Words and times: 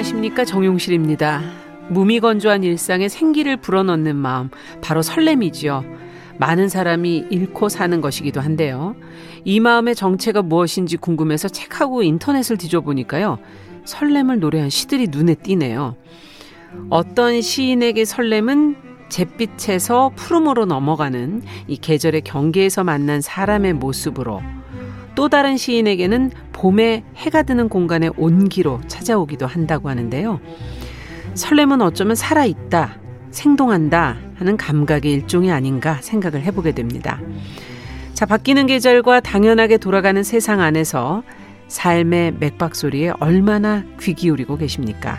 안녕하십니까 0.00 0.46
정용실입니다. 0.46 1.42
무미건조한 1.90 2.62
일상에 2.64 3.10
생기를 3.10 3.58
불어넣는 3.58 4.16
마음 4.16 4.48
바로 4.80 5.02
설렘이지요. 5.02 5.84
많은 6.38 6.70
사람이 6.70 7.26
잃고 7.28 7.68
사는 7.68 8.00
것이기도 8.00 8.40
한데요. 8.40 8.96
이 9.44 9.60
마음의 9.60 9.94
정체가 9.94 10.40
무엇인지 10.40 10.96
궁금해서 10.96 11.48
책하고 11.48 12.02
인터넷을 12.02 12.56
뒤져보니까요. 12.56 13.38
설렘을 13.84 14.40
노래한 14.40 14.70
시들이 14.70 15.08
눈에 15.10 15.34
띄네요. 15.34 15.96
어떤 16.88 17.42
시인에게 17.42 18.06
설렘은 18.06 18.76
잿빛에서 19.10 20.12
푸름으로 20.16 20.64
넘어가는 20.64 21.42
이 21.66 21.76
계절의 21.76 22.22
경계에서 22.22 22.84
만난 22.84 23.20
사람의 23.20 23.74
모습으로 23.74 24.40
또 25.20 25.28
다른 25.28 25.58
시인에게는 25.58 26.30
봄에 26.52 27.04
해가 27.14 27.42
드는 27.42 27.68
공간의 27.68 28.10
온기로 28.16 28.80
찾아오기도 28.88 29.46
한다고 29.46 29.90
하는데요. 29.90 30.40
설렘은 31.34 31.82
어쩌면 31.82 32.16
살아있다, 32.16 32.96
생동한다 33.30 34.16
하는 34.36 34.56
감각의 34.56 35.12
일종이 35.12 35.52
아닌가 35.52 35.98
생각을 36.00 36.40
해보게 36.40 36.72
됩니다. 36.72 37.20
자, 38.14 38.24
바뀌는 38.24 38.66
계절과 38.66 39.20
당연하게 39.20 39.76
돌아가는 39.76 40.22
세상 40.22 40.62
안에서 40.62 41.22
삶의 41.68 42.36
맥박 42.40 42.74
소리에 42.74 43.12
얼마나 43.20 43.84
귀 44.00 44.14
기울이고 44.14 44.56
계십니까? 44.56 45.18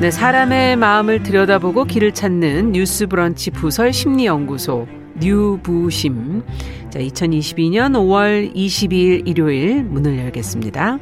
네, 0.00 0.12
사람의 0.12 0.76
마음을 0.76 1.24
들여다보고 1.24 1.82
길을 1.82 2.14
찾는 2.14 2.70
뉴스 2.70 3.08
브런치 3.08 3.50
부설 3.50 3.92
심리 3.92 4.26
연구소 4.26 4.86
뉴부심. 5.20 6.44
자, 6.88 7.00
2022년 7.00 7.94
5월 7.94 8.54
22일 8.54 9.26
일요일 9.26 9.82
문을 9.82 10.18
열겠습니다. 10.18 10.98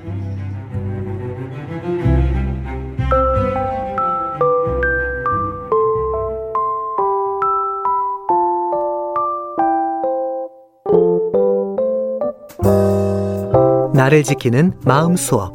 나를 13.92 14.22
지키는 14.22 14.72
마음 14.86 15.16
수업 15.16 15.54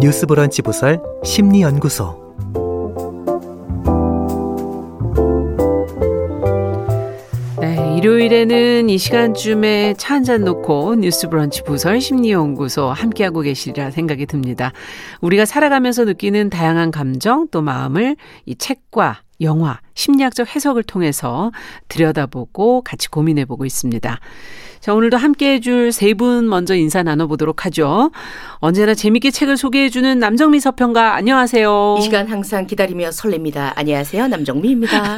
뉴스 0.00 0.26
브런치 0.26 0.62
부설 0.62 1.02
심리 1.24 1.62
연구소 1.62 2.27
일요일에는 8.02 8.88
이 8.90 8.96
시간쯤에 8.96 9.94
차 9.98 10.14
한 10.14 10.22
잔 10.22 10.44
놓고 10.44 10.94
뉴스 10.96 11.28
브런치 11.28 11.64
부설 11.64 12.00
심리연구소 12.00 12.86
함께하고 12.90 13.40
계시리라 13.40 13.90
생각이 13.90 14.26
듭니다. 14.26 14.72
우리가 15.20 15.44
살아가면서 15.44 16.04
느끼는 16.04 16.48
다양한 16.50 16.92
감정 16.92 17.48
또 17.50 17.60
마음을 17.60 18.14
이 18.46 18.54
책과 18.54 19.22
영화, 19.40 19.80
심리학적 20.08 20.54
해석을 20.54 20.84
통해서 20.84 21.50
들여다보고 21.88 22.82
같이 22.82 23.08
고민해 23.08 23.46
보고 23.46 23.64
있습니다. 23.64 24.20
자, 24.80 24.94
오늘도 24.94 25.16
함께 25.16 25.54
해줄 25.54 25.90
세 25.90 26.14
분 26.14 26.48
먼저 26.48 26.76
인사 26.76 27.02
나눠보도록 27.02 27.66
하죠. 27.66 28.12
언제나 28.60 28.94
재밌게 28.94 29.32
책을 29.32 29.56
소개해주는 29.56 30.18
남정미 30.20 30.60
서평가, 30.60 31.14
안녕하세요. 31.16 31.96
이 31.98 32.02
시간 32.02 32.28
항상 32.28 32.66
기다리며 32.66 33.10
설렙니다. 33.10 33.72
안녕하세요. 33.74 34.28
남정미입니다. 34.28 35.16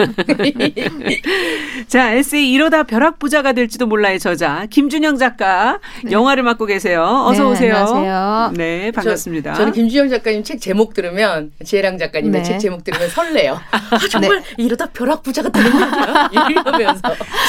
자, 1.88 2.12
에세이 2.14 2.50
이러다 2.52 2.84
벼락부자가 2.84 3.52
될지도 3.52 3.86
몰라의 3.86 4.18
저자, 4.18 4.66
김준영 4.70 5.16
작가, 5.18 5.78
네. 6.04 6.10
영화를 6.12 6.42
맡고 6.42 6.64
계세요. 6.66 7.02
어서 7.26 7.44
네, 7.44 7.50
오세요. 7.50 7.76
안녕하세요. 7.76 8.52
네, 8.56 8.90
반갑습니다. 8.92 9.54
저, 9.54 9.64
는 9.66 9.72
김준영 9.72 10.08
작가님 10.08 10.42
책 10.42 10.60
제목 10.60 10.94
들으면, 10.94 11.52
지혜랑 11.64 11.98
작가님의 11.98 12.42
네. 12.42 12.48
책 12.48 12.58
제목 12.60 12.82
들으면 12.84 13.08
설레요. 13.10 13.60
아, 13.72 13.98
정말 14.10 14.42
네. 14.56 14.62
이러다 14.70 14.86
벼락 14.90 15.24
부자가 15.24 15.48
되는 15.48 15.72
거야. 15.72 16.30
이러면서. 16.48 17.02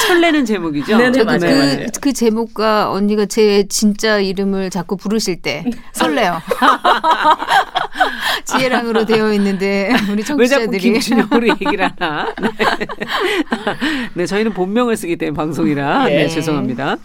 설레는 0.08 0.44
제목이죠? 0.44 0.96
네네, 0.96 1.18
네, 1.18 1.24
맞아요. 1.24 1.38
그, 1.38 1.46
맞아요. 1.46 1.86
그 2.00 2.12
제목과 2.12 2.90
언니가 2.90 3.26
제 3.26 3.64
진짜 3.68 4.18
이름을 4.18 4.70
자꾸 4.70 4.96
부르실 4.96 5.40
때 5.40 5.64
설레요. 5.92 6.42
지혜랑으로 8.44 9.06
되어 9.06 9.32
있는데 9.34 9.92
우리 10.10 10.24
청취자들이 10.24 10.36
왜 10.38 10.48
자꾸 10.48 10.78
김준영으로 10.78 11.48
얘기를 11.48 11.88
하나? 11.96 12.34
네. 12.40 12.50
네, 14.14 14.26
저희는 14.26 14.52
본명을 14.52 14.96
쓰기 14.96 15.16
때문에 15.16 15.36
방송이라 15.36 16.06
네, 16.06 16.16
네 16.16 16.28
죄송합니다. 16.28 16.96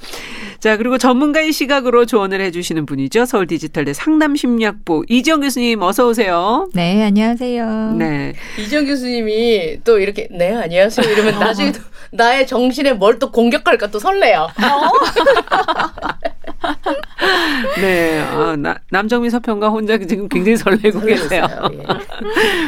자, 0.59 0.75
그리고 0.75 0.97
전문가의 0.97 1.51
시각으로 1.51 2.05
조언을 2.05 2.41
해주시는 2.41 2.85
분이죠. 2.87 3.25
서울 3.25 3.45
디지털대 3.47 3.93
상담심리학부 3.93 5.05
이지영 5.07 5.41
교수님 5.41 5.81
어서 5.83 6.07
오세요. 6.07 6.67
네, 6.73 7.03
안녕하세요. 7.03 7.95
네. 7.97 8.33
이지영 8.59 8.85
교수님이 8.85 9.81
또 9.83 9.99
이렇게 9.99 10.27
네, 10.31 10.55
안녕하세요 10.55 11.07
이러면 11.09 11.39
나중에 11.39 11.71
또 11.71 11.79
나의 12.11 12.47
정신에 12.47 12.93
뭘 12.93 13.17
또 13.19 13.31
공격할까 13.31 13.87
또 13.87 13.97
설레요. 13.99 14.47
어? 17.77 17.81
네, 17.81 18.19
아, 18.19 18.55
나, 18.57 18.77
남정미 18.89 19.29
서평가 19.29 19.69
혼자 19.69 19.97
지금 19.97 20.27
굉장히 20.27 20.57
설레고 20.57 21.01
계세요. 21.05 21.45
예. 21.73 21.83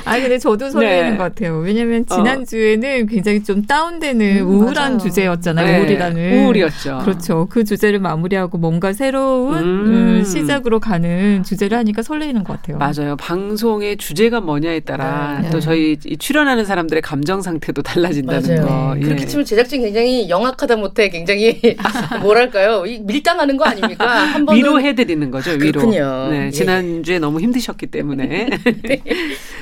아 0.05 0.19
근데 0.19 0.37
저도 0.37 0.69
설레는 0.69 1.11
네. 1.11 1.17
것 1.17 1.23
같아요. 1.23 1.57
왜냐면 1.59 2.05
어. 2.09 2.15
지난 2.15 2.45
주에는 2.45 3.07
굉장히 3.07 3.43
좀 3.43 3.63
다운되는 3.63 4.41
음, 4.41 4.47
우울한 4.47 4.93
맞아요. 4.93 4.97
주제였잖아요. 4.97 5.65
네. 5.67 5.79
우울이라는 5.79 6.45
우울이었죠. 6.45 6.99
그렇죠. 7.03 7.47
그 7.49 7.63
주제를 7.63 7.99
마무리하고 7.99 8.57
뭔가 8.57 8.93
새로운 8.93 9.57
음. 9.57 9.85
음, 10.19 10.23
시작으로 10.23 10.79
가는 10.79 11.43
주제를 11.43 11.77
하니까 11.77 12.01
설레는 12.01 12.43
것 12.43 12.61
같아요. 12.61 12.77
맞아요. 12.77 13.15
방송의 13.17 13.97
주제가 13.97 14.41
뭐냐에 14.41 14.81
따라 14.81 15.39
네. 15.41 15.49
또 15.49 15.59
저희 15.59 15.97
출연하는 15.97 16.65
사람들의 16.65 17.01
감정 17.01 17.41
상태도 17.41 17.81
달라진다는 17.81 18.55
맞아요. 18.55 18.67
거. 18.67 18.95
예. 18.97 19.01
그렇게 19.01 19.25
치면 19.25 19.45
제작진 19.45 19.81
굉장히 19.81 20.29
영악하다 20.29 20.75
못해 20.77 21.09
굉장히 21.09 21.59
뭐랄까요 22.21 22.83
밀당하는 23.01 23.57
거 23.57 23.65
아닙니까? 23.65 24.05
한번 24.07 24.55
위로 24.55 24.79
해드리는 24.99 25.31
거죠. 25.31 25.51
위로. 25.51 25.81
그렇군요. 25.81 26.27
네, 26.29 26.45
예. 26.47 26.51
지난주에 26.51 27.15
예. 27.15 27.19
너무 27.19 27.39
힘드셨기 27.41 27.87
때문에. 27.87 28.49
네. 28.83 29.03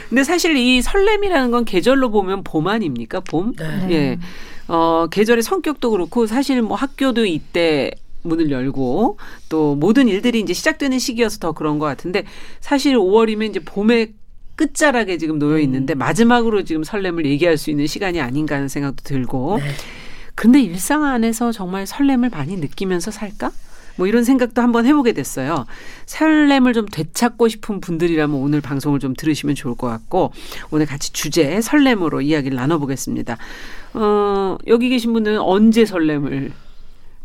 근데 0.10 0.24
사실 0.24 0.56
이 0.56 0.82
설렘이라는 0.82 1.52
건 1.52 1.66
계절로 1.66 2.12
보면 2.12 2.44
봄 2.44 2.68
아닙니까? 2.68 3.20
봄. 3.20 3.54
네. 3.56 3.88
예. 3.92 4.20
어 4.68 5.08
계절의 5.10 5.44
성격도 5.44 5.92
그렇고 5.92 6.28
사실 6.28 6.62
뭐 6.62 6.76
학교도 6.76 7.26
이때 7.26 7.92
문을 8.24 8.52
열고 8.52 9.18
또 9.50 9.76
모든 9.76 10.08
일들이 10.08 10.40
이제 10.42 10.54
시작되는 10.54 11.00
시기여서 11.00 11.40
더 11.40 11.52
그런 11.54 11.80
것 11.80 11.86
같은데 11.86 12.26
사실 12.60 12.98
5월이면 12.98 13.50
이제 13.50 13.60
봄의 13.62 14.14
끝자락에 14.58 15.18
지금 15.18 15.40
놓여 15.40 15.60
있는데 15.60 15.94
음. 15.96 16.00
마지막으로 16.00 16.64
지금 16.64 16.84
설렘을 16.84 17.26
얘기할 17.26 17.58
수 17.58 17.70
있는 17.70 17.88
시간이 17.88 18.20
아닌가 18.20 18.56
하는 18.56 18.68
생각도 18.68 19.04
들고. 19.04 19.60
네. 19.60 19.70
근데 20.36 20.62
일상 20.62 21.04
안에서 21.04 21.52
정말 21.52 21.88
설렘을 21.88 22.30
많이 22.30 22.58
느끼면서 22.58 23.10
살까? 23.10 23.52
뭐 23.98 24.08
이런 24.08 24.24
생각도 24.24 24.62
한번 24.62 24.86
해보게 24.86 25.14
됐어요. 25.14 25.66
설렘을 26.06 26.74
좀 26.74 26.86
되찾고 26.86 27.48
싶은 27.48 27.82
분들이라면 27.82 28.36
오늘 28.36 28.62
방송을 28.62 29.00
좀 29.00 29.14
들으시면 29.14 29.56
좋을 29.56 29.76
것 29.76 29.88
같고 29.88 30.32
오늘 30.72 30.86
같이 30.86 31.12
주제 31.12 31.60
설렘으로 31.62 32.22
이야기를 32.22 32.56
나눠보겠습니다. 32.56 33.38
어, 33.94 34.58
여기 34.68 34.90
계신 34.90 35.14
분은 35.14 35.40
언제 35.40 35.86
설렘을 35.86 36.52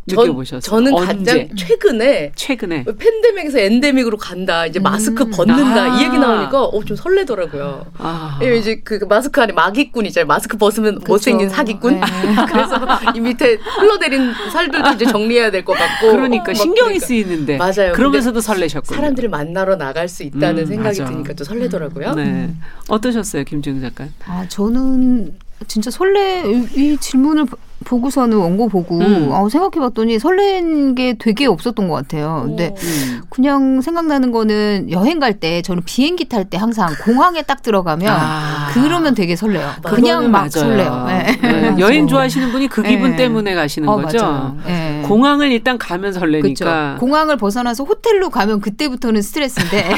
느껴보셨어요? 0.06 0.60
저는 0.60 0.92
언제? 0.94 1.46
가장 1.46 1.56
최근에 1.56 2.32
최근에 2.34 2.84
팬데믹에서 2.98 3.58
엔데믹으로 3.60 4.16
간다. 4.16 4.66
이제 4.66 4.80
마스크 4.80 5.22
음. 5.22 5.30
벗는다. 5.30 5.84
아. 5.92 5.98
이 6.00 6.04
얘기 6.04 6.18
나오니까 6.18 6.64
어, 6.64 6.84
좀 6.84 6.96
설레더라고요. 6.96 7.86
아. 7.98 8.38
예, 8.42 8.56
이제 8.56 8.80
그 8.82 9.04
마스크 9.08 9.40
안에 9.40 9.52
마기꾼 9.52 10.04
있잖아요. 10.06 10.26
마스크 10.26 10.56
벗으면 10.56 10.96
그쵸. 10.96 11.06
못생긴 11.12 11.48
사기꾼. 11.48 12.00
네. 12.00 12.00
그래서 12.50 12.80
이 13.14 13.20
밑에 13.20 13.54
흘러내린 13.78 14.32
살들도 14.52 14.90
이제 14.92 15.06
정리해야 15.06 15.50
될 15.50 15.64
것 15.64 15.74
같고. 15.74 16.10
그러니까 16.10 16.52
신경이 16.52 16.98
그러니까. 16.98 17.06
쓰이는데. 17.06 17.56
맞아요. 17.58 17.92
그러면서도 17.94 18.40
설레셨고 18.40 18.94
사람들을 18.94 19.28
만나러 19.28 19.76
나갈 19.76 20.08
수 20.08 20.24
있다는 20.24 20.64
음, 20.64 20.66
생각이 20.66 21.00
맞아. 21.00 21.12
드니까 21.12 21.32
또 21.34 21.44
설레더라고요. 21.44 22.14
네. 22.14 22.22
음. 22.24 22.60
어떠셨어요, 22.88 23.44
김지영 23.44 23.80
작가? 23.80 24.06
아 24.26 24.46
저는 24.48 25.34
진짜 25.68 25.90
설레 25.92 26.42
이 26.74 26.96
질문을 26.98 27.46
보고서는 27.82 28.36
원고 28.36 28.68
보고 28.68 28.98
음. 28.98 29.28
어, 29.32 29.48
생각해봤더니 29.48 30.18
설렌 30.18 30.94
게 30.94 31.14
되게 31.18 31.46
없었던 31.46 31.88
것 31.88 31.94
같아요. 31.94 32.42
근데 32.46 32.74
음. 32.82 33.22
그냥 33.30 33.80
생각나는 33.80 34.30
거는 34.32 34.90
여행 34.90 35.18
갈 35.18 35.32
때 35.32 35.62
저는 35.62 35.82
비행기 35.84 36.28
탈 36.28 36.44
때 36.44 36.58
항상 36.58 36.90
공항에 37.04 37.42
딱 37.42 37.62
들어가면 37.62 38.08
아. 38.14 38.68
그러면 38.72 39.14
되게 39.14 39.34
설레요. 39.34 39.70
그냥 39.82 40.30
막 40.30 40.40
맞아요. 40.40 40.50
설레요. 40.50 41.04
네. 41.08 41.38
네. 41.40 41.74
여행 41.78 42.06
좋아하시는 42.06 42.52
분이 42.52 42.68
그 42.68 42.82
기분 42.82 43.12
네. 43.12 43.16
때문에 43.16 43.54
가시는 43.54 43.88
어, 43.88 43.96
거죠. 44.00 44.56
네. 44.66 45.02
공항을 45.06 45.50
일단 45.50 45.78
가면 45.78 46.12
설레니까. 46.12 46.94
그쵸. 46.94 46.96
공항을 47.00 47.36
벗어나서 47.38 47.84
호텔로 47.84 48.28
가면 48.30 48.60
그때부터는 48.60 49.22
스트레스인데 49.22 49.94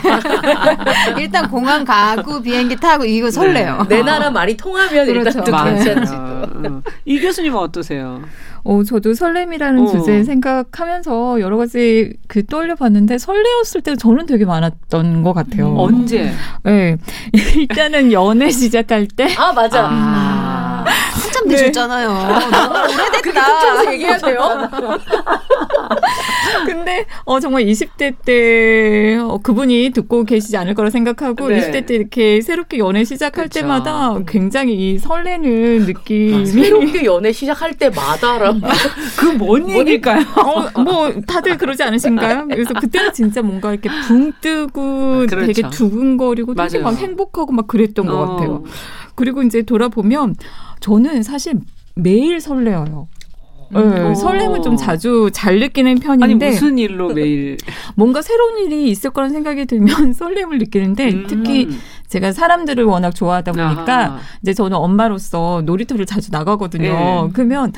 일단 1.18 1.48
공항 1.50 1.84
가고 1.84 2.40
비행기 2.40 2.76
타고 2.76 3.04
이거 3.04 3.30
설레요. 3.30 3.86
네. 3.88 3.96
내 3.96 4.02
나라 4.02 4.30
말이 4.30 4.56
통하면 4.56 5.06
그렇죠. 5.06 5.38
일단 5.38 5.44
또 5.44 5.64
괜찮지. 5.64 6.12
어. 6.14 6.82
이 7.04 7.20
교수님은 7.20 7.58
어떠세요? 7.74 8.22
어, 8.62 8.82
저도 8.84 9.14
설렘이라는 9.14 9.82
어. 9.82 9.86
주제 9.86 10.22
생각하면서 10.22 11.40
여러 11.40 11.56
가지 11.56 12.14
그 12.28 12.44
떠올려 12.46 12.76
봤는데 12.76 13.18
설레었을 13.18 13.82
때 13.82 13.96
저는 13.96 14.26
되게 14.26 14.44
많았던 14.44 15.22
것 15.22 15.32
같아요. 15.32 15.72
음. 15.72 15.78
언제? 15.78 16.30
네. 16.62 16.96
일단은 17.56 18.12
연애 18.12 18.50
시작할 18.50 19.08
때. 19.08 19.34
아, 19.36 19.52
맞아. 19.52 19.88
아. 19.90 20.63
한참 21.44 21.48
되셨잖아요. 21.48 22.08
네. 22.08 22.50
너무 22.50 22.94
오래됐다. 22.94 23.92
얘기해야 23.92 24.18
돼요? 24.18 24.68
근데, 26.66 27.06
어, 27.24 27.40
정말 27.40 27.64
20대 27.64 28.14
때, 28.24 29.18
어, 29.20 29.38
그분이 29.38 29.90
듣고 29.94 30.24
계시지 30.24 30.56
않을 30.56 30.74
거라 30.74 30.90
생각하고, 30.90 31.48
네. 31.48 31.60
20대 31.60 31.86
때 31.86 31.94
이렇게 31.94 32.40
새롭게 32.40 32.78
연애 32.78 33.04
시작할 33.04 33.44
그쵸. 33.44 33.60
때마다 33.60 34.18
굉장히 34.26 34.74
이 34.74 34.98
설레는 34.98 35.86
느낌이. 35.86 36.34
아, 36.34 36.44
새롭게 36.46 37.04
연애 37.04 37.32
시작할 37.32 37.74
때마다라. 37.74 38.54
그뭔 39.16 39.68
얘기일까요? 39.70 40.24
어, 40.36 40.80
뭐 40.80 41.12
다들 41.26 41.56
그러지 41.58 41.82
않으신가요? 41.82 42.48
그래서 42.48 42.74
그때는 42.74 43.12
진짜 43.12 43.42
뭔가 43.42 43.72
이렇게 43.72 43.88
붕 44.06 44.32
뜨고 44.40 45.26
그렇죠. 45.28 45.46
되게 45.52 45.68
두근거리고 45.70 46.54
되게 46.54 46.78
막 46.78 46.96
행복하고 46.96 47.52
막 47.52 47.66
그랬던 47.66 48.08
어. 48.08 48.12
것 48.12 48.26
같아요. 48.26 48.64
그리고 49.14 49.42
이제 49.42 49.62
돌아보면 49.62 50.34
저는 50.84 51.22
사실 51.22 51.54
매일 51.94 52.42
설레어요. 52.42 53.08
네, 53.70 53.80
어. 53.80 54.14
설렘을 54.14 54.60
좀 54.60 54.76
자주 54.76 55.30
잘 55.32 55.58
느끼는 55.58 55.94
편인데 55.98 56.24
아니 56.24 56.34
무슨 56.34 56.76
일로 56.76 57.08
매일 57.14 57.56
뭔가 57.96 58.20
새로운 58.20 58.58
일이 58.58 58.90
있을 58.90 59.08
거란 59.10 59.30
생각이 59.30 59.64
들면 59.64 60.12
설렘을 60.12 60.58
느끼는데 60.58 61.10
음. 61.10 61.26
특히 61.26 61.70
제가 62.08 62.32
사람들을 62.32 62.84
워낙 62.84 63.14
좋아하다 63.14 63.52
보니까 63.52 63.98
아하. 63.98 64.18
이제 64.42 64.52
저는 64.52 64.76
엄마로서 64.76 65.62
놀이터를 65.64 66.04
자주 66.04 66.30
나가거든요. 66.30 66.92
네. 66.92 67.30
그러면 67.32 67.72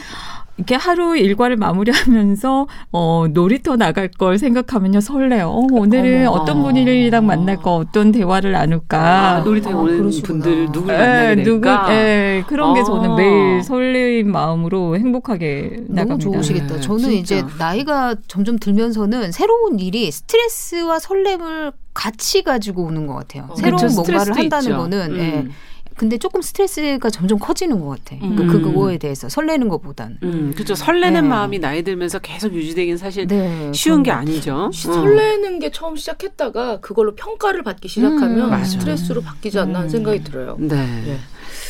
이렇게 0.58 0.74
하루 0.74 1.16
일과를 1.16 1.56
마무리하면서 1.56 2.66
어 2.92 3.26
놀이터 3.30 3.76
나갈 3.76 4.08
걸 4.08 4.38
생각하면요 4.38 5.00
설레요. 5.00 5.48
어, 5.48 5.66
오늘은 5.70 6.28
어머. 6.28 6.38
어떤 6.40 6.62
분이랑 6.62 7.26
만날까, 7.26 7.74
어떤 7.74 8.10
대화를 8.10 8.52
나눌까. 8.52 8.98
아, 9.36 9.40
놀이터에 9.40 9.72
아, 9.74 9.76
오는 9.76 9.98
그러시구나. 9.98 10.42
분들 10.44 10.72
누굴 10.72 10.94
예, 10.94 10.98
만나게 10.98 11.42
될까. 11.42 11.80
누구, 11.82 11.92
예, 11.92 12.44
그런 12.46 12.74
게 12.74 12.84
저는 12.84 13.10
아. 13.10 13.16
매일 13.16 13.62
설레인 13.62 14.30
마음으로 14.32 14.96
행복하게 14.96 15.80
나갑니다. 15.88 16.30
좋으시겠다. 16.30 16.74
네, 16.76 16.80
저는 16.80 17.00
진짜. 17.10 17.36
이제 17.36 17.44
나이가 17.58 18.14
점점 18.26 18.58
들면서는 18.58 19.32
새로운 19.32 19.78
일이 19.78 20.10
스트레스와 20.10 20.98
설렘을 21.00 21.72
같이 21.92 22.42
가지고 22.42 22.84
오는 22.84 23.06
것 23.06 23.14
같아요. 23.14 23.46
어, 23.50 23.56
새로운 23.56 23.76
그렇죠. 23.78 23.94
뭔가를 23.96 24.36
한다는 24.36 24.64
있죠. 24.70 24.76
거는 24.78 25.10
음. 25.12 25.18
예. 25.18 25.46
근데 25.96 26.18
조금 26.18 26.42
스트레스가 26.42 27.10
점점 27.10 27.38
커지는 27.38 27.80
것 27.80 27.88
같아. 27.88 28.16
음. 28.22 28.36
그 28.36 28.60
그거에 28.60 28.98
대해서 28.98 29.28
설레는 29.28 29.68
것보단. 29.68 30.18
음, 30.22 30.52
그렇죠. 30.54 30.74
설레는 30.74 31.22
네. 31.22 31.28
마음이 31.28 31.58
나이 31.58 31.82
들면서 31.82 32.18
계속 32.18 32.52
유지되긴 32.52 32.98
사실 32.98 33.26
네, 33.26 33.72
쉬운 33.72 34.02
게 34.02 34.10
아니죠. 34.10 34.70
설레는 34.72 35.58
게 35.58 35.70
처음 35.70 35.96
시작했다가 35.96 36.80
그걸로 36.80 37.14
평가를 37.14 37.62
받기 37.62 37.88
시작하면 37.88 38.52
음, 38.52 38.64
스트레스로 38.64 39.22
바뀌지 39.22 39.58
않나 39.58 39.78
하는 39.78 39.88
음. 39.88 39.90
생각이 39.90 40.22
들어요. 40.22 40.56
네. 40.58 40.76
네. 40.76 41.18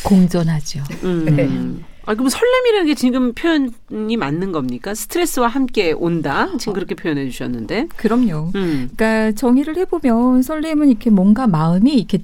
공존하죠. 0.03 0.83
음. 1.03 1.25
네. 1.35 1.85
아, 2.05 2.13
그럼 2.13 2.29
설렘이라는 2.29 2.87
게 2.87 2.95
지금 2.95 3.33
표현이 3.33 4.15
맞는 4.15 4.53
겁니까? 4.53 4.95
스트레스와 4.95 5.49
함께 5.49 5.91
온다? 5.91 6.47
지금 6.57 6.73
그렇게 6.73 6.95
표현해 6.95 7.29
주셨는데. 7.29 7.89
그럼요. 7.97 8.51
음. 8.55 8.89
그러니까 8.95 9.33
정의를 9.33 9.75
해보면 9.75 10.41
설렘은 10.41 10.87
이렇게 10.87 11.09
뭔가 11.09 11.47
마음이 11.47 11.93
이렇게 11.93 12.19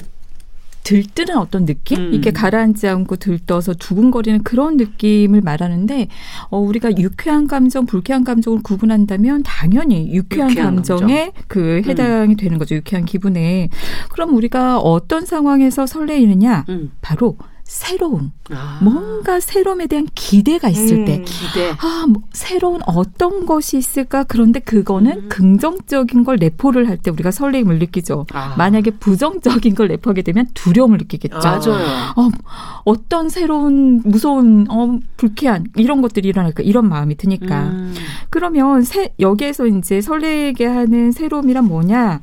들뜨는 0.83 1.38
어떤 1.38 1.65
느낌? 1.65 2.00
음. 2.00 2.13
이렇게 2.13 2.31
가라앉지 2.31 2.88
않고 2.88 3.15
들떠서 3.18 3.74
두근거리는 3.74 4.44
그런 4.44 4.77
느낌을 4.77 5.41
말하는데 5.41 6.07
어, 6.50 6.59
우리가 6.59 6.97
유쾌한 6.97 7.47
감정, 7.47 7.85
불쾌한 7.85 8.24
감정을 8.24 8.62
구분한다면 8.63 9.44
당연히 9.44 10.13
유쾌한, 10.13 10.51
유쾌한 10.51 10.75
감정에 10.75 11.25
감정. 11.25 11.44
그 11.47 11.77
음. 11.77 11.83
해당이 11.85 12.33
음. 12.33 12.38
되는 12.38 12.57
거죠. 12.57 12.75
유쾌한 12.75 13.06
기분에. 13.06 13.69
그럼 14.12 14.35
우리가 14.35 14.80
어떤 14.80 15.25
상황에서 15.25 15.85
설레이느냐? 15.85 16.65
음. 16.69 16.91
바로 17.01 17.38
새로움, 17.74 18.31
아. 18.52 18.80
뭔가 18.84 19.40
새로움에 19.40 19.88
대한 19.88 20.08
기대가 20.14 20.70
있을 20.70 21.00
음, 21.00 21.06
때, 21.06 21.24
기대. 21.24 21.72
아, 21.80 22.06
뭐, 22.08 22.22
새로운 22.31 22.81
어떤 22.86 23.48
것이 23.48 23.78
있을까? 23.80 24.24
그런데 24.25 24.60
그거는 24.60 25.12
음. 25.24 25.30
긍정적인 25.30 26.24
걸 26.24 26.38
내포를 26.38 26.88
할 26.88 26.98
때 26.98 27.10
우리가 27.10 27.31
설레임을 27.31 27.80
느끼죠. 27.80 28.28
아. 28.31 28.54
만약에 28.60 28.92
부정적인 28.92 29.74
걸 29.74 29.88
내포하게 29.88 30.22
되면 30.22 30.48
두려움을 30.54 31.00
느끼겠죠. 31.00 31.36
맞아요. 31.40 31.74
어, 32.16 32.30
어떤 32.86 33.30
새로운 33.30 34.04
무서운 34.06 34.68
어, 34.70 35.00
불쾌한 35.18 35.66
이런 35.75 36.04
것들이 36.04 36.30
일어날까 36.30 36.62
이런 36.62 36.88
마음이 36.88 37.18
드니까. 37.18 37.64
음. 37.64 37.96
그러면 38.30 38.84
새, 38.84 39.16
여기에서 39.20 39.66
이제 39.66 40.00
설레게 40.00 40.68
하는 40.68 41.12
새로움이란 41.12 41.66
뭐냐? 41.66 42.22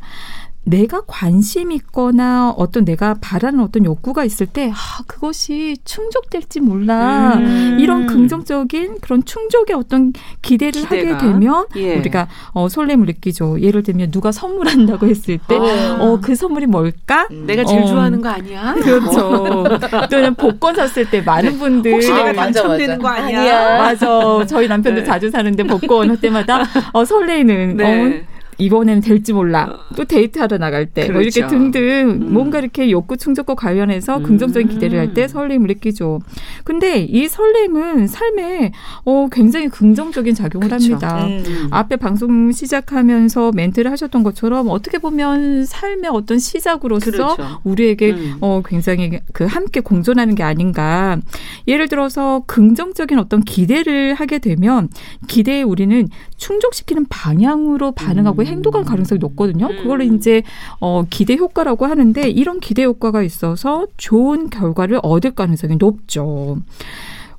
내가 0.64 1.02
관심 1.06 1.72
있거나 1.72 2.50
어떤 2.50 2.84
내가 2.84 3.16
바라는 3.20 3.60
어떤 3.60 3.84
욕구가 3.84 4.24
있을 4.24 4.46
때 4.46 4.70
아, 4.70 5.02
그것이 5.06 5.76
충족될지 5.84 6.60
몰라 6.60 7.34
음. 7.36 7.78
이런 7.80 8.06
긍정적인 8.06 8.98
그런 9.00 9.24
충족의 9.24 9.74
어떤 9.74 10.12
기대를 10.42 10.82
기대가? 10.82 11.14
하게 11.14 11.26
되면 11.26 11.66
예. 11.76 11.96
우리가 11.96 12.28
어, 12.52 12.68
설렘을 12.68 13.06
느끼죠. 13.06 13.60
예를 13.60 13.82
들면 13.82 14.10
누가 14.10 14.32
선물한다고 14.32 15.06
했을 15.06 15.38
때어그 15.48 16.02
어, 16.02 16.20
그 16.20 16.34
선물이 16.34 16.66
뭘까? 16.66 17.26
음. 17.30 17.46
내가 17.46 17.64
제일 17.64 17.82
어, 17.82 17.86
좋아하는 17.86 18.20
거 18.20 18.28
아니야? 18.28 18.74
그렇죠. 18.80 19.64
또는 20.10 20.34
복권 20.34 20.74
샀을 20.74 21.08
때 21.10 21.22
많은 21.22 21.52
네. 21.52 21.58
분들 21.58 21.92
혹시 21.94 22.12
내가 22.12 22.32
당첨되는 22.32 22.98
거 22.98 23.08
아니야? 23.08 23.40
아니야. 23.40 23.78
맞아. 23.78 24.46
저희 24.46 24.68
남편도 24.68 25.00
네. 25.00 25.06
자주 25.06 25.30
사는데 25.30 25.62
복권 25.64 26.10
할 26.10 26.20
때마다 26.20 26.64
어, 26.92 27.04
설레는 27.04 27.76
네. 27.78 28.24
어, 28.24 28.39
이번에는 28.60 29.00
될지 29.00 29.32
몰라. 29.32 29.64
어. 29.64 29.94
또 29.96 30.04
데이트하러 30.04 30.58
나갈 30.58 30.86
때. 30.86 31.02
그렇죠. 31.02 31.12
뭐 31.12 31.22
이렇게 31.22 31.40
그렇죠. 31.40 31.58
등등 31.58 31.82
음. 32.10 32.32
뭔가 32.32 32.58
이렇게 32.58 32.90
욕구 32.90 33.16
충족과 33.16 33.54
관련해서 33.54 34.18
음. 34.18 34.22
긍정적인 34.22 34.68
기대를 34.68 34.98
할 34.98 35.10
때 35.14 35.26
설렘을 35.26 35.66
느끼죠. 35.66 36.20
근데 36.62 37.00
이 37.00 37.26
설렘은 37.26 38.06
삶에 38.06 38.73
어, 39.04 39.28
굉장히 39.32 39.68
긍정적인 39.68 40.35
작용을 40.35 40.68
그렇죠. 40.68 40.92
합니다. 40.94 41.26
음. 41.26 41.68
앞에 41.70 41.96
방송 41.96 42.52
시작하면서 42.52 43.52
멘트를 43.54 43.90
하셨던 43.90 44.23
것처럼 44.23 44.68
어떻게 44.68 44.99
보면 44.99 45.64
삶의 45.64 46.11
어떤 46.12 46.38
시작으로서 46.38 47.11
그렇죠. 47.11 47.61
우리에게 47.64 48.12
음. 48.12 48.37
어, 48.40 48.62
굉장히 48.64 49.18
그 49.32 49.46
함께 49.46 49.80
공존하는 49.80 50.35
게 50.37 50.42
아닌가. 50.44 51.18
예를 51.66 51.88
들어서 51.88 52.44
긍정적인 52.46 53.18
어떤 53.18 53.42
기대를 53.42 54.14
하게 54.14 54.38
되면 54.38 54.88
기대에 55.26 55.62
우리는 55.62 56.08
충족시키는 56.37 57.06
방향으로 57.08 57.92
반응하고 57.92 58.42
행동할 58.50 58.85
가능성이 58.85 59.19
높거든요. 59.19 59.66
음. 59.66 59.76
그걸 59.78 60.02
이제 60.02 60.42
어 60.80 61.04
기대 61.09 61.37
효과라고 61.37 61.87
하는데 61.87 62.28
이런 62.28 62.61
기대 62.61 62.85
효과가 62.85 63.23
있어서 63.23 63.87
좋은 63.97 64.50
결과를 64.50 65.00
얻을 65.02 65.35
가능성이 65.35 65.76
높죠. 65.76 66.59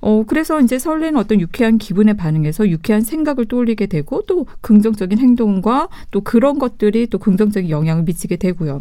어, 0.01 0.23
그래서 0.25 0.59
이제 0.59 0.77
설레는 0.79 1.17
어떤 1.19 1.39
유쾌한 1.39 1.77
기분에 1.77 2.13
반응해서 2.13 2.67
유쾌한 2.69 3.01
생각을 3.01 3.45
떠올리게 3.45 3.85
되고 3.85 4.23
또 4.27 4.45
긍정적인 4.61 5.19
행동과 5.19 5.89
또 6.11 6.21
그런 6.21 6.59
것들이 6.59 7.07
또 7.07 7.17
긍정적인 7.17 7.69
영향을 7.69 8.03
미치게 8.03 8.35
되고요. 8.37 8.79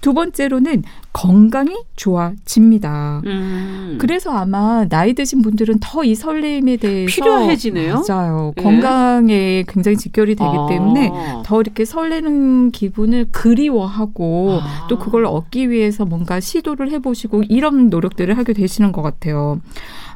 두 0.00 0.14
번째로는 0.14 0.82
건강이 1.12 1.74
좋아집니다. 1.96 3.22
음. 3.26 3.98
그래서 4.00 4.30
아마 4.30 4.86
나이 4.88 5.14
드신 5.14 5.42
분들은 5.42 5.78
더 5.80 6.02
이 6.02 6.16
설레임에 6.16 6.78
대해서 6.78 7.14
필요해지네요. 7.14 8.02
맞아요. 8.08 8.52
예. 8.58 8.62
건강에 8.62 9.64
굉장히 9.68 9.96
직결이 9.96 10.34
되기 10.34 10.50
아. 10.50 10.66
때문에 10.68 11.12
더 11.44 11.60
이렇게 11.60 11.84
설레는 11.84 12.72
기분을 12.72 13.28
그리워하고 13.30 14.58
아. 14.62 14.86
또 14.88 14.98
그걸 14.98 15.24
얻기 15.26 15.70
위해서 15.70 16.04
뭔가 16.04 16.40
시도를 16.40 16.90
해보시고 16.90 17.44
이런 17.48 17.88
노력들을 17.88 18.36
하게 18.36 18.52
되시는 18.52 18.90
것 18.90 19.02
같아요. 19.02 19.60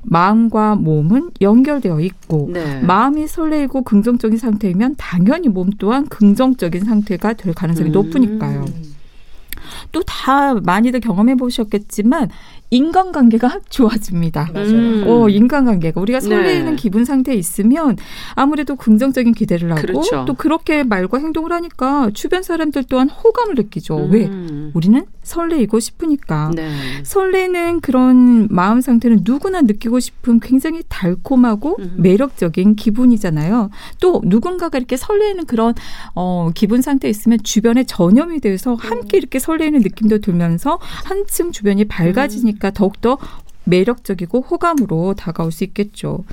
마음과 0.09 0.77
몸은 0.77 1.31
연결되어 1.41 2.01
있고 2.01 2.51
네. 2.53 2.81
마음이 2.81 3.27
설레고 3.27 3.83
긍정적인 3.83 4.39
상태이면 4.39 4.95
당연히 4.97 5.49
몸 5.49 5.71
또한 5.79 6.07
긍정적인 6.07 6.85
상태가 6.85 7.33
될 7.35 7.53
가능성이 7.55 7.91
음. 7.91 7.93
높으니까요. 7.93 8.65
또 9.93 10.03
다 10.27 10.55
많이들 10.55 11.01
경험해 11.01 11.37
보셨겠지만 11.37 12.31
인간관계가 12.71 13.61
좋아집니다. 13.69 14.51
맞아요. 14.53 15.05
어, 15.07 15.29
인간관계가 15.29 16.01
우리가 16.01 16.21
설레는 16.21 16.71
네. 16.73 16.77
기분 16.77 17.05
상태에 17.05 17.35
있으면 17.35 17.97
아무래도 18.35 18.77
긍정적인 18.77 19.35
기대를 19.35 19.71
하고 19.71 19.81
그렇죠. 19.81 20.25
또 20.27 20.35
그렇게 20.35 20.83
말과 20.83 21.19
행동을 21.19 21.53
하니까 21.53 22.11
주변 22.13 22.43
사람들 22.43 22.85
또한 22.85 23.09
호감을 23.09 23.55
느끼죠. 23.55 23.97
음. 23.97 24.11
왜? 24.11 24.31
우리는 24.75 25.05
설레이고 25.23 25.81
싶으니까. 25.81 26.51
네. 26.55 26.71
설레는 27.05 27.81
그런 27.81 28.49
마음 28.51 28.81
상태는 28.81 29.21
누구나 29.23 29.61
느끼고 29.61 30.01
싶은 30.01 30.41
굉장히 30.41 30.83
달콤하고 30.89 31.77
음. 31.79 31.95
매력적인 31.99 32.77
기분이잖아요. 32.77 33.71
또 34.01 34.21
누군가가 34.25 34.79
이렇게 34.79 34.97
설레는 34.97 35.47
그런 35.47 35.75
어, 36.15 36.51
기분 36.55 36.83
상태에 36.83 37.11
있으면 37.11 37.39
주변에 37.43 37.85
전염이 37.85 38.41
돼서 38.41 38.75
함께 38.75 39.19
이렇게 39.19 39.39
설레는 39.39 39.81
느낌도 39.81 40.19
들면서 40.19 40.79
한층 40.81 41.53
주변이 41.53 41.85
밝아지니까 41.85 42.56
보니까 42.57 42.71
더욱더 42.71 43.19
매력적이고 43.65 44.43
호감으로 44.43 45.15
다가올 45.15 45.51
수 45.51 45.65
있겠죠. 45.65 46.25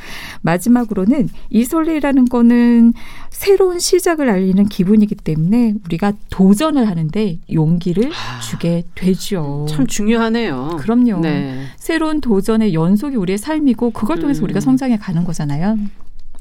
마지막으로는 0.42 1.30
이 1.50 1.66
설레라는 1.66 2.26
거는 2.26 2.94
새로운 3.32 3.80
시작을 3.80 4.30
알리는 4.30 4.66
기분이기 4.66 5.16
때문에 5.16 5.74
우리가 5.86 6.14
도전을 6.30 6.88
하는데 6.88 7.40
용기를 7.52 8.12
아, 8.12 8.40
주게 8.40 8.84
되죠. 8.94 9.66
참 9.68 9.88
중요하네요. 9.88 10.78
그럼요. 10.80 11.22
네. 11.22 11.66
새로운 11.78 12.22
도전의 12.22 12.76
연속이 12.76 13.16
우리의 13.16 13.40
삶이고 13.40 13.92
그걸 13.92 14.20
통해서 14.20 14.42
음. 14.42 14.46
우리가 14.46 14.60
성장해 14.60 14.98
가는 14.98 15.24
거잖아요. 15.24 15.78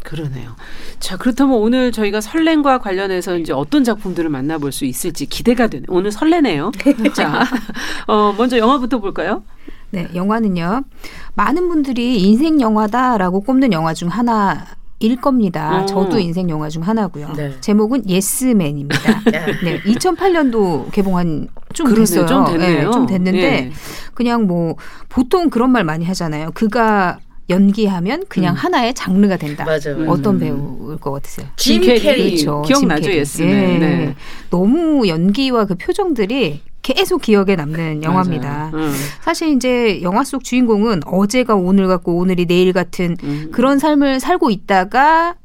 그러네요. 0.05 0.57
자, 0.99 1.17
그렇다면 1.17 1.57
오늘 1.57 1.93
저희가 1.93 2.21
설렘과 2.21 2.79
관련해서 2.79 3.39
이제 3.39 3.53
어떤 3.53 3.85
작품들을 3.85 4.29
만나볼 4.31 4.73
수 4.73 4.85
있을지 4.85 5.27
기대가 5.27 5.67
되네. 5.69 5.85
오늘 5.89 6.11
설레네요. 6.13 6.73
자, 7.15 7.45
어, 8.07 8.35
먼저 8.37 8.59
영화부터 8.59 8.99
볼까요? 8.99 9.45
네, 9.91 10.09
영화는요. 10.15 10.83
많은 11.35 11.69
분들이 11.69 12.21
인생 12.21 12.61
영화다라고 12.61 13.41
꼽는 13.41 13.73
영화 13.73 13.95
중 13.95 14.09
하나 14.09 14.67
일 15.01 15.17
겁니다. 15.17 15.83
오. 15.83 15.87
저도 15.87 16.19
인생 16.21 16.49
영화 16.49 16.69
중 16.69 16.83
하나고요. 16.83 17.33
네. 17.37 17.57
제목은 17.61 18.09
예스맨입니다. 18.09 19.21
네, 19.65 19.81
2008년도 19.83 20.93
개봉한 20.93 21.49
좀 21.75 21.87
그러네요. 21.87 22.05
됐어요. 22.05 22.27
좀 22.27 22.45
됐네요. 22.45 22.85
네, 22.87 22.91
좀 22.91 23.07
됐는데 23.07 23.43
예. 23.43 23.73
그냥 24.15 24.47
뭐 24.47 24.77
보통 25.09 25.51
그런 25.51 25.71
말 25.71 25.83
많이 25.85 26.05
하잖아요. 26.05 26.51
그가 26.55 27.19
연기하면 27.49 28.25
그냥 28.29 28.55
음. 28.55 28.57
하나의 28.57 28.95
장르가 28.95 29.37
된다. 29.37 29.65
맞아요. 29.65 30.09
어떤 30.09 30.37
음. 30.37 30.41
배우일 30.41 30.99
것 30.99 31.13
같으세요? 31.13 31.47
짐, 31.57 31.83
캐리. 31.83 32.31
그렇죠. 32.31 32.63
기억나죠, 32.63 33.11
예스맨. 33.11 33.51
예. 33.51 33.79
네. 33.79 34.15
너무 34.51 35.07
연기와 35.09 35.65
그 35.67 35.75
표정들이 35.75 36.61
계속 36.83 37.23
기억에 37.23 37.55
남는 37.57 38.03
영화입니다. 38.03 38.73
음. 38.75 38.93
사실 39.21 39.51
이제 39.51 40.03
영화 40.03 40.25
속 40.25 40.43
주인공은 40.43 41.03
어제가 41.07 41.55
오늘 41.55 41.87
같고 41.87 42.17
오늘이 42.17 42.47
내일 42.47 42.73
같은 42.73 43.17
음. 43.23 43.51
그런 43.53 43.79
삶을 43.79 44.19
살고 44.19 44.51
있다가 44.51 45.35
그 45.35 45.42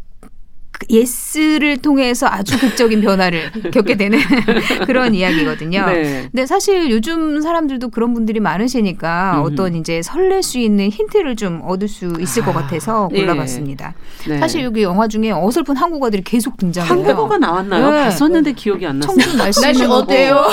예스를 0.90 1.78
통해서 1.78 2.28
아주 2.28 2.58
극적인 2.60 3.02
변화를 3.02 3.52
겪게 3.74 3.96
되는 3.96 4.20
그런 4.86 5.14
이야기거든요. 5.14 5.86
네. 5.86 6.28
근데 6.32 6.46
사실 6.46 6.90
요즘 6.90 7.42
사람들도 7.42 7.90
그런 7.90 8.14
분들이 8.14 8.40
많으시니까 8.40 9.40
음. 9.40 9.44
어떤 9.44 9.76
이제 9.76 10.02
설렐 10.02 10.42
수 10.44 10.60
있는 10.60 10.90
힌트를 10.90 11.36
좀 11.36 11.62
얻을 11.64 11.88
수 11.88 12.14
있을 12.20 12.44
것 12.44 12.56
아, 12.56 12.62
같아서 12.62 13.10
예. 13.14 13.20
골라봤습니다. 13.22 13.94
네. 14.28 14.38
사실 14.38 14.64
여기 14.64 14.84
영화 14.84 15.08
중에 15.08 15.32
어설픈 15.32 15.76
한국어들이 15.76 16.24
계속 16.24 16.58
등장해요. 16.58 16.92
한국어가 16.92 17.38
나왔나요? 17.38 17.90
네. 17.90 18.04
봤었는데 18.04 18.54
기억이 18.54 18.86
안 18.86 19.00
났어요. 19.00 19.18
청춘 19.18 19.38
날씨, 19.38 19.62
날씨 19.62 19.84
어때요? 19.86 20.46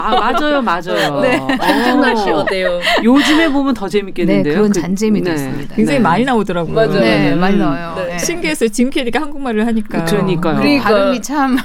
아 0.00 0.10
맞아요, 0.14 0.62
맞아요. 0.62 1.20
네. 1.20 1.38
청춘 1.38 2.00
날씨 2.00 2.30
어때요? 2.30 2.80
요즘에 3.02 3.48
보면 3.50 3.74
더 3.74 3.88
재밌겠는데요. 3.88 4.42
네, 4.42 4.56
그런 4.56 4.72
그, 4.72 4.80
잔재미도 4.80 5.28
네. 5.28 5.34
있습니다. 5.34 5.74
굉장히 5.74 5.98
네. 5.98 6.02
많이 6.02 6.24
나오더라고요. 6.24 6.74
맞아요. 6.74 7.00
네, 7.00 7.34
많이 7.34 7.56
나와요. 7.56 7.96
신기했어요. 8.18 8.68
짐 8.68 8.90
캐리가 8.90 9.20
한국말 9.20 9.55
말을 9.56 9.66
하니까. 9.66 10.04
그러니까요. 10.04 10.56
그러니까 10.56 10.84
발음이 10.84 11.22
참 11.22 11.56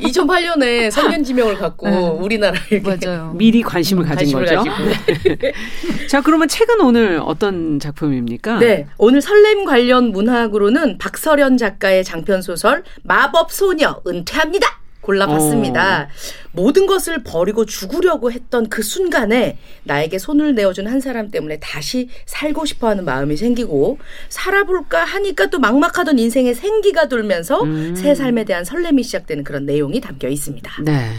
2008년에 0.00 0.90
성년 0.90 1.24
지명을 1.24 1.56
갖고 1.58 1.88
네. 1.88 1.96
우리나라에 1.96 2.80
맞아요. 2.82 3.32
미리 3.36 3.62
관심을 3.62 4.04
가진 4.04 4.32
관심을 4.32 4.64
거죠. 4.64 4.84
네. 5.24 5.52
자, 6.08 6.20
그러면 6.20 6.48
책은 6.48 6.80
오늘 6.80 7.20
어떤 7.22 7.80
작품입니까? 7.80 8.58
네. 8.58 8.86
오늘 8.98 9.20
설렘 9.20 9.64
관련 9.64 10.12
문학으로는 10.12 10.98
박서련 10.98 11.56
작가의 11.58 12.04
장편 12.04 12.42
소설 12.42 12.84
마법 13.02 13.50
소녀 13.50 14.00
은퇴합니다. 14.06 14.80
골라봤습니다. 15.00 16.08
오. 16.08 16.45
모든 16.56 16.86
것을 16.86 17.22
버리고 17.22 17.66
죽으려고 17.66 18.32
했던 18.32 18.68
그 18.68 18.82
순간에 18.82 19.58
나에게 19.84 20.18
손을 20.18 20.54
내어준 20.54 20.86
한 20.86 21.00
사람 21.00 21.30
때문에 21.30 21.58
다시 21.60 22.08
살고 22.24 22.64
싶어 22.64 22.88
하는 22.88 23.04
마음이 23.04 23.36
생기고 23.36 23.98
살아볼까 24.30 25.04
하니까 25.04 25.46
또 25.46 25.58
막막하던 25.58 26.18
인생에 26.18 26.54
생기가 26.54 27.08
돌면서 27.08 27.62
음. 27.62 27.94
새 27.94 28.14
삶에 28.14 28.44
대한 28.44 28.64
설렘이 28.64 29.02
시작되는 29.02 29.44
그런 29.44 29.66
내용이 29.66 30.00
담겨 30.00 30.28
있습니다. 30.28 30.82
네. 30.82 31.10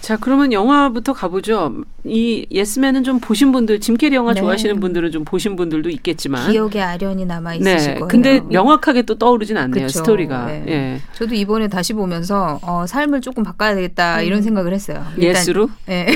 자, 0.00 0.16
그러면 0.16 0.52
영화부터 0.52 1.12
가보죠. 1.12 1.84
이 2.04 2.44
예스맨은 2.50 3.04
좀 3.04 3.20
보신 3.20 3.52
분들, 3.52 3.78
짐 3.78 3.96
캐리 3.96 4.16
영화 4.16 4.34
네. 4.34 4.40
좋아하시는 4.40 4.80
분들은 4.80 5.12
좀 5.12 5.24
보신 5.24 5.54
분들도 5.54 5.88
있겠지만 5.90 6.50
기억에 6.50 6.80
아련히 6.80 7.24
남아 7.24 7.54
있으실 7.54 7.76
네. 7.76 7.94
거예요. 7.94 8.08
근데 8.08 8.40
명확하게 8.40 9.02
또 9.02 9.16
떠오르진 9.16 9.56
않네요. 9.56 9.86
그쵸. 9.86 10.00
스토리가. 10.00 10.46
네. 10.46 10.64
예. 10.66 11.00
저도 11.14 11.36
이번에 11.36 11.68
다시 11.68 11.92
보면서 11.92 12.58
어, 12.62 12.84
삶을 12.88 13.20
조금 13.20 13.44
바꿔야 13.44 13.76
되겠다 13.76 14.18
음. 14.18 14.24
이런 14.24 14.42
생각을 14.42 14.71
했어요. 14.74 15.04
yes로? 15.18 15.68
네. 15.86 16.06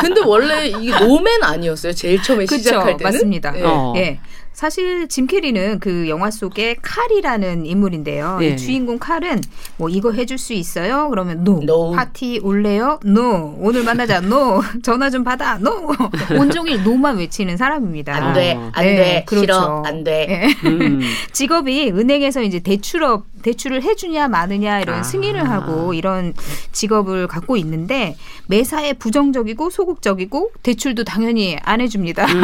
근데 0.00 0.20
원래 0.24 0.68
이게 0.68 0.98
no 0.98 1.16
man 1.16 1.42
아니었어요? 1.42 1.92
제일 1.92 2.22
처음에 2.22 2.46
그쵸, 2.46 2.58
시작할 2.58 2.96
때는? 2.96 3.12
맞습니다. 3.12 3.50
네. 3.52 3.62
어. 3.64 3.92
예. 3.96 4.20
사실 4.56 5.06
짐 5.08 5.26
캐리는 5.26 5.80
그 5.80 6.08
영화 6.08 6.30
속에 6.30 6.76
칼이라는 6.80 7.66
인물인데요. 7.66 8.38
네. 8.40 8.48
이 8.48 8.56
주인공 8.56 8.98
칼은 8.98 9.42
뭐 9.76 9.90
이거 9.90 10.12
해줄 10.12 10.38
수 10.38 10.54
있어요? 10.54 11.10
그러면 11.10 11.40
no. 11.46 11.60
no. 11.62 11.92
파티 11.92 12.40
올래요? 12.42 12.98
no. 13.04 13.54
오늘 13.60 13.84
만나자. 13.84 14.16
no. 14.24 14.62
전화 14.82 15.10
좀 15.10 15.24
받아. 15.24 15.58
no. 15.60 15.92
온종일 16.40 16.84
no만 16.84 17.18
외치는 17.18 17.58
사람입니다. 17.58 18.14
안 18.14 18.32
돼. 18.32 18.58
안 18.72 18.82
네, 18.82 18.96
돼. 18.96 19.24
그렇죠. 19.26 19.42
싫어. 19.42 19.82
안 19.84 20.04
돼. 20.04 20.26
네. 20.26 20.68
음. 20.70 21.02
직업이 21.32 21.90
은행에서 21.90 22.40
이제 22.40 22.58
대출업 22.60 23.26
대출을 23.42 23.82
해주냐 23.82 24.28
마느냐 24.28 24.80
이런 24.80 25.00
아. 25.00 25.02
승인을 25.02 25.48
하고 25.48 25.94
이런 25.94 26.34
직업을 26.72 27.26
갖고 27.26 27.56
있는데 27.56 28.16
매사에 28.46 28.94
부정적이고 28.94 29.70
소극적이고 29.70 30.52
대출도 30.62 31.04
당연히 31.04 31.56
안 31.62 31.80
해줍니다. 31.80 32.26
음. 32.26 32.42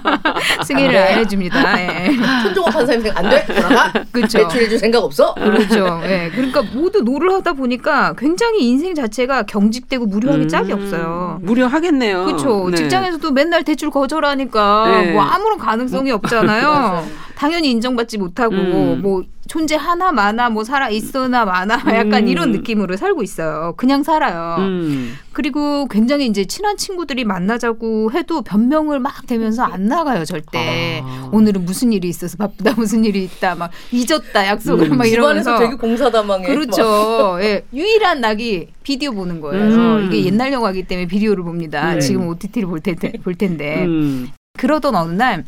승인을 0.64 0.96
안 0.96 1.18
해줍니다. 1.18 1.34
해줍니다. 1.34 1.80
예. 1.80 2.10
손종업 2.42 2.72
판사님 2.72 3.12
안 3.14 3.28
돼? 3.28 3.44
돌아가? 3.46 3.92
그렇죠. 4.12 4.38
대출해줄 4.38 4.78
생각 4.78 5.02
없어? 5.04 5.34
그렇죠. 5.34 6.00
예. 6.04 6.30
그러니까 6.34 6.62
모두 6.62 7.02
no를 7.02 7.32
하다 7.32 7.54
보니까 7.54 8.14
굉장히 8.16 8.68
인생 8.68 8.94
자체가 8.94 9.44
경직되고 9.44 10.06
무료하게 10.06 10.44
음, 10.44 10.48
짝이 10.48 10.72
없어요. 10.72 11.38
무료하겠네요. 11.42 12.24
그렇죠. 12.24 12.70
네. 12.70 12.76
직장에서도 12.76 13.30
맨날 13.32 13.64
대출 13.64 13.90
거절하니까 13.90 14.84
네. 14.88 15.12
뭐 15.12 15.22
아무런 15.22 15.58
가능성이 15.58 16.10
없잖아요. 16.12 17.06
당연히 17.36 17.70
인정받지 17.70 18.18
못하고 18.18 18.54
음. 18.54 19.00
뭐 19.02 19.22
존재 19.48 19.76
하나 19.76 20.12
많아 20.12 20.50
뭐 20.50 20.64
살아 20.64 20.88
있어나 20.88 21.44
많아 21.44 21.74
약간 21.96 22.24
음. 22.24 22.28
이런 22.28 22.52
느낌으로 22.52 22.96
살고 22.96 23.22
있어요. 23.22 23.74
그냥 23.76 24.02
살아요. 24.02 24.56
음. 24.58 25.14
그리고 25.32 25.86
굉장히 25.88 26.26
이제 26.26 26.44
친한 26.44 26.76
친구들이 26.76 27.24
만나자고 27.24 28.12
해도 28.12 28.42
변명을 28.42 29.00
막 29.00 29.26
대면서 29.26 29.64
안 29.64 29.86
나가요 29.86 30.24
절대. 30.24 31.02
아. 31.04 31.28
오늘은 31.32 31.64
무슨 31.64 31.92
일이 31.92 32.08
있어서 32.08 32.36
바쁘다 32.36 32.74
무슨 32.78 33.04
일이 33.04 33.24
있다 33.24 33.54
막 33.54 33.70
잊었다 33.92 34.46
약속을 34.46 34.92
음. 34.92 34.98
막 34.98 35.06
이러면서 35.06 35.58
되게 35.58 35.74
공사다망해. 35.74 36.46
그렇죠. 36.46 37.38
예. 37.40 37.64
유일한 37.72 38.20
낙이 38.20 38.68
비디오 38.82 39.12
보는 39.12 39.40
거예요. 39.40 39.64
음. 39.64 40.06
이게 40.06 40.24
옛날 40.24 40.52
영화기 40.52 40.84
때문에 40.84 41.06
비디오를 41.06 41.44
봅니다. 41.44 41.94
네. 41.94 42.00
지금 42.00 42.28
OTT를 42.28 42.68
볼 42.68 42.80
텐데 42.80 43.12
볼 43.22 43.34
텐데. 43.34 43.84
음. 43.84 44.30
그러던 44.56 44.94
어느 44.94 45.12
날 45.12 45.44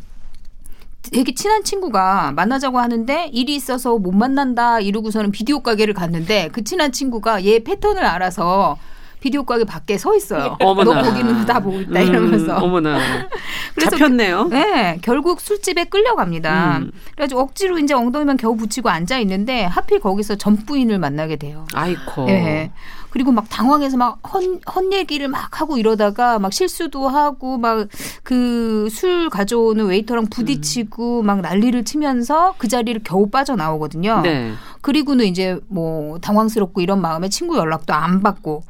되게 1.11 1.33
친한 1.33 1.63
친구가 1.63 2.33
만나자고 2.35 2.79
하는데 2.79 3.29
일이 3.31 3.55
있어서 3.55 3.97
못 3.97 4.11
만난다 4.11 4.79
이러고서는 4.79 5.31
비디오 5.31 5.61
가게를 5.61 5.93
갔는데 5.93 6.49
그 6.51 6.63
친한 6.63 6.91
친구가 6.91 7.45
얘 7.45 7.59
패턴을 7.59 8.05
알아서 8.05 8.77
비디오 9.19 9.43
가게 9.43 9.63
밖에 9.63 9.97
서 9.97 10.15
있어요. 10.15 10.57
어머나. 10.59 11.01
너 11.01 11.09
거기는 11.09 11.45
다 11.45 11.59
보고 11.59 11.79
있다 11.81 11.99
이러면서. 12.01 12.57
음, 12.57 12.63
어머나. 12.63 12.99
그래서 13.77 13.91
잡혔네요. 13.97 14.45
네, 14.49 14.99
결국 15.01 15.39
술집에 15.39 15.85
끌려갑니다. 15.85 16.79
음. 16.79 16.91
그래가지고 17.15 17.41
억지로 17.41 17.77
이제 17.79 17.93
엉덩이만 17.93 18.37
겨우 18.37 18.55
붙이고 18.57 18.89
앉아 18.89 19.19
있는데 19.19 19.63
하필 19.65 19.99
거기서 19.99 20.35
전 20.35 20.55
부인을 20.57 20.99
만나게 20.99 21.35
돼요. 21.37 21.65
아이코. 21.73 22.25
네. 22.25 22.71
그리고 23.09 23.31
막 23.31 23.49
당황해서 23.49 23.97
막 23.97 24.19
헛, 24.31 24.43
헛얘기를 24.75 25.27
막 25.29 25.61
하고 25.61 25.77
이러다가 25.77 26.37
막 26.39 26.51
실수도 26.53 27.07
하고 27.07 27.57
막 27.57 27.87
그 28.23 28.89
술 28.91 29.29
가져오는 29.29 29.85
웨이터랑 29.85 30.27
부딪히고 30.27 31.21
음. 31.21 31.25
막 31.25 31.41
난리를 31.41 31.83
치면서 31.85 32.55
그 32.57 32.67
자리를 32.67 33.01
겨우 33.03 33.29
빠져나오거든요. 33.29 34.21
네. 34.21 34.51
그리고는 34.81 35.25
이제 35.25 35.59
뭐 35.67 36.19
당황스럽고 36.19 36.81
이런 36.81 37.01
마음에 37.01 37.29
친구 37.29 37.57
연락도 37.57 37.93
안 37.93 38.21
받고 38.23 38.63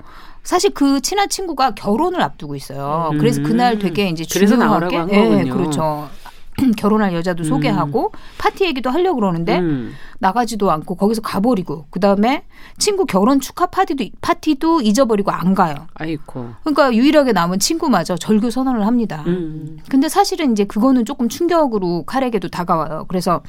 사실 0.47 0.69
그 0.69 1.01
친한 1.01 1.27
친구가 1.27 1.71
결혼을 1.71 2.21
앞두고 2.21 2.55
있어요. 2.55 3.09
음. 3.11 3.17
그래서 3.17 3.43
그날 3.43 3.79
되게 3.79 4.07
이제 4.07 4.23
중요하게 4.23 5.03
네, 5.03 5.43
그렇죠. 5.43 6.07
결혼할 6.77 7.13
여자도 7.13 7.43
음. 7.43 7.49
소개하고 7.49 8.13
파티 8.37 8.63
얘기도 8.63 8.89
하려고 8.89 9.19
그러는데 9.19 9.59
음. 9.59 9.93
나가지도 10.19 10.71
않고 10.71 10.95
거기서 10.95 11.19
가버리고 11.19 11.87
그 11.89 11.99
다음에 11.99 12.45
친구 12.77 13.05
결혼 13.05 13.41
축하 13.41 13.65
파티도 13.65 14.05
파티도 14.21 14.83
잊어버리고 14.83 15.31
안 15.31 15.53
가요. 15.53 15.75
아이고. 15.95 16.51
그러니까 16.63 16.93
유일하게 16.93 17.33
남은 17.33 17.59
친구마저 17.59 18.15
절교 18.15 18.49
선언을 18.49 18.87
합니다. 18.87 19.25
음. 19.27 19.79
근데 19.89 20.07
사실은 20.07 20.53
이제 20.53 20.63
그거는 20.63 21.03
조금 21.03 21.27
충격으로 21.27 22.03
칼에게도 22.03 22.47
다가와요. 22.47 23.03
그래서 23.09 23.41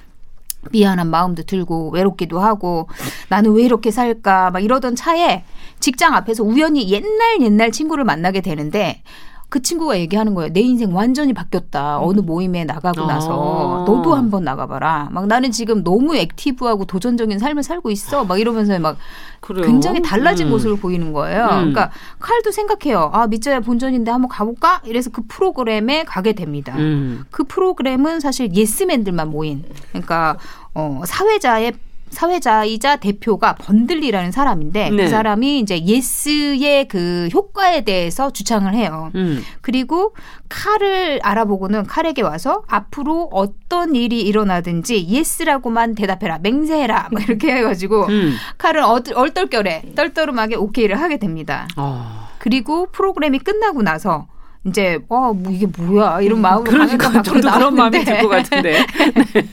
미안한 0.72 1.08
마음도 1.08 1.42
들고 1.42 1.90
외롭기도 1.90 2.40
하고 2.40 2.88
나는 3.28 3.52
왜 3.52 3.62
이렇게 3.62 3.90
살까? 3.90 4.50
막 4.50 4.62
이러던 4.62 4.96
차에 4.96 5.44
직장 5.80 6.14
앞에서 6.14 6.42
우연히 6.42 6.90
옛날 6.90 7.40
옛날 7.40 7.70
친구를 7.70 8.04
만나게 8.04 8.40
되는데 8.40 9.02
그 9.48 9.62
친구가 9.62 9.98
얘기하는 9.98 10.34
거예요. 10.34 10.52
내 10.52 10.60
인생 10.60 10.94
완전히 10.94 11.32
바뀌었다. 11.32 12.00
어느 12.00 12.20
모임에 12.20 12.64
나가고 12.64 13.06
나서 13.06 13.82
아. 13.82 13.90
너도 13.90 14.14
한번 14.14 14.44
나가봐라. 14.44 15.08
막 15.10 15.26
나는 15.26 15.50
지금 15.50 15.82
너무 15.82 16.16
액티브하고 16.16 16.84
도전적인 16.84 17.38
삶을 17.38 17.62
살고 17.62 17.90
있어. 17.90 18.24
막 18.24 18.38
이러면서 18.38 18.78
막 18.78 18.98
그래요? 19.40 19.64
굉장히 19.66 20.02
달라진 20.02 20.48
음. 20.48 20.50
모습을 20.50 20.76
보이는 20.76 21.14
거예요. 21.14 21.44
음. 21.44 21.48
그러니까 21.48 21.90
칼도 22.18 22.50
생각해요. 22.50 23.10
아 23.14 23.26
밑져야 23.26 23.60
본전인데 23.60 24.10
한번 24.10 24.28
가볼까? 24.28 24.82
이래서 24.84 25.08
그 25.10 25.22
프로그램에 25.26 26.04
가게 26.04 26.34
됩니다. 26.34 26.74
음. 26.76 27.24
그 27.30 27.44
프로그램은 27.44 28.20
사실 28.20 28.54
예스맨들만 28.54 29.30
모인. 29.30 29.64
그러니까 29.92 30.36
어, 30.74 31.02
사회자의 31.06 31.72
사회자이자 32.10 32.96
대표가 32.96 33.54
번들리라는 33.56 34.32
사람인데 34.32 34.90
그 34.90 34.94
네. 34.94 35.04
그 35.04 35.08
사람이 35.08 35.60
이제 35.60 35.84
yes의 35.84 36.88
그 36.88 37.28
효과에 37.32 37.82
대해서 37.82 38.30
주창을 38.30 38.74
해요. 38.74 39.10
음. 39.14 39.42
그리고 39.60 40.14
칼을 40.48 41.20
알아보고는 41.22 41.86
칼에게 41.86 42.22
와서 42.22 42.62
앞으로 42.68 43.28
어떤 43.32 43.94
일이 43.94 44.22
일어나든지 44.22 45.06
yes라고만 45.08 45.94
대답해라 45.94 46.38
맹세해라 46.42 47.08
막 47.12 47.22
이렇게 47.28 47.52
해가지고 47.54 48.06
음. 48.06 48.34
칼을 48.56 48.82
얼떨결에 49.14 49.92
떨떠름하게 49.94 50.56
오케이를 50.56 51.00
하게 51.00 51.18
됩니다. 51.18 51.68
어. 51.76 52.28
그리고 52.38 52.86
프로그램이 52.92 53.38
끝나고 53.40 53.82
나서 53.82 54.26
이제 54.66 54.98
와, 55.08 55.32
뭐 55.32 55.50
이게 55.52 55.66
뭐야 55.66 56.20
이런 56.20 56.40
마음으로 56.40 56.64
그러니까 56.70 57.08
강연장 57.10 57.32
밖으로 57.32 57.52
그런 57.52 57.74
마음이 57.76 58.04
들 58.04 58.18
것 58.20 58.28
같은데 58.28 58.84
네. 59.32 59.46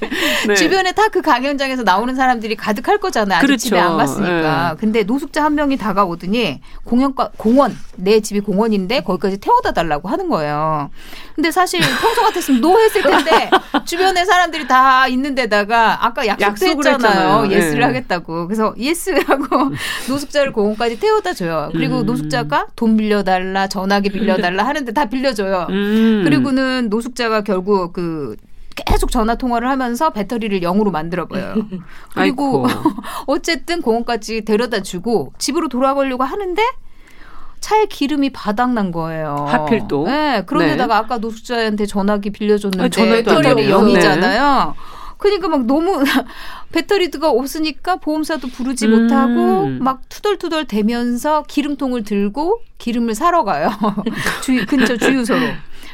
네. 0.47 0.55
주변에 0.55 0.91
다 0.91 1.05
그 1.15 1.21
강연장에서 1.21 1.83
나오는 1.83 2.13
사람들이 2.13 2.55
가득할 2.55 2.97
거잖아요. 2.97 3.37
아직 3.37 3.45
그렇죠. 3.47 3.61
집에 3.65 3.79
안 3.79 3.95
갔으니까. 3.95 4.71
네. 4.71 4.77
근데 4.77 5.03
노숙자 5.03 5.43
한 5.45 5.55
명이 5.55 5.77
다가오더니 5.77 6.59
공연과 6.83 7.29
공원 7.37 7.77
내 7.95 8.19
집이 8.19 8.41
공원인데 8.41 9.01
거기까지 9.01 9.37
태워다 9.37 9.71
달라고 9.71 10.09
하는 10.09 10.27
거예요. 10.27 10.89
근데 11.35 11.51
사실 11.51 11.79
평소 12.01 12.21
같았으면 12.23 12.59
no 12.59 12.77
했을 12.79 13.01
텐데 13.01 13.49
주변에 13.85 14.25
사람들이 14.25 14.67
다 14.67 15.07
있는 15.07 15.35
데다가 15.35 16.05
아까 16.05 16.27
약속도 16.27 16.65
했잖아요. 16.89 17.49
yes를 17.51 17.79
네. 17.79 17.85
하겠다고. 17.85 18.47
그래서 18.47 18.73
yes라고 18.77 19.71
노숙자를 20.09 20.51
공원까지 20.51 20.99
태워다 20.99 21.33
줘요. 21.33 21.69
그리고 21.71 21.99
음. 21.99 22.05
노숙자가 22.07 22.67
돈 22.75 22.97
빌려달라 22.97 23.67
전화기 23.67 24.09
빌려달라 24.09 24.65
하는데 24.65 24.91
다 24.91 25.04
빌려줘요. 25.09 25.67
음. 25.69 26.21
그리고는 26.23 26.89
노숙자가 26.89 27.41
결국 27.41 27.93
그 27.93 28.35
계속 28.75 29.09
전화 29.09 29.35
통화를 29.35 29.69
하면서 29.69 30.09
배터리를 30.09 30.59
0으로 30.59 30.91
만들어 30.91 31.27
버려요. 31.27 31.55
그리고 32.13 32.65
어쨌든 33.27 33.81
공원까지 33.81 34.43
데려다 34.43 34.81
주고 34.81 35.33
집으로 35.37 35.69
돌아가려고 35.69 36.23
하는데 36.23 36.61
차에 37.61 37.85
기름이 37.85 38.31
바닥난 38.31 38.91
거예요. 38.91 39.45
하필 39.47 39.87
또. 39.87 40.05
네. 40.05 40.43
그런데다가 40.45 40.93
네. 40.93 40.99
아까 40.99 41.17
노숙자한테 41.17 41.85
전화기 41.85 42.29
빌려줬는데 42.31 43.23
배터리 43.23 43.69
0이잖아요. 43.69 44.67
네. 44.67 44.73
그러니까 45.17 45.47
막 45.47 45.65
너무 45.65 46.03
배터리가 46.71 47.29
없으니까 47.29 47.97
보험사도 47.97 48.49
부르지 48.49 48.87
음. 48.87 48.91
못하고 48.91 49.67
막 49.83 50.01
투덜투덜 50.09 50.65
대면서 50.65 51.43
기름통을 51.43 52.03
들고 52.03 52.61
기름을 52.77 53.15
사러 53.15 53.43
가요. 53.43 53.69
주 54.43 54.65
근처 54.65 54.97
주유소로. 54.97 55.39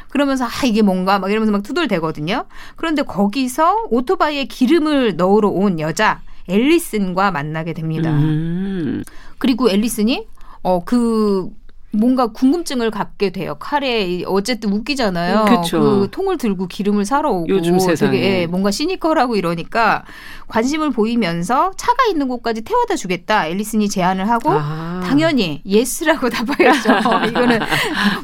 그러면서 0.08 0.44
아 0.44 0.66
이게 0.66 0.82
뭔가 0.82 1.18
막 1.18 1.30
이러면서 1.30 1.52
막 1.52 1.62
투덜대거든요. 1.62 2.44
그런데 2.76 3.02
거기서 3.02 3.86
오토바이에 3.90 4.44
기름을 4.44 5.16
넣으러 5.16 5.48
온 5.48 5.80
여자 5.80 6.20
앨리슨과 6.48 7.30
만나게 7.30 7.72
됩니다. 7.72 8.10
음. 8.10 9.04
그리고 9.38 9.70
앨리슨이 9.70 10.26
어그 10.62 11.50
뭔가 11.94 12.28
궁금증을 12.28 12.90
갖게 12.90 13.30
돼요. 13.30 13.56
칼에 13.58 14.22
어쨌든 14.26 14.72
웃기잖아요. 14.72 15.44
그쵸. 15.44 15.80
그 15.80 16.08
통을 16.10 16.38
들고 16.38 16.66
기름을 16.66 17.04
사러 17.04 17.30
오고 17.30 17.46
요즘 17.48 17.78
세상에. 17.78 18.10
되게 18.10 18.40
예, 18.42 18.46
뭔가 18.46 18.70
시니컬하고 18.70 19.36
이러니까 19.36 20.04
관심을 20.48 20.90
보이면서 20.90 21.72
차가 21.76 22.04
있는 22.10 22.28
곳까지 22.28 22.62
태워다 22.62 22.96
주겠다. 22.96 23.46
앨리슨이 23.46 23.90
제안을 23.90 24.28
하고 24.28 24.50
아. 24.52 25.02
당연히 25.04 25.60
yes라고 25.66 26.28
답하였죠. 26.30 27.28
이거는 27.28 27.60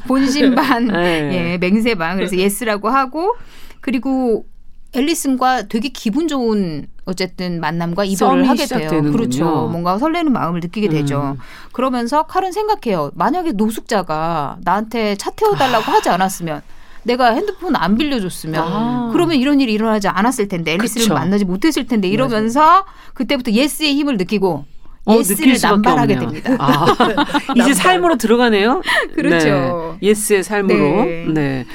본심 0.07 0.55
반 0.55 0.87
네. 0.89 1.29
예, 1.53 1.57
맹세 1.59 1.93
반 1.93 2.15
그래서 2.17 2.35
yes라고 2.37 2.89
하고 2.89 3.35
그리고 3.81 4.45
앨리슨과 4.93 5.67
되게 5.67 5.89
기분 5.89 6.27
좋은 6.27 6.87
어쨌든 7.09 7.59
만남과 7.59 8.05
이별을 8.05 8.47
하게 8.47 8.65
돼요. 8.65 8.89
되는군요. 8.89 9.11
그렇죠. 9.11 9.67
뭔가 9.67 9.97
설레는 9.97 10.31
마음을 10.31 10.59
느끼게 10.61 10.89
되죠. 10.89 11.35
음. 11.37 11.41
그러면서 11.71 12.23
칼은 12.23 12.51
생각해요. 12.51 13.11
만약에 13.15 13.53
노숙자가 13.53 14.57
나한테 14.61 15.15
차 15.15 15.31
태워달라고 15.31 15.91
아. 15.91 15.95
하지 15.95 16.09
않았으면 16.09 16.61
내가 17.03 17.33
핸드폰 17.33 17.75
안 17.75 17.97
빌려줬으면 17.97 18.61
아. 18.63 19.09
그러면 19.11 19.37
이런 19.37 19.59
일이 19.59 19.73
일어나지 19.73 20.07
않았을 20.07 20.47
텐데 20.47 20.73
앨리슨을 20.73 21.03
그쵸. 21.05 21.13
만나지 21.13 21.45
못했을 21.45 21.87
텐데 21.87 22.07
이러면서 22.07 22.59
맞아. 22.59 22.85
그때부터 23.13 23.51
yes의 23.51 23.95
힘을 23.95 24.17
느끼고 24.17 24.65
어, 25.05 25.15
yes를 25.17 25.57
남발하게 25.61 26.15
없네요. 26.15 26.41
됩니다. 26.41 26.55
아, 26.59 26.85
이제 27.55 27.73
삶으로 27.73 28.17
들어가네요. 28.17 28.81
그렇죠. 29.15 29.97
네. 30.01 30.07
yes의 30.09 30.43
삶으로. 30.43 31.05
네. 31.05 31.25
네. 31.33 31.65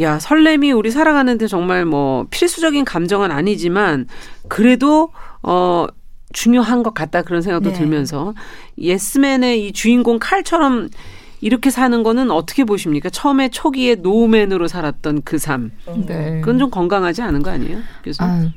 야, 0.00 0.18
설렘이 0.18 0.72
우리 0.72 0.90
살아가는데 0.90 1.46
정말 1.46 1.84
뭐 1.84 2.26
필수적인 2.30 2.84
감정은 2.84 3.30
아니지만 3.30 4.06
그래도 4.48 5.10
어 5.42 5.86
중요한 6.32 6.82
것 6.82 6.92
같다 6.92 7.22
그런 7.22 7.40
생각도 7.40 7.70
네. 7.70 7.78
들면서 7.78 8.34
예스맨의 8.78 9.66
이 9.66 9.72
주인공 9.72 10.18
칼처럼 10.18 10.90
이렇게 11.40 11.70
사는 11.70 12.02
거는 12.02 12.30
어떻게 12.30 12.64
보십니까? 12.64 13.10
처음에 13.10 13.50
초기에 13.50 13.96
no 13.96 14.12
man으로 14.12 14.68
살았던 14.68 15.22
그 15.22 15.38
삶. 15.38 15.70
네. 16.06 16.40
그건 16.40 16.58
좀 16.58 16.70
건강하지 16.70 17.22
않은 17.22 17.42
거 17.42 17.50
아니에요? 17.50 17.78
그래서 18.02 18.24
아, 18.24 18.50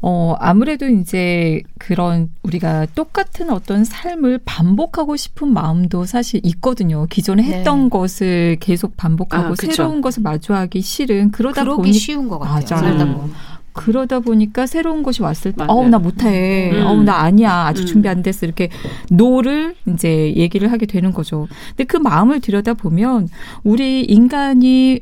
어, 0.00 0.34
아무래도 0.38 0.86
이제 0.86 1.62
그런 1.78 2.30
우리가 2.42 2.86
똑같은 2.94 3.50
어떤 3.50 3.84
삶을 3.84 4.40
반복하고 4.44 5.16
싶은 5.16 5.52
마음도 5.52 6.04
사실 6.04 6.40
있거든요. 6.44 7.06
기존에 7.06 7.42
네. 7.42 7.58
했던 7.58 7.84
네. 7.84 7.90
것을 7.90 8.56
계속 8.60 8.96
반복하고 8.96 9.52
아, 9.52 9.54
새로운 9.56 10.00
것을 10.00 10.22
마주하기 10.22 10.80
싫은 10.80 11.30
그러다 11.30 11.64
보니 11.64 11.92
쉬운 11.92 12.28
것 12.28 12.38
같아요. 12.38 12.80
맞아요. 12.80 13.30
음. 13.76 13.82
그러다 13.84 14.20
보니까 14.20 14.66
새로운 14.66 15.02
것이 15.02 15.22
왔을 15.22 15.52
때, 15.52 15.64
어우, 15.68 15.88
나 15.88 15.98
못해. 15.98 16.70
음. 16.72 16.86
어우, 16.86 17.02
나 17.02 17.16
아니야. 17.20 17.66
아직 17.66 17.82
음. 17.82 17.86
준비 17.86 18.08
안 18.08 18.22
됐어. 18.22 18.46
이렇게 18.46 18.70
no를 19.10 19.74
이제 19.86 20.34
얘기를 20.34 20.72
하게 20.72 20.86
되는 20.86 21.12
거죠. 21.12 21.46
근데 21.68 21.84
그 21.84 21.96
마음을 21.96 22.40
들여다보면 22.40 23.28
우리 23.64 24.02
인간이 24.02 25.00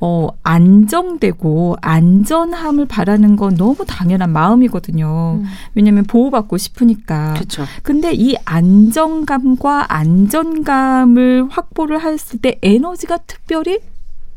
어, 0.00 0.28
안정되고 0.42 1.76
안전함을 1.80 2.86
바라는 2.86 3.36
건 3.36 3.56
너무 3.56 3.86
당연한 3.86 4.32
마음이거든요. 4.32 5.40
음. 5.40 5.46
왜냐하면 5.74 6.04
보호받고 6.04 6.58
싶으니까. 6.58 7.34
그쵸. 7.38 7.64
근데 7.82 8.12
이 8.12 8.36
안정감과 8.44 9.86
안전감을 9.94 11.46
확보를 11.48 12.02
했을 12.02 12.38
때 12.40 12.58
에너지가 12.60 13.18
특별히 13.26 13.78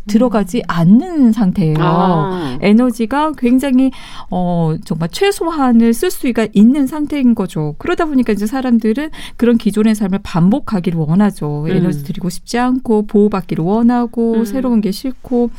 들어가지 0.08 0.64
않는 0.68 1.32
상태예요. 1.32 1.76
아. 1.80 2.58
에너지가 2.62 3.34
굉장히 3.38 3.92
어 4.32 4.76
정말 4.86 5.10
최소한을 5.10 5.94
쓸 5.94 6.10
수가 6.10 6.48
있는 6.54 6.88
상태인 6.88 7.36
거죠. 7.36 7.76
그러다 7.78 8.06
보니까 8.06 8.34
이제 8.34 8.46
사람들은 8.46 9.10
그런 9.36 9.58
기존의 9.58 9.96
삶을 9.96 10.20
반복하기를 10.24 11.00
원하죠. 11.00 11.66
음. 11.66 11.72
에너지 11.72 12.04
드리고 12.04 12.30
싶지 12.30 12.58
않고 12.58 13.08
보호받기를 13.08 13.64
원하고 13.64 14.36
음. 14.36 14.46
새로운 14.46 14.82
게 14.82 14.92
싫고 14.92 15.50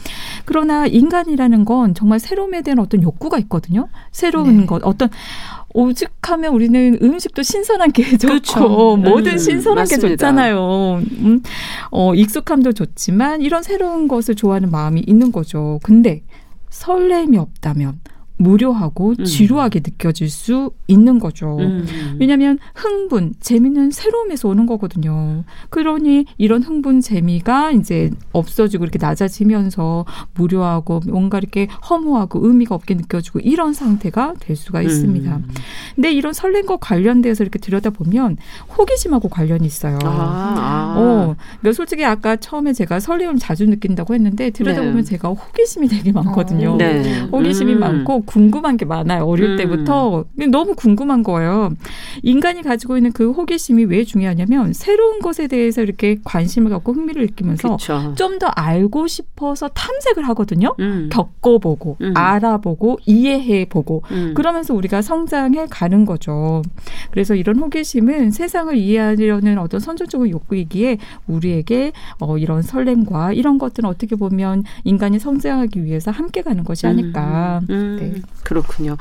그러나 0.44 0.86
인간이라는 0.86 1.64
건 1.64 1.94
정말 1.94 2.18
새로움에 2.18 2.62
대한 2.62 2.78
어떤 2.78 3.02
욕구가 3.02 3.38
있거든요. 3.38 3.88
새로운 4.10 4.58
네. 4.58 4.66
것 4.66 4.82
어떤 4.84 5.08
오죽하면 5.74 6.52
우리는 6.54 6.98
음식도 7.02 7.42
신선한 7.42 7.92
게 7.92 8.16
좋고 8.16 8.26
그렇죠. 8.28 8.96
뭐든 8.96 9.32
음, 9.32 9.38
신선한 9.38 9.82
맞습니다. 9.82 10.06
게 10.08 10.12
좋잖아요. 10.16 11.02
음, 11.20 11.42
어, 11.90 12.14
익숙함도 12.14 12.72
좋지만 12.72 13.42
이런 13.42 13.62
새로운 13.62 14.08
것을 14.08 14.34
좋아하는 14.34 14.70
마음이 14.70 15.02
있는 15.06 15.30
거죠. 15.30 15.78
근데 15.82 16.22
설렘이 16.70 17.36
없다면 17.36 18.00
무료하고 18.38 19.14
음. 19.18 19.24
지루하게 19.24 19.80
느껴질 19.80 20.30
수 20.30 20.70
있는 20.86 21.18
거죠. 21.18 21.56
음. 21.58 22.16
왜냐하면 22.18 22.58
흥분, 22.74 23.34
재미는 23.40 23.90
새로움에서 23.90 24.48
오는 24.48 24.64
거거든요. 24.66 25.44
그러니 25.70 26.24
이런 26.38 26.62
흥분, 26.62 27.00
재미가 27.00 27.72
이제 27.72 28.10
없어지고 28.32 28.84
이렇게 28.84 28.98
낮아지면서 29.00 30.06
무료하고 30.34 31.00
뭔가 31.08 31.38
이렇게 31.38 31.66
허무하고 31.90 32.46
의미가 32.46 32.74
없게 32.74 32.94
느껴지고 32.94 33.40
이런 33.40 33.72
상태가 33.72 34.34
될 34.38 34.56
수가 34.56 34.82
있습니다. 34.82 35.36
음. 35.36 35.48
근데 35.96 36.12
이런 36.12 36.32
설렘과 36.32 36.76
관련돼서 36.76 37.42
이렇게 37.42 37.58
들여다보면 37.58 38.36
호기심하고 38.76 39.28
관련이 39.28 39.66
있어요. 39.66 39.98
아, 40.04 40.08
아. 40.08 40.94
어, 40.96 41.36
그러니까 41.60 41.72
솔직히 41.76 42.04
아까 42.04 42.36
처음에 42.36 42.72
제가 42.72 43.00
설렘을 43.00 43.38
자주 43.38 43.66
느낀다고 43.66 44.14
했는데 44.14 44.50
들여다보면 44.50 44.96
네. 44.98 45.02
제가 45.02 45.30
호기심이 45.30 45.88
되게 45.88 46.12
많거든요. 46.12 46.76
네. 46.76 47.22
호기심이 47.32 47.74
음. 47.74 47.80
많고 47.80 48.22
궁금한 48.28 48.76
게 48.76 48.84
많아요. 48.84 49.24
어릴 49.24 49.52
음. 49.52 49.56
때부터 49.56 50.24
너무 50.50 50.74
궁금한 50.74 51.22
거예요. 51.22 51.70
인간이 52.22 52.62
가지고 52.62 52.98
있는 52.98 53.10
그 53.12 53.30
호기심이 53.32 53.84
왜 53.86 54.04
중요하냐면 54.04 54.74
새로운 54.74 55.18
것에 55.20 55.46
대해서 55.46 55.82
이렇게 55.82 56.18
관심을 56.22 56.70
갖고 56.70 56.92
흥미를 56.92 57.22
느끼면서 57.22 57.76
좀 58.14 58.38
더 58.38 58.46
알고 58.46 59.08
싶어서 59.08 59.68
탐색을 59.68 60.28
하거든요. 60.28 60.74
음. 60.78 61.08
겪어보고 61.10 61.96
음. 62.02 62.12
알아보고 62.16 62.98
이해해보고 63.04 64.02
음. 64.12 64.34
그러면서 64.34 64.74
우리가 64.74 65.02
성장해 65.02 65.66
가는 65.70 66.04
거죠. 66.04 66.62
그래서 67.10 67.34
이런 67.34 67.56
호기심은 67.58 68.30
세상을 68.30 68.76
이해하려는 68.76 69.58
어떤 69.58 69.80
선천적인 69.80 70.30
욕구이기에 70.30 70.98
우리에게 71.26 71.92
어, 72.20 72.38
이런 72.38 72.62
설렘과 72.62 73.32
이런 73.32 73.58
것들은 73.58 73.88
어떻게 73.88 74.14
보면 74.14 74.62
인간이 74.84 75.18
성장하기 75.18 75.84
위해서 75.84 76.10
함께 76.12 76.42
가는 76.42 76.62
것이 76.62 76.86
음. 76.86 76.90
아닐까. 76.90 77.60
음. 78.18 78.38
그렇군요. 78.42 78.96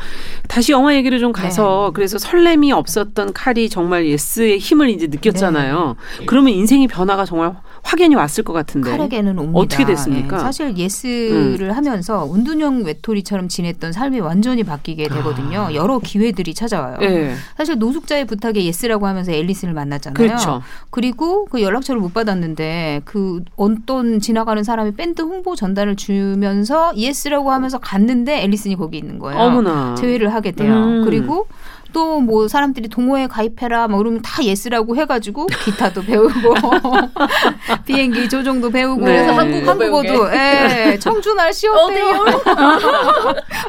다시 0.47 0.73
영화 0.73 0.93
얘기를 0.95 1.19
좀 1.19 1.31
가서 1.31 1.91
네. 1.91 1.95
그래서 1.95 2.17
설렘이 2.17 2.71
없었던 2.73 3.33
칼이 3.33 3.69
정말 3.69 4.05
yes의 4.05 4.57
힘을 4.57 4.89
이제 4.89 5.07
느꼈잖아요. 5.07 5.95
네. 6.19 6.25
그러면 6.25 6.53
인생의 6.53 6.87
변화가 6.87 7.25
정말 7.25 7.55
확연히 7.87 8.15
왔을 8.15 8.43
것 8.43 8.51
같은데. 8.51 8.91
칼에게는 8.91 9.39
옵니다. 9.39 9.59
어떻게 9.59 9.85
됐습니까? 9.85 10.35
네. 10.35 10.43
사실 10.43 10.77
yes를 10.77 11.69
음. 11.69 11.71
하면서 11.71 12.25
운둔형 12.25 12.83
외톨이처럼 12.83 13.47
지냈던 13.47 13.93
삶이 13.93 14.19
완전히 14.19 14.63
바뀌게 14.63 15.07
되거든요. 15.07 15.67
아. 15.67 15.73
여러 15.73 15.99
기회들이 15.99 16.53
찾아와요. 16.53 16.97
네. 16.99 17.33
사실 17.55 17.77
노숙자의 17.77 18.25
부탁에 18.25 18.61
yes라고 18.65 19.07
하면서 19.07 19.31
앨리슨을 19.31 19.73
만났잖아요. 19.73 20.15
그렇죠. 20.15 20.61
그리고 20.89 21.45
그 21.45 21.61
연락처를 21.61 22.01
못 22.01 22.13
받았는데 22.13 23.03
그 23.05 23.45
어떤 23.55 24.19
지나가는 24.19 24.61
사람이 24.61 24.95
밴드 24.95 25.21
홍보 25.21 25.55
전단을 25.55 25.95
주면서 25.95 26.91
yes라고 26.97 27.51
하면서 27.51 27.77
갔는데 27.77 28.43
앨리슨이 28.43 28.75
거기 28.75 28.97
있는 28.97 29.17
거예요. 29.17 29.39
어머나. 29.39 29.95
재회를 29.95 30.33
하게 30.33 30.51
돼요. 30.51 30.73
음. 30.73 31.05
그리고 31.05 31.47
또 31.93 32.17
뭐 32.27 32.47
사람들이 32.47 32.89
동호회 32.89 33.27
가입해라 33.27 33.87
뭐 33.87 33.99
그러면 33.99 34.21
다 34.21 34.43
yes라고 34.43 34.95
해가지고 34.95 35.45
기타도 35.47 36.01
배우고 36.03 36.31
비행기 37.85 38.27
조종도 38.27 38.69
배우고 38.71 39.05
네. 39.05 39.17
그래서 39.23 39.33
한국 39.33 39.67
한국어도 39.67 40.31
예, 40.33 40.97
청주 40.99 41.33
날씨 41.35 41.67
어때요? 41.69 42.07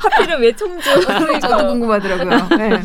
하필은 0.02 0.40
왜 0.40 0.54
청주? 0.54 0.88
저도 1.40 1.66
궁금하더라고요. 1.68 2.48
네. 2.58 2.82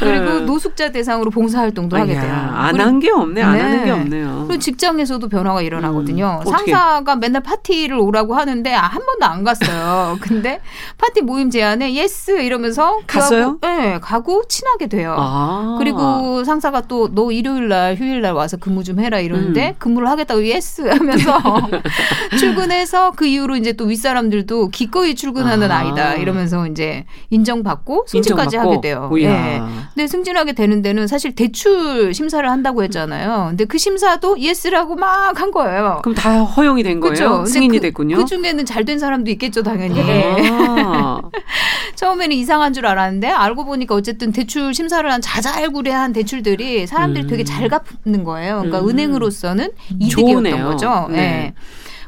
그리고 0.00 0.24
네. 0.24 0.40
노숙자 0.40 0.90
대상으로 0.90 1.30
봉사활동도 1.30 1.96
하게 1.96 2.14
돼요. 2.14 2.32
안 2.52 2.80
한 2.80 2.98
게 3.00 3.10
없네. 3.10 3.42
안 3.42 3.56
네. 3.56 3.60
하는 3.62 3.84
게 3.84 3.90
없네요. 3.90 4.44
그리고 4.48 4.60
직장에서도 4.60 5.28
변화가 5.28 5.62
일어나거든요. 5.62 6.40
음, 6.46 6.50
상사가 6.50 7.16
맨날 7.16 7.42
파티를 7.42 7.96
오라고 7.98 8.34
하는데 8.34 8.72
아, 8.74 8.82
한 8.82 9.04
번도 9.04 9.26
안 9.26 9.44
갔어요. 9.44 10.16
근데 10.20 10.60
파티 10.98 11.20
모임 11.22 11.50
제안에 11.50 11.94
yes 11.94 12.40
이러면서 12.40 13.00
갔어요? 13.06 13.58
네, 13.60 13.98
가고 14.00 14.44
친하게 14.48 14.86
돼요. 14.88 15.14
아. 15.18 15.76
그리고 15.78 16.44
상사가 16.44 16.80
또 16.82 17.08
너 17.14 17.30
일요일 17.30 17.68
날 17.68 17.94
휴일 17.96 18.22
날 18.22 18.32
와서 18.32 18.56
근무 18.56 18.82
좀 18.82 18.98
해라 18.98 19.20
이러는데 19.20 19.68
음. 19.70 19.74
근무를 19.78 20.08
하겠다고 20.08 20.44
yes 20.46 20.82
하면서 20.82 21.38
출근해서 22.38 23.12
그 23.12 23.26
이후로 23.26 23.56
이제 23.56 23.72
또 23.72 23.84
윗사람들도 23.84 24.68
기꺼이 24.68 25.14
출근하는 25.14 25.70
아. 25.70 25.84
이다 25.84 26.14
이러면서 26.14 26.66
이제 26.66 27.04
인정받고 27.30 28.06
승진까지 28.08 28.56
인정받고. 28.56 28.70
하게 28.72 28.80
돼요. 28.80 29.10
예. 29.18 29.28
네. 29.28 29.62
근데 29.94 30.06
승진하게 30.06 30.52
되는 30.54 30.82
데는 30.82 31.06
사실 31.06 31.34
대출 31.34 32.12
심사를 32.14 32.48
한다고 32.48 32.82
했잖아요. 32.84 33.46
근데 33.50 33.64
그 33.64 33.78
심사도 33.78 34.38
yes라고 34.38 34.96
막 34.96 35.14
한 35.34 35.50
거예요. 35.50 36.00
그럼 36.02 36.14
다 36.14 36.42
허용이 36.42 36.82
된 36.82 37.00
거예요? 37.00 37.12
그쵸? 37.12 37.44
승인이 37.46 37.78
그, 37.78 37.82
됐군요. 37.82 38.16
그 38.16 38.24
중에는 38.24 38.64
잘 38.66 38.84
된 38.84 38.98
사람도 38.98 39.30
있겠죠, 39.32 39.62
당연히. 39.62 40.00
아. 40.50 41.20
처음에는 41.96 42.36
이상한 42.36 42.72
줄 42.74 42.86
알았는데 42.86 43.28
알고 43.28 43.64
보니까 43.64 43.94
어쨌든 43.94 44.30
대출 44.30 44.53
대출 44.54 44.72
심사를 44.72 45.10
한 45.10 45.20
자잘구레한 45.20 46.12
대출들이 46.12 46.86
사람들이 46.86 47.24
음. 47.24 47.28
되게 47.28 47.42
잘 47.42 47.68
갚는 47.68 48.22
거예요. 48.22 48.58
그러니까 48.58 48.80
음. 48.82 48.88
은행으로서는 48.88 49.72
이득이었던 49.98 50.44
좋으네요. 50.44 50.64
거죠. 50.64 51.06
네. 51.10 51.16
네. 51.16 51.54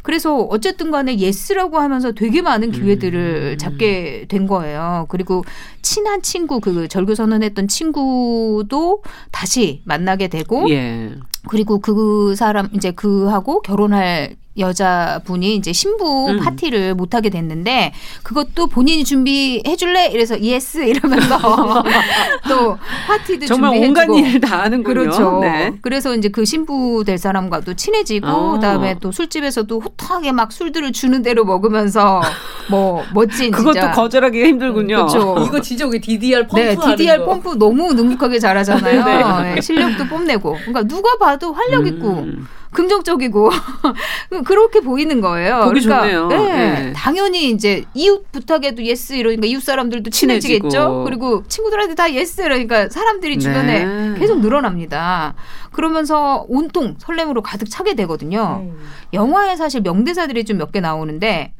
그래서 0.02 0.36
어쨌든 0.36 0.92
간에 0.92 1.18
yes라고 1.18 1.80
하면서 1.80 2.12
되게 2.12 2.42
많은 2.42 2.70
기회들을 2.70 3.54
음. 3.54 3.58
잡게 3.58 4.26
된 4.28 4.46
거예요. 4.46 5.06
그리고 5.08 5.44
친한 5.82 6.22
친구 6.22 6.60
그 6.60 6.86
절교 6.86 7.16
선언했던 7.16 7.66
친구도 7.66 9.02
다시 9.32 9.82
만나게 9.84 10.28
되고 10.28 10.70
예. 10.70 11.12
그리고 11.48 11.80
그 11.80 12.36
사람 12.36 12.68
이제 12.72 12.92
그하고 12.92 13.60
결혼할 13.62 14.36
여자분이 14.58 15.54
이제 15.56 15.72
신부 15.72 16.28
음. 16.30 16.38
파티를 16.40 16.94
못 16.94 17.14
하게 17.14 17.30
됐는데 17.30 17.92
그것도 18.22 18.68
본인이 18.68 19.04
준비해 19.04 19.76
줄래? 19.76 20.08
이래서 20.08 20.40
yes 20.40 20.78
이러면서 20.78 21.38
또 22.48 22.78
파티도 23.06 23.46
정말 23.46 23.76
온갖 23.76 24.04
일을 24.04 24.40
다 24.40 24.62
하는군요. 24.62 24.94
그렇죠. 24.94 25.38
네. 25.40 25.72
그래서 25.82 26.14
이제 26.14 26.28
그 26.28 26.44
신부 26.44 27.04
될 27.04 27.18
사람과도 27.18 27.74
친해지고 27.74 28.26
어. 28.26 28.52
그다음에 28.52 28.96
또 29.00 29.12
술집에서도 29.12 29.80
호탕하게 29.80 30.32
막 30.32 30.52
술들을 30.52 30.92
주는 30.92 31.22
대로 31.22 31.44
먹으면서 31.44 32.22
뭐 32.70 33.04
멋진 33.14 33.50
그것도 33.50 33.74
진짜. 33.74 33.90
거절하기가 33.90 34.46
힘들군요. 34.46 35.06
그렇죠. 35.06 35.36
이거 35.46 35.60
진짜 35.60 35.86
우리 35.86 36.00
DDR 36.00 36.46
펌프 36.46 36.60
네, 36.60 36.76
DDR 36.96 37.24
펌프 37.24 37.54
너무 37.58 37.92
능숙하게 37.92 38.38
잘하잖아요. 38.38 39.04
네. 39.42 39.54
네. 39.54 39.60
실력도 39.60 40.06
뽐내고. 40.06 40.52
그러니까 40.64 40.82
누가 40.84 41.16
봐도 41.18 41.52
활력 41.52 41.86
있고 41.86 42.10
음. 42.20 42.46
긍정적이고 42.72 43.50
그렇게 44.44 44.80
보이는 44.80 45.20
거예요. 45.20 45.62
보기 45.64 45.80
그러니까, 45.80 46.00
좋네요. 46.00 46.28
네, 46.28 46.36
네. 46.82 46.92
당연히 46.94 47.50
이제 47.50 47.84
이웃 47.94 48.30
부탁에도 48.32 48.82
yes 48.84 49.14
이러니까 49.14 49.46
이웃 49.46 49.62
사람들도 49.62 50.10
친해지겠죠. 50.10 50.68
친해지고. 50.68 51.04
그리고 51.04 51.42
친구들한테 51.48 51.94
다 51.94 52.12
yes 52.12 52.42
이러니까 52.42 52.88
사람들이 52.88 53.38
주변에 53.38 53.84
네. 53.84 54.18
계속 54.18 54.40
늘어납니다. 54.40 55.34
그러면서 55.72 56.44
온통 56.48 56.96
설렘으로 56.98 57.42
가득 57.42 57.68
차게 57.70 57.94
되거든요. 57.94 58.62
음. 58.64 58.78
영화에 59.12 59.56
사실 59.56 59.80
명대사들이 59.82 60.44
좀 60.44 60.56
몇 60.56 60.72
개 60.72 60.80
나오는데 60.80 61.52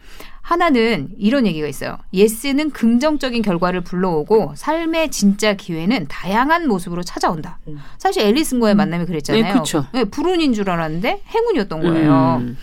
하나는 0.46 1.08
이런 1.18 1.44
얘기가 1.44 1.66
있어요. 1.66 1.98
예스는 2.14 2.70
긍정적인 2.70 3.42
결과를 3.42 3.80
불러오고 3.80 4.52
삶의 4.54 5.10
진짜 5.10 5.54
기회는 5.54 6.06
다양한 6.08 6.68
모습으로 6.68 7.02
찾아온다. 7.02 7.58
음. 7.66 7.80
사실 7.98 8.22
앨리슨과의 8.22 8.76
음. 8.76 8.76
만남이 8.76 9.06
그랬잖아요. 9.06 9.42
네, 9.42 9.50
그렇죠. 9.50 9.86
네, 9.92 10.04
불운인 10.04 10.52
줄 10.52 10.70
알았는데 10.70 11.22
행운이었던 11.26 11.82
거예요. 11.82 12.42
음. 12.42 12.56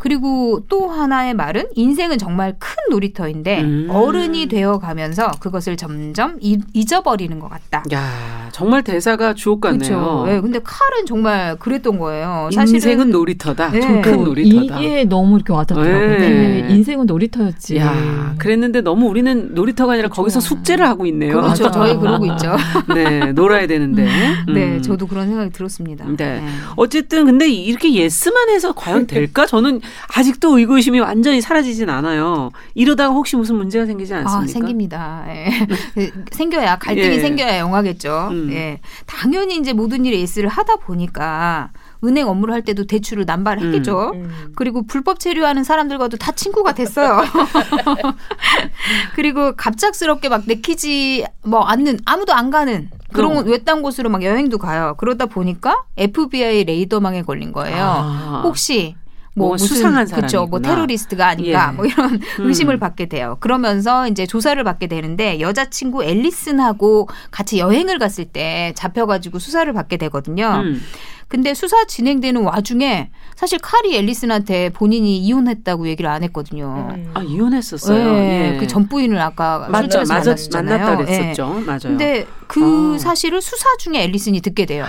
그리고 0.00 0.64
또 0.68 0.88
하나의 0.88 1.34
말은 1.34 1.66
인생은 1.74 2.16
정말 2.16 2.56
큰 2.58 2.74
놀이터인데 2.90 3.60
음. 3.60 3.88
어른이 3.90 4.46
되어 4.48 4.78
가면서 4.78 5.30
그것을 5.40 5.76
점점 5.76 6.38
잊어버리는 6.40 7.38
것 7.38 7.50
같다. 7.50 7.84
야, 7.92 8.48
정말 8.50 8.82
대사가 8.82 9.34
주옥 9.34 9.60
같네요. 9.60 9.78
그렇죠. 9.78 10.24
네, 10.26 10.40
근데 10.40 10.58
칼은 10.58 11.04
정말 11.06 11.56
그랬던 11.56 11.98
거예요. 11.98 12.48
사실은 12.52 12.76
인생은 12.76 13.10
놀이터다. 13.10 13.70
네. 13.72 13.80
좀큰 13.80 14.24
놀이터다. 14.24 14.80
이게 14.80 15.04
너무 15.04 15.36
이렇게 15.36 15.52
와닿더라고요. 15.52 16.18
네. 16.18 16.18
네. 16.18 16.66
인생은 16.70 17.04
놀이터였지. 17.04 17.76
야, 17.76 18.34
그랬는데 18.38 18.80
너무 18.80 19.06
우리는 19.06 19.54
놀이터가 19.54 19.92
아니라 19.92 20.08
그렇죠. 20.08 20.22
거기서 20.22 20.40
숙제를 20.40 20.86
하고 20.86 21.04
있네요. 21.06 21.42
그렇죠. 21.42 21.70
저희 21.72 21.94
그러고 21.98 22.24
있죠. 22.24 22.56
네, 22.94 23.32
놀아야 23.32 23.66
되는데. 23.66 24.06
음. 24.48 24.54
네, 24.54 24.80
저도 24.80 25.06
그런 25.06 25.26
생각이 25.28 25.50
들었습니다. 25.50 26.06
네. 26.06 26.40
네. 26.40 26.42
어쨌든 26.76 27.26
근데 27.26 27.50
이렇게 27.50 27.92
예스만 27.92 28.48
해서 28.48 28.72
과연 28.72 29.06
될까? 29.06 29.44
저는 29.44 29.82
아직도 30.16 30.58
의구심이 30.58 31.00
완전히 31.00 31.40
사라지진 31.40 31.88
않아요. 31.90 32.50
이러다가 32.74 33.14
혹시 33.14 33.36
무슨 33.36 33.56
문제가 33.56 33.86
생기지 33.86 34.14
아, 34.14 34.18
않습니까? 34.18 34.42
아, 34.42 34.46
생깁니다. 34.46 35.24
예. 35.28 35.66
그 35.94 36.24
생겨야 36.32 36.78
갈등이 36.78 37.16
예. 37.16 37.20
생겨야 37.20 37.58
영화겠죠. 37.58 38.28
음. 38.30 38.52
예. 38.52 38.80
당연히 39.06 39.56
이제 39.56 39.72
모든 39.72 40.04
일에 40.04 40.18
yes를 40.20 40.48
하다 40.48 40.76
보니까 40.76 41.70
은행 42.04 42.28
업무를 42.28 42.54
할 42.54 42.62
때도 42.62 42.86
대출을 42.86 43.24
남발했겠죠. 43.26 44.12
음. 44.14 44.24
음. 44.24 44.52
그리고 44.56 44.82
불법 44.86 45.20
체류하는 45.20 45.64
사람들과도 45.64 46.16
다 46.16 46.32
친구가 46.32 46.72
됐어요. 46.72 47.22
그리고 49.14 49.54
갑작스럽게 49.56 50.28
막 50.28 50.44
내키지 50.46 51.26
뭐 51.44 51.60
않는 51.62 52.00
아무도 52.06 52.32
안 52.32 52.50
가는 52.50 52.88
그런 53.12 53.36
어. 53.36 53.40
외딴 53.42 53.82
곳으로 53.82 54.08
막 54.08 54.22
여행도 54.22 54.58
가요. 54.58 54.94
그러다 54.98 55.26
보니까 55.26 55.84
FBI 55.96 56.64
레이더망에 56.64 57.22
걸린 57.22 57.52
거예요. 57.52 57.84
아. 57.84 58.42
혹시 58.44 58.96
뭐, 59.34 59.48
뭐 59.48 59.54
무슨, 59.54 59.68
수상한 59.68 60.06
사람 60.06 60.20
그렇죠. 60.22 60.46
뭐 60.46 60.60
테러리스트가 60.60 61.28
아닌가 61.28 61.70
예. 61.72 61.76
뭐 61.76 61.86
이런 61.86 62.14
음. 62.14 62.20
의심을 62.38 62.78
받게 62.78 63.06
돼요. 63.06 63.36
그러면서 63.40 64.08
이제 64.08 64.26
조사를 64.26 64.62
받게 64.64 64.88
되는데 64.88 65.40
여자친구 65.40 66.04
앨리슨하고 66.04 67.08
같이 67.30 67.58
여행을 67.58 67.98
갔을 67.98 68.24
때 68.24 68.72
잡혀가지고 68.74 69.38
수사를 69.38 69.72
받게 69.72 69.96
되거든요. 69.98 70.62
음. 70.64 70.80
근데 71.28 71.54
수사 71.54 71.84
진행되는 71.84 72.42
와중에 72.42 73.10
사실 73.36 73.60
카리 73.60 73.96
앨리슨한테 73.96 74.70
본인이 74.70 75.16
이혼했다고 75.18 75.86
얘기를 75.86 76.10
안 76.10 76.24
했거든요. 76.24 76.88
음. 76.90 77.10
아 77.14 77.22
이혼했었어요. 77.22 78.12
네, 78.12 78.54
예. 78.54 78.58
그 78.58 78.66
전부인을 78.66 79.16
아까 79.20 79.68
맞아, 79.70 80.02
맞았, 80.08 80.48
만났다 80.52 80.96
그랬었죠. 80.96 81.56
예. 81.56 81.64
맞아요. 81.64 81.80
근데 81.84 82.26
그 82.48 82.94
어. 82.96 82.98
사실을 82.98 83.40
수사 83.40 83.64
중에 83.78 84.02
앨리슨이 84.02 84.40
듣게 84.40 84.66
돼요. 84.66 84.84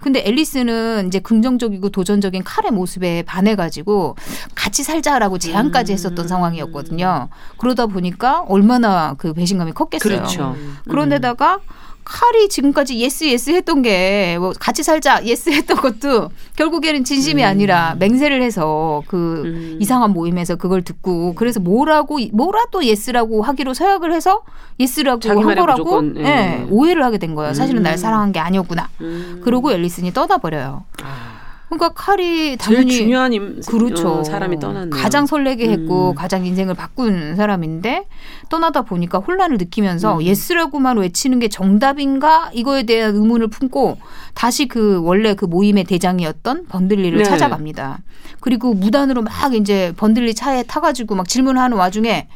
근데 0.00 0.22
앨리스는 0.24 1.08
이제 1.08 1.18
긍정적이고 1.18 1.88
도전적인 1.88 2.44
칼의 2.44 2.70
모습에 2.70 3.22
반해가지고 3.22 4.16
같이 4.54 4.82
살자라고 4.82 5.38
제안까지 5.38 5.92
했었던 5.92 6.24
음. 6.24 6.28
상황이었거든요. 6.28 7.28
그러다 7.58 7.86
보니까 7.86 8.42
얼마나 8.48 9.14
그 9.14 9.32
배신감이 9.32 9.72
컸겠어요. 9.72 10.18
그렇죠. 10.18 10.56
그런데다가 10.88 11.60
칼이 12.06 12.48
지금까지 12.48 12.98
yes 13.00 13.24
yes 13.24 13.50
했던 13.50 13.82
게 13.82 14.36
뭐 14.38 14.52
같이 14.58 14.82
살자 14.82 15.24
yes 15.24 15.50
했던 15.50 15.76
것도 15.76 16.30
결국에는 16.56 17.04
진심이 17.04 17.42
음. 17.42 17.48
아니라 17.48 17.96
맹세를 17.98 18.42
해서 18.42 19.02
그 19.08 19.42
음. 19.44 19.78
이상한 19.80 20.12
모임에서 20.12 20.56
그걸 20.56 20.82
듣고 20.82 21.34
그래서 21.34 21.60
뭐라고 21.60 22.18
뭐라도 22.32 22.84
yes라고 22.84 23.42
하기로 23.42 23.74
서약을 23.74 24.12
해서 24.12 24.42
yes라고 24.78 25.28
한 25.28 25.42
거라고 25.56 25.72
무조건, 25.72 26.16
예. 26.18 26.22
네, 26.22 26.66
오해를 26.70 27.04
하게 27.04 27.18
된 27.18 27.34
거예요. 27.34 27.54
사실은 27.54 27.82
날 27.82 27.94
음. 27.94 27.96
사랑한 27.96 28.32
게 28.32 28.38
아니었구나. 28.40 28.88
음. 29.00 29.40
그러고 29.42 29.72
앨리슨이 29.72 30.12
떠나버려요. 30.12 30.84
아. 31.02 31.35
그러니까 31.68 31.88
칼이 31.90 32.56
당연히 32.56 32.90
제일 32.90 33.02
중요한 33.02 33.32
임, 33.32 33.60
그렇죠. 33.66 34.20
어, 34.20 34.24
사람이 34.24 34.60
떠났네요. 34.60 34.90
가장 34.90 35.26
설레게 35.26 35.68
했고 35.68 36.10
음. 36.10 36.14
가장 36.14 36.46
인생을 36.46 36.74
바꾼 36.74 37.34
사람인데 37.34 38.06
떠나다 38.48 38.82
보니까 38.82 39.18
혼란을 39.18 39.56
느끼면서 39.58 40.18
음. 40.18 40.22
yes라고만 40.22 40.98
외치는 40.98 41.40
게 41.40 41.48
정답인가 41.48 42.50
이거에 42.52 42.84
대한 42.84 43.16
의문을 43.16 43.48
품고 43.48 43.98
다시 44.34 44.68
그 44.68 45.00
원래 45.02 45.34
그 45.34 45.44
모임의 45.44 45.84
대장이었던 45.84 46.66
번들리를 46.68 47.18
네. 47.18 47.24
찾아갑니다. 47.24 47.98
그리고 48.40 48.72
무단으로 48.74 49.22
막 49.22 49.54
이제 49.54 49.92
번들리 49.96 50.34
차에 50.34 50.62
타가지고 50.62 51.16
막 51.16 51.28
질문하는 51.28 51.76
와중에 51.76 52.28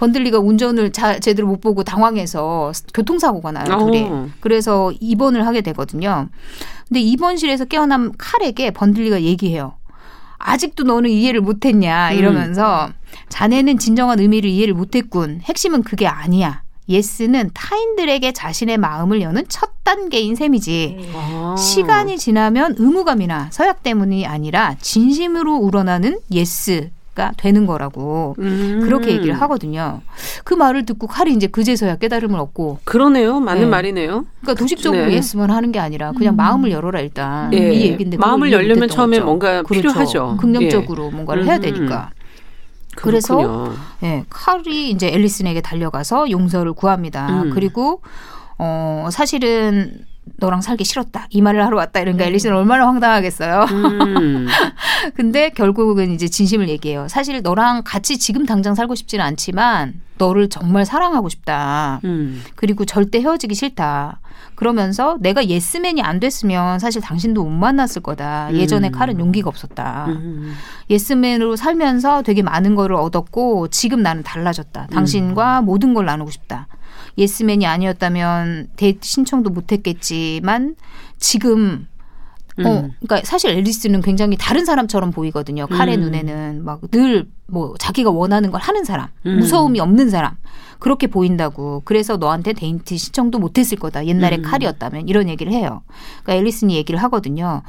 번들리가 0.00 0.38
운전을 0.38 0.92
자, 0.92 1.18
제대로 1.18 1.46
못 1.46 1.60
보고 1.60 1.84
당황해서 1.84 2.72
교통사고가 2.94 3.52
나요, 3.52 3.78
둘이. 3.78 4.02
오. 4.04 4.30
그래서 4.40 4.90
입원을 4.98 5.46
하게 5.46 5.60
되거든요. 5.60 6.28
근데 6.88 7.00
입원실에서 7.00 7.66
깨어난 7.66 8.12
칼에게 8.16 8.70
번들리가 8.70 9.20
얘기해요. 9.20 9.74
아직도 10.38 10.84
너는 10.84 11.10
이해를 11.10 11.42
못했냐 11.42 12.12
이러면서 12.12 12.86
음. 12.86 12.92
자네는 13.28 13.76
진정한 13.76 14.18
의미를 14.20 14.48
이해를 14.48 14.72
못했군. 14.72 15.42
핵심은 15.44 15.82
그게 15.82 16.06
아니야. 16.06 16.62
yes는 16.88 17.50
타인들에게 17.52 18.32
자신의 18.32 18.78
마음을 18.78 19.20
여는 19.20 19.44
첫 19.48 19.84
단계인 19.84 20.34
셈이지. 20.34 21.10
아. 21.14 21.56
시간이 21.58 22.16
지나면 22.16 22.76
의무감이나 22.78 23.48
서약 23.52 23.82
때문이 23.82 24.26
아니라 24.26 24.76
진심으로 24.80 25.56
우러나는 25.56 26.18
yes가 26.32 27.32
되는 27.36 27.66
거라고 27.66 28.36
음. 28.38 28.80
그렇게 28.84 29.10
얘기를 29.10 29.34
하거든요. 29.40 30.00
그 30.44 30.54
말을 30.54 30.86
듣고 30.86 31.08
칼이 31.08 31.32
이제 31.32 31.48
그제서야 31.48 31.96
깨달음을 31.96 32.38
얻고 32.38 32.78
그러네요. 32.84 33.40
맞는 33.40 33.62
네. 33.62 33.66
말이네요. 33.66 34.26
그러니까 34.40 34.54
도식적으로 34.54 35.06
네. 35.06 35.14
yes만 35.14 35.50
하는 35.50 35.72
게 35.72 35.80
아니라 35.80 36.12
그냥 36.12 36.34
음. 36.34 36.36
마음을 36.36 36.70
열어라 36.70 37.00
일단 37.00 37.50
네. 37.50 37.74
이 37.74 37.82
얘기인데 37.82 38.16
마음을 38.16 38.52
열려면 38.52 38.88
처음에 38.88 39.16
거죠. 39.16 39.26
뭔가 39.26 39.62
그렇죠. 39.62 39.88
필요하죠. 39.88 40.36
긍정적으로 40.38 41.06
예. 41.06 41.10
뭔가를 41.10 41.46
해야 41.46 41.56
음. 41.56 41.60
되니까. 41.62 42.10
그래서 42.94 43.72
예, 44.04 44.24
칼이 44.30 44.90
이제 44.90 45.08
앨리슨에게 45.08 45.62
달려가서 45.62 46.30
용서를 46.30 46.74
구합니다. 46.74 47.42
음. 47.42 47.50
그리고 47.50 48.02
어 48.56 49.08
사실은 49.10 50.04
너랑 50.36 50.60
살기 50.60 50.84
싫었다. 50.84 51.26
이 51.30 51.42
말을 51.42 51.64
하러 51.64 51.76
왔다. 51.76 52.00
이러니까 52.00 52.24
음. 52.24 52.28
앨리스는 52.28 52.56
얼마나 52.56 52.86
황당하겠어요. 52.86 53.66
음. 53.70 54.46
근데 55.14 55.50
결국은 55.50 56.12
이제 56.12 56.28
진심을 56.28 56.68
얘기해요. 56.68 57.08
사실 57.08 57.42
너랑 57.42 57.82
같이 57.84 58.18
지금 58.18 58.46
당장 58.46 58.74
살고 58.74 58.94
싶지는 58.94 59.24
않지만 59.24 60.00
너를 60.18 60.48
정말 60.48 60.84
사랑하고 60.84 61.28
싶다. 61.28 62.00
음. 62.04 62.42
그리고 62.54 62.84
절대 62.84 63.20
헤어지기 63.20 63.54
싫다. 63.54 64.20
그러면서 64.54 65.16
내가 65.20 65.46
예스맨이 65.46 66.02
안 66.02 66.20
됐으면 66.20 66.78
사실 66.78 67.00
당신도 67.00 67.42
못 67.42 67.50
만났을 67.50 68.02
거다. 68.02 68.52
예전에 68.52 68.90
음. 68.90 68.92
칼은 68.92 69.18
용기가 69.18 69.48
없었다. 69.48 70.06
음. 70.08 70.54
예스맨으로 70.90 71.56
살면서 71.56 72.22
되게 72.22 72.42
많은 72.42 72.74
거를 72.74 72.96
얻었고 72.96 73.68
지금 73.68 74.02
나는 74.02 74.22
달라졌다. 74.22 74.88
당신과 74.88 75.60
음. 75.60 75.64
모든 75.64 75.94
걸 75.94 76.04
나누고 76.04 76.30
싶다. 76.30 76.66
예스맨이 77.20 77.66
아니었다면 77.66 78.68
데이트 78.76 79.06
신청도 79.06 79.50
못했겠지만 79.50 80.74
지금 81.18 81.86
어, 82.58 82.62
음. 82.62 82.66
어, 82.66 82.90
그러니까 83.00 83.20
사실 83.24 83.50
앨리슨은 83.50 84.00
굉장히 84.00 84.36
다른 84.38 84.64
사람처럼 84.64 85.12
보이거든요. 85.12 85.66
칼의 85.68 85.96
음. 85.96 86.00
눈에는 86.00 86.64
막 86.64 86.80
늘 86.90 87.26
뭐 87.50 87.74
자기가 87.78 88.10
원하는 88.10 88.50
걸 88.50 88.60
하는 88.60 88.84
사람, 88.84 89.08
음. 89.26 89.38
무서움이 89.38 89.80
없는 89.80 90.08
사람 90.08 90.36
그렇게 90.78 91.06
보인다고. 91.06 91.82
그래서 91.84 92.16
너한테 92.16 92.52
데이트 92.52 92.96
신청도 92.96 93.38
못했을 93.38 93.78
거다. 93.78 94.06
옛날에 94.06 94.36
음. 94.38 94.42
칼이었다면 94.42 95.08
이런 95.08 95.28
얘기를 95.28 95.52
해요. 95.52 95.82
그러니까 96.22 96.34
앨리슨이 96.34 96.74
얘기를 96.76 97.02
하거든요. 97.02 97.62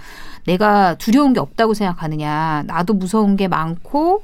내가 0.45 0.95
두려운 0.95 1.33
게 1.33 1.39
없다고 1.39 1.73
생각하느냐? 1.73 2.63
나도 2.67 2.93
무서운 2.93 3.35
게 3.35 3.47
많고 3.47 4.23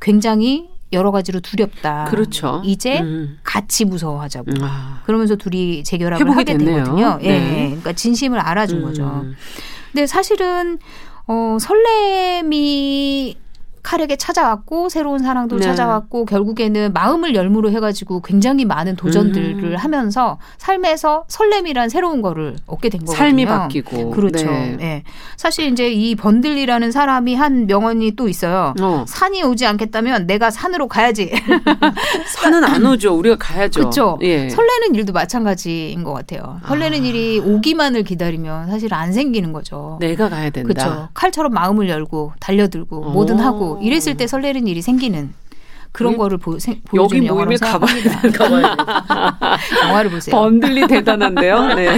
굉장히 0.00 0.68
여러 0.96 1.10
가지로 1.10 1.40
두렵다. 1.40 2.06
그렇죠. 2.06 2.62
이제 2.64 2.98
음. 3.00 3.38
같이 3.44 3.84
무서워하자고. 3.84 4.50
아. 4.62 5.02
그러면서 5.06 5.36
둘이 5.36 5.84
재결합을 5.84 6.30
하게 6.30 6.56
됐네요. 6.56 6.84
되거든요. 6.84 7.18
예. 7.22 7.38
네. 7.38 7.64
그러니까 7.66 7.92
진심을 7.92 8.40
알아준 8.40 8.78
음. 8.78 8.84
거죠. 8.84 9.24
근데 9.92 10.06
사실은 10.06 10.78
어 11.28 11.58
설렘이 11.60 13.36
칼에게 13.86 14.16
찾아왔고 14.16 14.88
새로운 14.88 15.20
사랑도 15.20 15.58
네. 15.58 15.64
찾아왔고 15.64 16.24
결국에는 16.24 16.92
마음을 16.92 17.36
열무로 17.36 17.70
해가지고 17.70 18.20
굉장히 18.20 18.64
많은 18.64 18.96
도전들을 18.96 19.62
음. 19.62 19.76
하면서 19.76 20.38
삶에서 20.58 21.24
설렘이란 21.28 21.88
새로운 21.88 22.20
거를 22.20 22.56
얻게 22.66 22.88
된 22.88 23.02
거거든요. 23.02 23.16
삶이 23.16 23.46
바뀌고 23.46 24.10
그렇죠. 24.10 24.44
네. 24.46 24.76
네. 24.76 25.02
사실 25.36 25.70
이제 25.70 25.88
이 25.88 26.16
번들리라는 26.16 26.90
사람이 26.90 27.36
한 27.36 27.68
명언이 27.68 28.16
또 28.16 28.28
있어요. 28.28 28.74
어. 28.80 29.04
산이 29.06 29.44
오지 29.44 29.64
않겠다면 29.64 30.26
내가 30.26 30.50
산으로 30.50 30.88
가야지. 30.88 31.30
산은 32.34 32.64
안 32.64 32.84
오죠. 32.84 33.16
우리가 33.16 33.36
가야죠. 33.36 33.78
그렇죠. 33.78 34.18
예. 34.22 34.48
설레는 34.48 34.96
일도 34.96 35.12
마찬가지인 35.12 36.02
것 36.02 36.12
같아요. 36.12 36.60
설레는 36.66 37.02
아. 37.02 37.06
일이 37.06 37.38
오기만을 37.38 38.02
기다리면 38.02 38.68
사실 38.68 38.92
안 38.92 39.12
생기는 39.12 39.52
거죠. 39.52 39.96
내가 40.00 40.28
가야 40.28 40.50
된다. 40.50 40.66
그렇죠. 40.66 41.08
칼처럼 41.14 41.52
마음을 41.52 41.88
열고 41.88 42.32
달려들고 42.40 42.96
오. 42.96 43.10
뭐든 43.10 43.38
하고 43.38 43.75
이랬을 43.82 44.16
때 44.16 44.26
설레는 44.26 44.66
일이 44.66 44.82
생기는 44.82 45.32
그런 45.92 46.12
음? 46.14 46.18
거를 46.18 46.36
보, 46.36 46.58
세, 46.58 46.80
여기 46.94 47.22
모임에 47.22 47.56
가봐야 47.56 47.94
가봐야 48.34 48.76
영화를 49.88 50.10
보세요. 50.10 50.36
번들리 50.36 50.86
대단한데요. 50.88 51.72
네. 51.74 51.96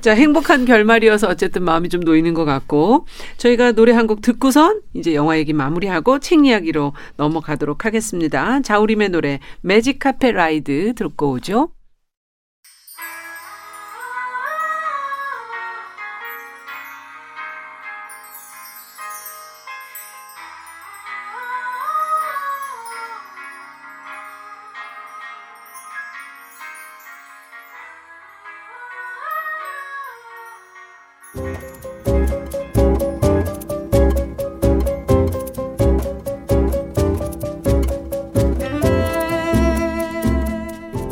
자 0.00 0.12
행복한 0.14 0.64
결말이어서 0.64 1.28
어쨌든 1.28 1.64
마음이 1.64 1.90
좀 1.90 2.00
놓이는 2.00 2.32
것 2.32 2.46
같고 2.46 3.06
저희가 3.36 3.72
노래 3.72 3.92
한 3.92 4.06
곡 4.06 4.22
듣고선 4.22 4.80
이제 4.94 5.14
영화 5.14 5.36
얘기 5.36 5.52
마무리하고 5.52 6.18
책 6.20 6.46
이야기로 6.46 6.92
넘어가도록 7.16 7.84
하겠습니다. 7.84 8.60
자우림의 8.62 9.10
노래 9.10 9.38
매직 9.60 9.98
카페 9.98 10.32
라이드 10.32 10.94
듣고 10.94 11.32
오죠. 11.32 11.68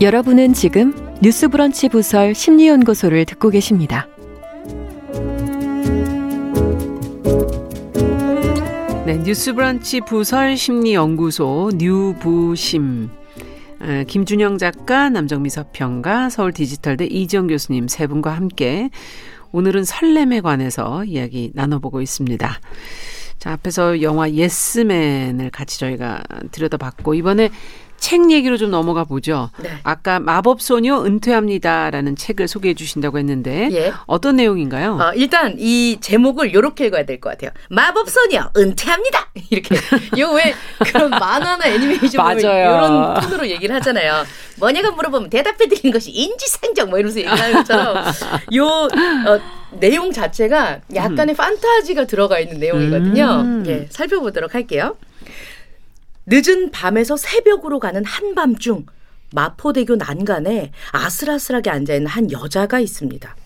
여러분은 0.03 0.53
지금 0.53 0.93
뉴스브런치 1.23 1.89
부설 1.89 2.35
심리연구소를 2.35 3.25
듣고 3.25 3.51
계십니다. 3.51 4.09
네, 9.07 9.17
뉴스브런치 9.19 10.01
부설 10.01 10.57
심리연구소 10.57 11.71
뉴부심 11.77 13.11
어, 13.79 14.05
김준영 14.09 14.59
작가, 14.59 15.09
남정미 15.09 15.51
서평가, 15.51 16.31
서울 16.31 16.53
디지털대 16.53 17.05
이지영 17.05 17.47
교수님 17.47 17.87
세 17.87 18.09
분과 18.09 18.33
함께 18.33 18.91
오늘은 19.53 19.85
설렘에 19.85 20.41
관해서 20.41 21.05
이야기 21.05 21.53
나눠보고 21.55 22.01
있습니다. 22.01 22.61
자, 23.39 23.53
앞에서 23.53 24.03
영화 24.03 24.31
예스맨을 24.31 25.51
같이 25.51 25.81
저희가 25.81 26.23
들여다봤고, 26.53 27.15
이번에 27.15 27.51
책 28.03 28.33
얘기로 28.33 28.57
좀 28.57 28.73
넘어가 28.73 29.05
보죠. 29.05 29.49
네. 29.63 29.71
아까 29.85 30.19
마법소녀 30.19 31.05
은퇴합니다라는 31.05 32.17
책을 32.17 32.49
소개해 32.49 32.75
주신다고 32.75 33.17
했는데 33.19 33.69
예. 33.71 33.93
어떤 34.07 34.35
내용인가요? 34.37 34.99
어, 35.01 35.13
일단 35.15 35.55
이 35.57 35.99
제목을 36.01 36.51
이렇게 36.51 36.87
읽어야 36.87 37.07
될 37.07 37.21
것 37.21 37.31
같아요. 37.31 37.53
마법소녀 37.71 38.51
은퇴합니다. 38.57 39.29
이렇게 39.51 39.77
이거 40.17 40.33
왜 40.35 40.53
그런 40.81 41.11
만화나 41.11 41.65
애니메이션 41.69 42.17
맞아요. 42.25 42.41
이런 42.41 43.15
톤으로 43.21 43.47
얘기를 43.49 43.73
하잖아요. 43.77 44.25
뭐냐고 44.59 44.91
물어보면 44.97 45.31
대답해 45.31 45.69
드리는 45.69 45.93
것이 45.93 46.11
인지상정 46.11 46.91
뭐 46.91 46.99
이러면서 46.99 47.21
얘기하는 47.21 47.53
것처럼 47.55 47.97
요 48.57 48.67
어, 48.67 49.41
내용 49.79 50.11
자체가 50.13 50.81
약간의 50.93 51.35
음. 51.35 51.37
판타지가 51.37 52.07
들어가 52.07 52.41
있는 52.41 52.59
내용이거든요. 52.59 53.25
음. 53.43 53.65
예, 53.69 53.87
살펴보도록 53.91 54.55
할게요. 54.55 54.97
늦은 56.27 56.71
밤에서 56.71 57.17
새벽으로 57.17 57.81
가는 57.81 58.05
한밤중 58.05 58.87
마포대교 59.33 59.97
난간에 59.97 60.73
아슬아슬하게 60.93 61.71
앉아있는 61.71 62.07
한 62.07 62.31
여자가 62.31 62.81
있습니다. 62.81 63.37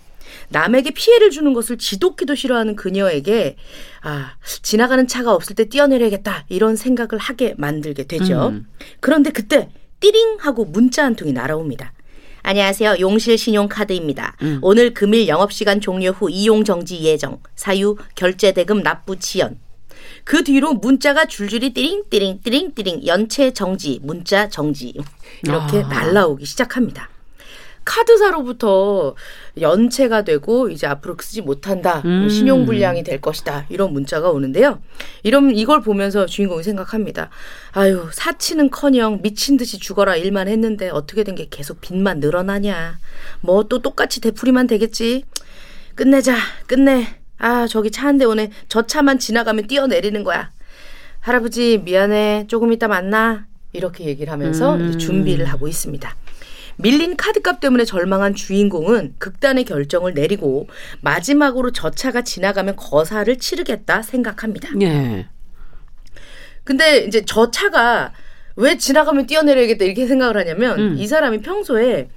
남에게 0.49 0.91
피해를 0.91 1.31
주는 1.31 1.53
것을 1.53 1.79
지독히도 1.79 2.35
싫어하는 2.35 2.77
그녀에게 2.77 3.57
아 4.03 4.35
지나가는 4.62 5.07
차가 5.07 5.33
없을 5.33 5.55
때 5.55 5.67
뛰어내려야겠다 5.67 6.47
이런 6.49 6.77
생각을 6.77 7.19
하게 7.19 7.55
만들게 7.57 8.05
되죠. 8.05 8.49
음. 8.49 8.67
그런데 9.01 9.31
그때 9.31 9.71
띠링 10.01 10.39
하고 10.41 10.65
문자 10.65 11.05
한 11.05 11.17
통이 11.17 11.33
날아옵니다. 11.33 11.93
안녕하세요. 12.43 12.97
용실 13.01 13.39
신용카드입니다. 13.39 14.37
음. 14.43 14.59
오늘 14.62 14.95
금일 14.95 15.27
영업시간 15.27 15.81
종료 15.81 16.11
후 16.11 16.31
이용 16.31 16.62
정지 16.62 17.03
예정. 17.03 17.41
사유 17.57 17.97
결제 18.15 18.53
대금 18.53 18.83
납부 18.85 19.17
지연. 19.19 19.59
그 20.27 20.43
뒤로 20.43 20.75
문자가 20.75 21.27
줄줄이 21.27 21.73
띠링 21.73 22.05
띠링 22.11 22.41
띠링 22.43 22.75
띠링 22.75 23.07
연체 23.07 23.53
정지 23.53 24.01
문자 24.03 24.49
정지 24.49 24.93
이렇게 25.45 25.83
아. 25.85 25.89
날라오기 25.89 26.45
시작합니다. 26.45 27.09
카드사로부터 27.85 29.15
연체가 29.61 30.23
되고 30.23 30.69
이제 30.69 30.89
앞으로 30.89 31.17
쓰지 31.21 31.43
못한다. 31.43 32.03
음. 32.05 32.29
신용 32.29 32.67
불량이 32.67 33.05
될 33.05 33.21
것이다. 33.21 33.67
이런 33.69 33.93
문자가 33.93 34.31
오는데요. 34.31 34.83
이런 35.23 35.55
이걸 35.55 35.81
보면서 35.83 36.27
주인공이 36.27 36.65
생각합니다. 36.65 37.31
아유, 37.71 38.09
사치는커녕 38.12 39.23
미친 39.23 39.57
듯이 39.57 39.79
죽어라 39.79 40.17
일만 40.17 40.49
했는데 40.49 40.89
어떻게 40.91 41.23
된 41.23 41.37
게 41.37 41.47
계속 41.49 41.81
빚만 41.81 42.19
늘어나냐. 42.19 42.99
뭐 43.43 43.62
또 43.62 43.81
똑같이 43.81 44.21
되풀이만 44.21 44.67
되겠지. 44.67 45.23
끝내자. 45.95 46.35
끝내. 46.67 47.21
아, 47.38 47.66
저기 47.66 47.90
차 47.90 48.07
한 48.09 48.18
대 48.18 48.25
오네. 48.25 48.51
저 48.68 48.87
차만 48.87 49.18
지나가면 49.18 49.66
뛰어내리는 49.66 50.22
거야. 50.25 50.51
할아버지, 51.20 51.79
미안해. 51.85 52.46
조금 52.49 52.72
이따 52.72 52.88
만나. 52.88 53.46
이렇게 53.72 54.05
얘기를 54.05 54.33
하면서 54.33 54.77
음. 54.77 54.96
준비를 54.99 55.44
하고 55.46 55.68
있습니다. 55.68 56.16
밀린 56.77 57.16
카드값 57.16 57.61
때문에 57.61 57.85
절망한 57.85 58.35
주인공은 58.35 59.14
극단의 59.18 59.64
결정을 59.64 60.14
내리고 60.14 60.68
마지막으로 61.01 61.72
저 61.72 61.90
차가 61.90 62.22
지나가면 62.22 62.77
거사를 62.77 63.35
치르겠다 63.38 64.03
생각합니다. 64.03 64.68
예. 64.83 65.27
근데 66.64 67.05
이제 67.05 67.22
저 67.27 67.51
차가 67.51 68.12
왜 68.57 68.77
지나가면 68.77 69.27
뛰어내려야겠다 69.27 69.85
이렇게 69.85 70.07
생각을 70.07 70.37
하냐면 70.37 70.79
음. 70.79 70.96
이 70.99 71.07
사람이 71.07 71.40
평소에 71.42 72.09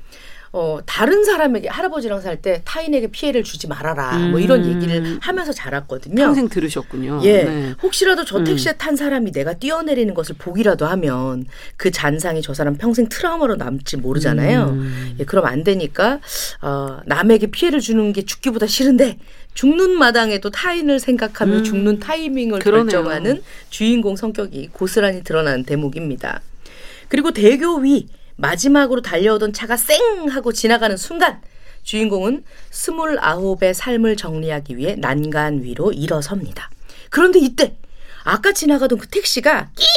어, 0.51 0.79
다른 0.85 1.23
사람에게 1.23 1.67
할아버지랑 1.69 2.21
살 2.21 2.39
때 2.41 2.61
타인에게 2.63 3.07
피해를 3.07 3.43
주지 3.43 3.67
말아라. 3.67 4.15
음. 4.15 4.31
뭐 4.31 4.39
이런 4.39 4.63
음. 4.63 4.75
얘기를 4.75 5.17
하면서 5.19 5.51
자랐거든요. 5.51 6.15
평생 6.15 6.47
들으셨군요. 6.47 7.19
예. 7.23 7.43
네. 7.43 7.73
혹시라도 7.83 8.23
저 8.23 8.37
음. 8.37 8.43
택시에 8.45 8.71
음. 8.71 8.77
탄 8.77 8.95
사람이 8.95 9.31
내가 9.33 9.53
뛰어내리는 9.55 10.13
것을 10.13 10.35
보기라도 10.37 10.85
하면 10.85 11.45
그 11.75 11.91
잔상이 11.91 12.41
저 12.41 12.53
사람 12.53 12.75
평생 12.77 13.09
트라우마로 13.09 13.55
남지 13.57 13.97
모르잖아요. 13.97 14.69
음. 14.69 15.15
예, 15.19 15.25
그럼 15.25 15.45
안 15.45 15.63
되니까 15.65 16.19
어, 16.61 16.99
남에게 17.05 17.47
피해를 17.47 17.81
주는 17.81 18.13
게 18.13 18.21
죽기보다 18.23 18.65
싫은데 18.67 19.17
죽는 19.55 19.91
마당에도 19.97 20.49
타인을 20.49 20.99
생각하며 20.99 21.57
음. 21.57 21.63
죽는 21.63 21.99
타이밍을 21.99 22.59
그러네요. 22.59 22.85
결정하는 22.85 23.41
주인공 23.69 24.15
성격이 24.15 24.69
고스란히 24.71 25.23
드러나는 25.23 25.63
대목입니다. 25.65 26.41
그리고 27.09 27.31
대교 27.31 27.77
위 27.79 28.07
마지막으로 28.39 29.01
달려오던 29.01 29.53
차가 29.53 29.77
쌩 29.77 30.29
하고 30.29 30.51
지나가는 30.51 30.95
순간 30.97 31.41
주인공은 31.83 32.43
스물아홉의 32.71 33.73
삶을 33.73 34.15
정리하기 34.15 34.77
위해 34.77 34.95
난간 34.97 35.63
위로 35.63 35.91
일어섭니다. 35.91 36.69
그런데 37.09 37.39
이때 37.39 37.75
아까 38.23 38.51
지나가던 38.51 38.97
그 38.99 39.07
택시가 39.07 39.69
끽 39.75 39.87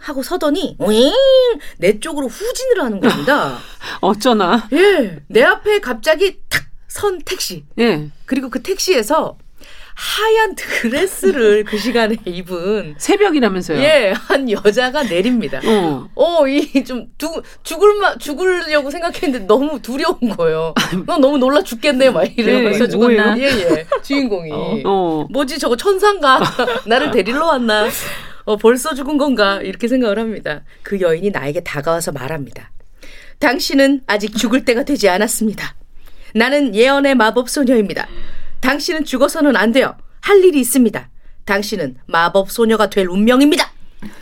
하고 0.00 0.22
서더니 0.22 0.76
윙내 0.78 2.00
쪽으로 2.00 2.28
후진을 2.28 2.82
하는 2.82 3.00
겁니다. 3.00 3.58
어쩌나? 4.00 4.68
예, 4.72 5.20
내 5.28 5.42
앞에 5.42 5.80
갑자기 5.80 6.38
탁 6.48 6.70
선 6.90 7.20
택시. 7.22 7.64
예. 7.78 8.10
그리고 8.26 8.50
그 8.50 8.62
택시에서 8.62 9.38
하얀 10.02 10.54
드레스를 10.54 11.64
그 11.64 11.76
시간에 11.76 12.16
입은 12.24 12.94
새벽이라면서요? 12.96 13.78
예, 13.82 14.14
한 14.16 14.50
여자가 14.50 15.02
내립니다. 15.02 15.60
어, 15.62 16.08
어 16.14 16.46
이 16.48 16.82
좀 16.84 17.06
죽을 17.62 17.94
마 18.00 18.16
죽으려고 18.16 18.90
생각했는데 18.90 19.46
너무 19.46 19.82
두려운 19.82 20.18
거예요. 20.38 20.72
너 21.04 21.18
너무 21.18 21.36
놀라 21.36 21.60
죽겠네 21.62 22.10
막 22.10 22.24
이래요. 22.38 22.62
벌써 22.62 22.88
죽었나? 22.88 23.36
예, 23.38 23.42
예. 23.44 23.86
주인공이 24.02 24.50
어. 24.50 24.78
어. 24.86 25.26
뭐지 25.30 25.58
저거 25.58 25.76
천상가 25.76 26.40
나를 26.86 27.10
데리러 27.10 27.44
왔나? 27.48 27.86
어, 28.46 28.56
벌써 28.56 28.94
죽은 28.94 29.18
건가? 29.18 29.60
이렇게 29.60 29.86
생각을 29.86 30.18
합니다. 30.18 30.62
그 30.82 30.98
여인이 30.98 31.28
나에게 31.30 31.60
다가와서 31.62 32.12
말합니다. 32.12 32.70
당신은 33.38 34.00
아직 34.06 34.34
죽을 34.34 34.64
때가 34.64 34.84
되지 34.84 35.10
않았습니다. 35.10 35.74
나는 36.34 36.74
예언의 36.74 37.16
마법 37.16 37.50
소녀입니다. 37.50 38.08
당신은 38.60 39.04
죽어서는 39.04 39.56
안 39.56 39.72
돼요. 39.72 39.94
할 40.20 40.44
일이 40.44 40.60
있습니다. 40.60 41.08
당신은 41.44 41.96
마법 42.06 42.50
소녀가 42.50 42.88
될 42.90 43.08
운명입니다. 43.08 43.70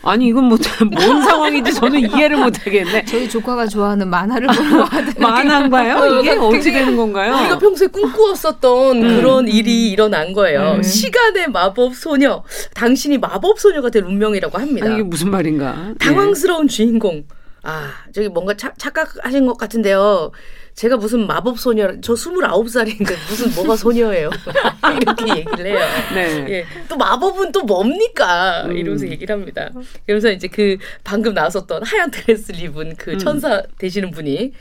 아니 0.02 0.26
이건 0.26 0.44
뭐, 0.44 0.58
뭔 0.90 1.22
상황인지 1.22 1.72
저는 1.74 2.00
이해를 2.00 2.36
못하겠네. 2.38 3.04
저희 3.04 3.28
조카가 3.28 3.66
좋아하는 3.66 4.08
만화를 4.08 4.48
보러 4.48 4.88
만화인가요? 5.18 6.20
이게 6.20 6.30
어떻게 6.32 6.72
되는 6.72 6.96
건가요? 6.96 7.34
우리가 7.36 7.58
평소에 7.58 7.86
꿈꾸었었던 7.88 8.96
음. 9.04 9.16
그런 9.16 9.46
일이 9.46 9.90
일어난 9.90 10.32
거예요. 10.32 10.74
음. 10.78 10.82
시간의 10.82 11.50
마법 11.50 11.94
소녀, 11.94 12.42
당신이 12.74 13.18
마법 13.18 13.60
소녀가 13.60 13.88
될 13.90 14.02
운명이라고 14.04 14.58
합니다. 14.58 14.86
아니, 14.86 14.94
이게 14.96 15.02
무슨 15.04 15.30
말인가? 15.30 15.94
당황스러운 16.00 16.66
네. 16.66 16.74
주인공. 16.74 17.24
아 17.62 17.90
저기 18.14 18.28
뭔가 18.28 18.54
차, 18.54 18.72
착각하신 18.76 19.46
것 19.46 19.58
같은데요. 19.58 20.30
제가 20.78 20.96
무슨 20.96 21.26
마법 21.26 21.58
소녀, 21.58 22.00
저 22.00 22.14
29살인데 22.14 23.10
무슨 23.28 23.52
뭐가 23.56 23.74
소녀예요. 23.74 24.30
이렇게 25.02 25.38
얘기를 25.38 25.66
해요. 25.66 25.80
네. 26.14 26.46
예. 26.48 26.66
또 26.88 26.96
마법은 26.96 27.50
또 27.50 27.62
뭡니까? 27.64 28.62
음. 28.64 28.76
이러면서 28.76 29.08
얘기를 29.08 29.34
합니다. 29.34 29.70
그러면서 30.06 30.30
이제 30.30 30.46
그 30.46 30.78
방금 31.02 31.34
나왔었던 31.34 31.82
하얀 31.82 32.12
드레스를 32.12 32.60
입은 32.60 32.94
그 32.96 33.14
음. 33.14 33.18
천사 33.18 33.60
되시는 33.78 34.12
분이 34.12 34.52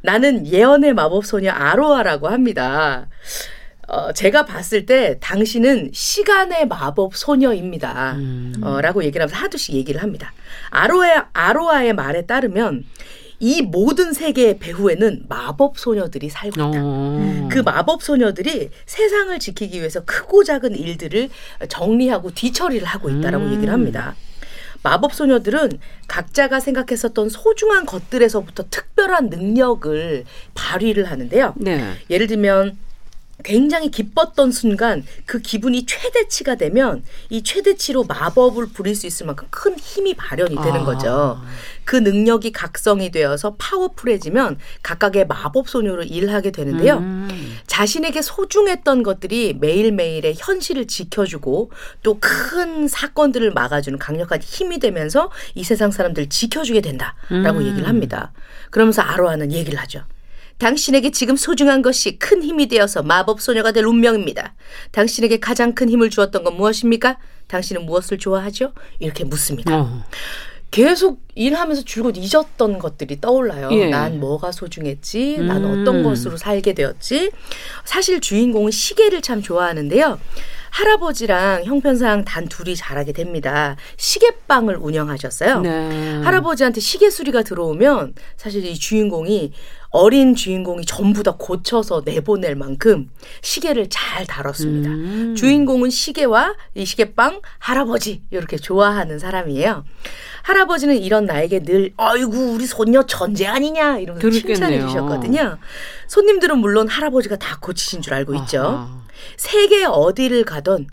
나는 0.00 0.46
예언의 0.46 0.94
마법 0.94 1.26
소녀 1.26 1.50
아로아라고 1.50 2.28
합니다. 2.28 3.08
어, 3.88 4.12
제가 4.12 4.44
봤을 4.44 4.86
때 4.86 5.18
당신은 5.18 5.90
시간의 5.92 6.68
마법 6.68 7.16
소녀입니다. 7.16 8.12
음. 8.12 8.54
어, 8.62 8.80
라고 8.80 9.02
얘기를 9.02 9.24
하면서 9.24 9.42
하두씩 9.42 9.74
얘기를 9.74 10.04
합니다. 10.04 10.32
아로아, 10.70 11.30
아로아의 11.32 11.94
말에 11.94 12.26
따르면 12.26 12.84
이 13.40 13.62
모든 13.62 14.12
세계의 14.12 14.58
배후에는 14.58 15.26
마법 15.28 15.78
소녀들이 15.78 16.28
살고 16.28 16.60
있다. 16.60 16.70
어. 16.74 17.48
그 17.50 17.60
마법 17.60 18.02
소녀들이 18.02 18.70
세상을 18.86 19.38
지키기 19.38 19.78
위해서 19.78 20.04
크고 20.04 20.44
작은 20.44 20.74
일들을 20.76 21.28
정리하고 21.68 22.32
뒤처리를 22.32 22.86
하고 22.86 23.10
있다라고 23.10 23.44
음. 23.44 23.52
얘기를 23.54 23.72
합니다. 23.72 24.16
마법 24.82 25.14
소녀들은 25.14 25.78
각자가 26.06 26.60
생각했었던 26.60 27.28
소중한 27.28 27.84
것들에서부터 27.86 28.64
특별한 28.70 29.28
능력을 29.28 30.24
발휘를 30.54 31.04
하는데요. 31.10 31.54
네. 31.56 31.94
예를 32.10 32.26
들면 32.26 32.76
굉장히 33.44 33.90
기뻤던 33.90 34.52
순간 34.52 35.04
그 35.26 35.40
기분이 35.40 35.86
최대치가 35.86 36.56
되면 36.56 37.02
이 37.30 37.42
최대치로 37.42 38.04
마법을 38.04 38.68
부릴 38.68 38.94
수 38.94 39.06
있을 39.06 39.26
만큼 39.26 39.46
큰 39.50 39.78
힘이 39.78 40.14
발현이 40.14 40.54
되는 40.54 40.80
아. 40.80 40.84
거죠. 40.84 41.40
그 41.84 41.96
능력이 41.96 42.52
각성이 42.52 43.10
되어서 43.10 43.54
파워풀해지면 43.58 44.58
각각의 44.82 45.26
마법 45.26 45.68
소녀로 45.68 46.02
일하게 46.02 46.50
되는데요. 46.50 46.98
음. 46.98 47.56
자신에게 47.66 48.20
소중했던 48.22 49.02
것들이 49.02 49.56
매일매일의 49.58 50.34
현실을 50.36 50.86
지켜주고 50.86 51.70
또 52.02 52.18
큰 52.20 52.88
사건들을 52.88 53.52
막아주는 53.52 53.98
강력한 53.98 54.40
힘이 54.42 54.78
되면서 54.78 55.30
이 55.54 55.64
세상 55.64 55.90
사람들을 55.90 56.28
지켜주게 56.28 56.80
된다라고 56.80 57.60
음. 57.60 57.66
얘기를 57.66 57.88
합니다. 57.88 58.32
그러면서 58.70 59.02
아로하는 59.02 59.52
얘기를 59.52 59.78
하죠. 59.80 60.02
당신에게 60.58 61.10
지금 61.10 61.36
소중한 61.36 61.82
것이 61.82 62.18
큰 62.18 62.42
힘이 62.42 62.66
되어서 62.66 63.02
마법 63.02 63.40
소녀가 63.40 63.72
될 63.72 63.84
운명입니다. 63.84 64.54
당신에게 64.92 65.38
가장 65.38 65.74
큰 65.74 65.88
힘을 65.88 66.10
주었던 66.10 66.44
건 66.44 66.56
무엇입니까? 66.56 67.18
당신은 67.46 67.86
무엇을 67.86 68.18
좋아하죠? 68.18 68.72
이렇게 68.98 69.24
묻습니다. 69.24 69.74
어. 69.74 70.04
계속 70.70 71.22
일하면서 71.34 71.82
줄곧 71.84 72.16
잊었던 72.18 72.78
것들이 72.78 73.20
떠올라요. 73.20 73.70
예. 73.72 73.86
난 73.88 74.20
뭐가 74.20 74.52
소중했지? 74.52 75.36
음. 75.38 75.46
난 75.46 75.64
어떤 75.64 76.02
것으로 76.02 76.36
살게 76.36 76.74
되었지? 76.74 77.30
사실 77.84 78.20
주인공은 78.20 78.70
시계를 78.70 79.22
참 79.22 79.40
좋아하는데요. 79.40 80.20
할아버지랑 80.70 81.64
형편상 81.64 82.24
단 82.24 82.48
둘이 82.48 82.76
자라게 82.76 83.12
됩니다. 83.12 83.76
시계방을 83.96 84.76
운영하셨어요. 84.80 85.60
네. 85.60 86.20
할아버지한테 86.22 86.80
시계 86.80 87.10
수리가 87.10 87.42
들어오면 87.42 88.14
사실 88.36 88.64
이 88.64 88.74
주인공이 88.74 89.52
어린 89.90 90.34
주인공이 90.34 90.84
전부 90.84 91.22
다 91.22 91.34
고쳐서 91.38 92.02
내보낼 92.04 92.54
만큼 92.56 93.08
시계를 93.40 93.88
잘 93.88 94.26
다뤘습니다. 94.26 94.90
음. 94.90 95.34
주인공은 95.34 95.88
시계와 95.90 96.54
이 96.74 96.84
시계빵 96.84 97.40
할아버지 97.58 98.22
이렇게 98.30 98.58
좋아하는 98.58 99.18
사람이에요. 99.18 99.84
할아버지는 100.42 100.96
이런 100.98 101.24
나에게 101.24 101.60
늘 101.60 101.92
아이고 101.96 102.52
우리 102.52 102.66
손녀 102.66 103.04
천재 103.04 103.46
아니냐 103.46 103.98
이러면서 103.98 104.30
칭찬해 104.30 104.80
주셨거든요. 104.80 105.58
손님들은 106.06 106.58
물론 106.58 106.88
할아버지가 106.88 107.36
다 107.36 107.58
고치신 107.60 108.02
줄 108.02 108.12
알고 108.14 108.34
있죠. 108.36 108.97
세계 109.36 109.84
어디를 109.84 110.44
가던 110.44 110.86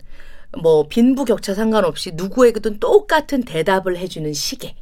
뭐 0.62 0.88
빈부격차 0.88 1.54
상관없이 1.54 2.12
누구에게든 2.14 2.80
똑같은 2.80 3.42
대답을 3.42 3.96
해주는 3.96 4.32
시계. 4.32 4.74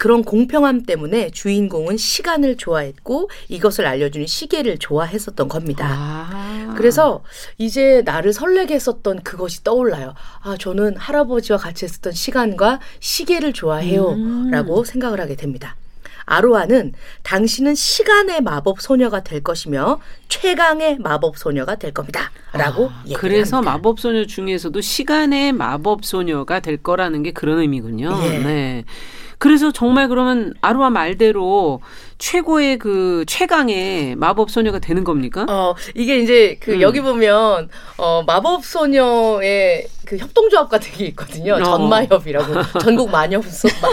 그런 0.00 0.24
공평함 0.24 0.84
때문에 0.84 1.30
주인공은 1.30 1.98
시간을 1.98 2.56
좋아했고 2.56 3.28
이것을 3.48 3.84
알려주는 3.84 4.26
시계를 4.26 4.78
좋아했었던 4.78 5.46
겁니다. 5.46 5.86
아. 5.90 6.74
그래서 6.74 7.22
이제 7.58 8.00
나를 8.06 8.32
설레게 8.32 8.72
했었던 8.74 9.22
그것이 9.22 9.62
떠올라요. 9.62 10.14
아, 10.40 10.56
저는 10.58 10.96
할아버지와 10.96 11.58
같이 11.58 11.84
했었던 11.84 12.14
시간과 12.14 12.80
시계를 13.00 13.52
좋아해요. 13.52 14.12
음. 14.12 14.50
라고 14.50 14.84
생각을 14.84 15.20
하게 15.20 15.36
됩니다. 15.36 15.76
아로아는 16.30 16.92
당신은 17.24 17.74
시간의 17.74 18.40
마법 18.42 18.80
소녀가 18.80 19.22
될 19.22 19.42
것이며 19.42 20.00
최강의 20.28 20.98
마법 21.00 21.36
소녀가 21.36 21.74
될 21.74 21.92
겁니다. 21.92 22.30
라고 22.52 22.86
아, 22.86 23.04
그래서 23.16 23.56
합니다. 23.56 23.72
마법 23.72 23.98
소녀 23.98 24.24
중에서도 24.24 24.80
시간의 24.80 25.52
마법 25.52 26.04
소녀가 26.04 26.60
될 26.60 26.76
거라는 26.76 27.24
게 27.24 27.32
그런 27.32 27.58
의미군요. 27.58 28.16
예. 28.24 28.38
네. 28.38 28.84
그래서 29.38 29.72
정말 29.72 30.08
그러면 30.08 30.54
아루아 30.60 30.90
말대로 30.90 31.80
최고의 32.20 32.78
그 32.78 33.24
최강의 33.26 34.14
마법 34.16 34.50
소녀가 34.50 34.78
되는 34.78 35.02
겁니까? 35.02 35.46
어, 35.48 35.74
이게 35.94 36.18
이제 36.18 36.58
그 36.60 36.74
음. 36.74 36.80
여기 36.82 37.00
보면 37.00 37.68
어 37.96 38.22
마법 38.26 38.64
소녀의 38.64 39.88
그 40.10 40.16
협동조합 40.16 40.68
같은 40.68 40.92
게 40.92 41.06
있거든요. 41.06 41.54
어. 41.54 41.62
전마협이라고 41.62 42.54
전국 42.82 43.10
마녀 43.10 43.40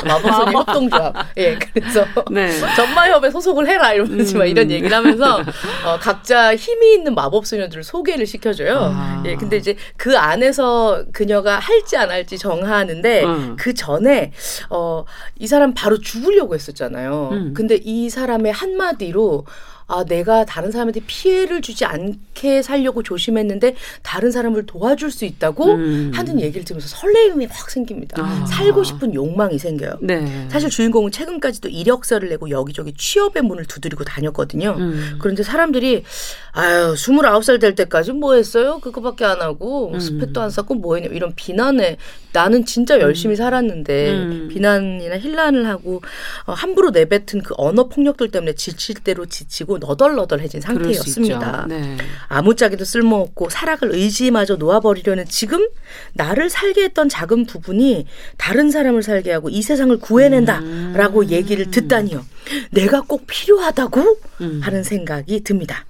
마법 0.06 0.34
소녀 0.34 0.52
협동조합. 0.60 1.16
예, 1.38 1.60
그래서 1.74 2.06
네. 2.32 2.50
전마협에 2.76 3.30
소속을 3.30 3.68
해라 3.68 3.94
이러면서 3.94 4.40
음. 4.40 4.48
이런 4.48 4.72
얘기를 4.72 4.96
하면서 4.98 5.38
어, 5.86 6.00
각자 6.00 6.56
힘이 6.56 6.96
있는 6.96 7.14
마법 7.14 7.46
소녀들을 7.46 7.84
소개를 7.84 8.26
시켜줘요. 8.26 8.94
아. 8.96 9.24
예, 9.28 9.36
근데 9.36 9.58
이제 9.58 9.76
그 9.96 10.18
안에서 10.18 11.06
그녀가 11.14 11.60
할지 11.60 11.96
안 11.98 12.10
할지 12.10 12.40
정하는데 12.40 13.24
음. 13.24 13.56
그 13.58 13.76
전에 13.76 14.32
어, 14.72 15.06
이 15.38 15.46
사람 15.46 15.76
바로 15.76 16.00
죽으려고 16.00 16.56
했었잖아요. 16.56 17.30
음. 17.32 17.54
근데 17.56 17.80
이 17.84 18.10
사람의 18.18 18.52
한마디로 18.52 19.46
아, 19.90 20.04
내가 20.04 20.44
다른 20.44 20.70
사람한테 20.70 21.02
피해를 21.08 21.62
주지 21.62 21.86
않게 21.86 22.62
살려고 22.62 23.04
조심했는데 23.04 23.76
다른 24.04 24.32
사람을 24.32 24.66
도와줄 24.66 25.12
수 25.12 25.24
있다고 25.24 25.76
음. 25.76 26.12
하는 26.14 26.42
얘기를 26.42 26.66
들으면서 26.66 26.90
설레임이 26.90 27.46
확 27.46 27.70
생깁니다. 27.70 28.22
아. 28.22 28.46
살고 28.46 28.84
싶은 28.84 29.14
욕망이 29.14 29.58
생겨요. 29.58 30.00
네. 30.02 30.48
사실 30.50 30.70
주인공은 30.70 31.12
최근까지도 31.12 31.70
이력서를 31.70 32.28
내고 32.28 32.50
여기저기 32.50 32.94
취업의 32.94 33.44
문을 33.44 33.66
두드리고 33.66 34.04
다녔거든요. 34.04 34.76
음. 34.78 35.18
그런데 35.20 35.44
사람들이 35.44 36.04
아유, 36.52 36.94
29살 36.96 37.62
될 37.62 37.76
때까지 37.76 38.12
뭐 38.12 38.34
했어요? 38.34 38.80
그거밖에 38.80 39.24
안 39.24 39.42
하고 39.42 39.92
음. 39.94 40.00
스펙도 40.00 40.42
안 40.42 40.50
쌓고 40.50 40.76
뭐 40.76 40.96
했냐 40.96 41.10
이런 41.14 41.34
비난에 41.34 41.98
나는 42.34 42.66
진짜 42.66 43.00
열심히 43.00 43.36
음. 43.36 43.38
살았는데 43.38 44.12
음. 44.12 44.48
비난이나 44.52 45.18
힐난을 45.18 45.66
하고 45.68 46.02
어, 46.46 46.54
함부로 46.54 46.90
내뱉은 46.90 47.42
그 47.44 47.54
언어 47.58 47.88
폭력들 47.88 48.32
때문에 48.32 48.54
지칠 48.56 48.96
대로 48.96 49.26
지치고 49.26 49.77
너덜너덜해진 49.80 50.62
상태였습니다. 50.62 51.66
네. 51.68 51.98
아무짝에도 52.28 52.86
쓸모없고 52.86 53.50
사락을 53.50 53.94
의지마저 53.94 54.56
놓아버리려는 54.56 55.26
지금 55.28 55.68
나를 56.14 56.50
살게 56.50 56.84
했던 56.84 57.10
작은 57.10 57.46
부분이 57.46 58.06
다른 58.38 58.72
사람을 58.72 59.04
살게 59.04 59.32
하고 59.32 59.50
이 59.50 59.62
세상을 59.62 59.98
구해낸다라고 60.00 61.22
음. 61.22 61.30
얘기를 61.30 61.70
듣다니요. 61.72 62.26
내가 62.72 63.02
꼭 63.02 63.26
필요하다고 63.28 64.18
음. 64.42 64.60
하는 64.64 64.84
생각이 64.84 65.42
듭니다. 65.44 65.86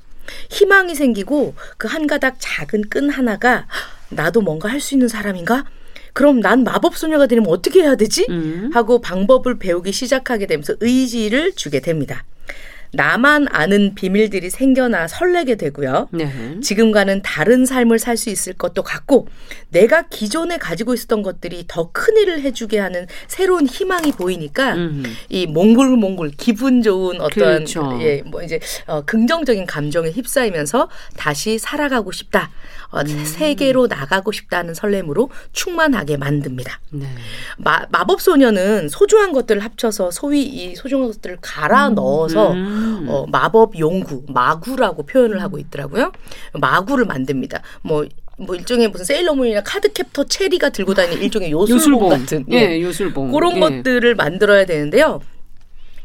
희망이 0.49 0.93
생기고 0.95 1.55
그 1.77 1.87
한 1.87 2.05
가닥 2.05 2.35
작은 2.39 2.89
끈 2.89 3.09
하나가 3.09 3.65
나도 4.09 4.41
뭔가 4.41 4.69
할 4.69 4.81
수 4.81 4.93
있는 4.95 5.07
사람인가? 5.07 5.65
그럼 6.13 6.39
난 6.39 6.63
마법 6.63 6.97
소녀가 6.97 7.27
되려면 7.27 7.51
어떻게 7.51 7.81
해야 7.81 7.95
되지? 7.95 8.25
음. 8.29 8.69
하고 8.73 8.99
방법을 8.99 9.59
배우기 9.59 9.91
시작하게 9.91 10.47
되면서 10.47 10.73
의지를 10.79 11.53
주게 11.53 11.79
됩니다. 11.79 12.23
나만 12.93 13.47
아는 13.49 13.95
비밀들이 13.95 14.49
생겨나 14.49 15.07
설레게 15.07 15.55
되고요. 15.55 16.09
네. 16.11 16.59
지금과는 16.61 17.21
다른 17.21 17.65
삶을 17.65 17.99
살 17.99 18.17
수 18.17 18.29
있을 18.31 18.53
것도 18.53 18.81
같고 18.81 19.27
내가 19.69 20.07
기존에 20.07 20.57
가지고 20.57 20.93
있었던 20.95 21.21
것들이 21.21 21.65
더 21.67 21.91
큰 21.93 22.17
일을 22.17 22.41
해주게 22.41 22.79
하는 22.79 23.07
새로운 23.27 23.65
희망이 23.65 24.11
보이니까 24.11 24.73
음흠. 24.75 25.09
이 25.29 25.45
몽골몽골 25.47 26.31
기분 26.37 26.81
좋은 26.83 27.21
어떤 27.21 27.29
그렇죠. 27.65 27.97
예, 28.01 28.21
뭐 28.25 28.43
이제 28.43 28.59
어, 28.87 29.01
긍정적인 29.01 29.65
감정에 29.65 30.09
휩싸이면서 30.11 30.89
다시 31.15 31.57
살아가고 31.57 32.11
싶다. 32.11 32.51
어, 32.89 33.01
음. 33.01 33.25
세계로 33.25 33.87
나가고 33.87 34.31
싶다는 34.31 34.73
설렘으로 34.73 35.29
충만하게 35.53 36.17
만듭니다. 36.17 36.79
네. 36.91 37.07
마, 37.57 37.81
마법 37.89 38.21
소녀는 38.21 38.89
소중한 38.89 39.33
것들을 39.33 39.63
합쳐서 39.63 40.11
소위 40.11 40.43
이 40.43 40.75
소중한 40.75 41.07
것들을 41.11 41.37
갈아 41.41 41.89
음. 41.89 41.95
넣어서 41.95 42.51
음. 42.53 42.76
어, 43.07 43.25
마법 43.27 43.77
용구 43.79 44.23
마구라고 44.27 45.05
표현을 45.05 45.41
하고 45.41 45.57
있더라고요. 45.57 46.11
마구를 46.53 47.05
만듭니다. 47.05 47.61
뭐뭐 47.83 48.55
일종의 48.55 48.89
무슨 48.89 49.05
세일러문이나 49.05 49.61
카드캡터 49.61 50.25
체리가 50.25 50.69
들고 50.69 50.93
다니는 50.93 51.21
일종의 51.23 51.51
요술봉, 51.51 51.77
요술봉. 51.77 52.09
같은 52.09 52.45
예, 52.51 52.81
요술봉 52.81 53.31
그런 53.31 53.55
예. 53.57 53.59
것들을 53.59 54.15
만들어야 54.15 54.65
되는데요. 54.65 55.21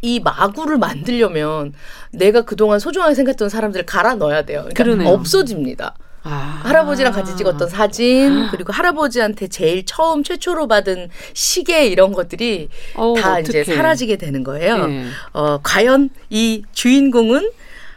이 0.04 0.18
마구를 0.18 0.78
만들려면 0.78 1.72
내가 2.10 2.42
그동안 2.42 2.80
소중하게 2.80 3.14
생각했던 3.14 3.48
사람들을 3.48 3.86
갈아 3.86 4.16
넣어야 4.16 4.42
돼요. 4.42 4.62
그러니까 4.62 4.84
그러네요. 4.84 5.08
없어집니다. 5.10 5.94
아. 6.24 6.60
할아버지랑 6.64 7.12
같이 7.12 7.36
찍었던 7.36 7.68
사진 7.68 8.48
그리고 8.50 8.72
할아버지한테 8.72 9.48
제일 9.48 9.84
처음 9.84 10.22
최초로 10.22 10.68
받은 10.68 11.08
시계 11.34 11.86
이런 11.86 12.12
것들이 12.12 12.68
어, 12.94 13.14
다 13.16 13.32
어떡해. 13.38 13.40
이제 13.62 13.64
사라지게 13.64 14.16
되는 14.16 14.44
거예요. 14.44 14.86
네. 14.86 15.06
어, 15.32 15.58
과연 15.62 16.10
이 16.30 16.62
주인공은 16.72 17.50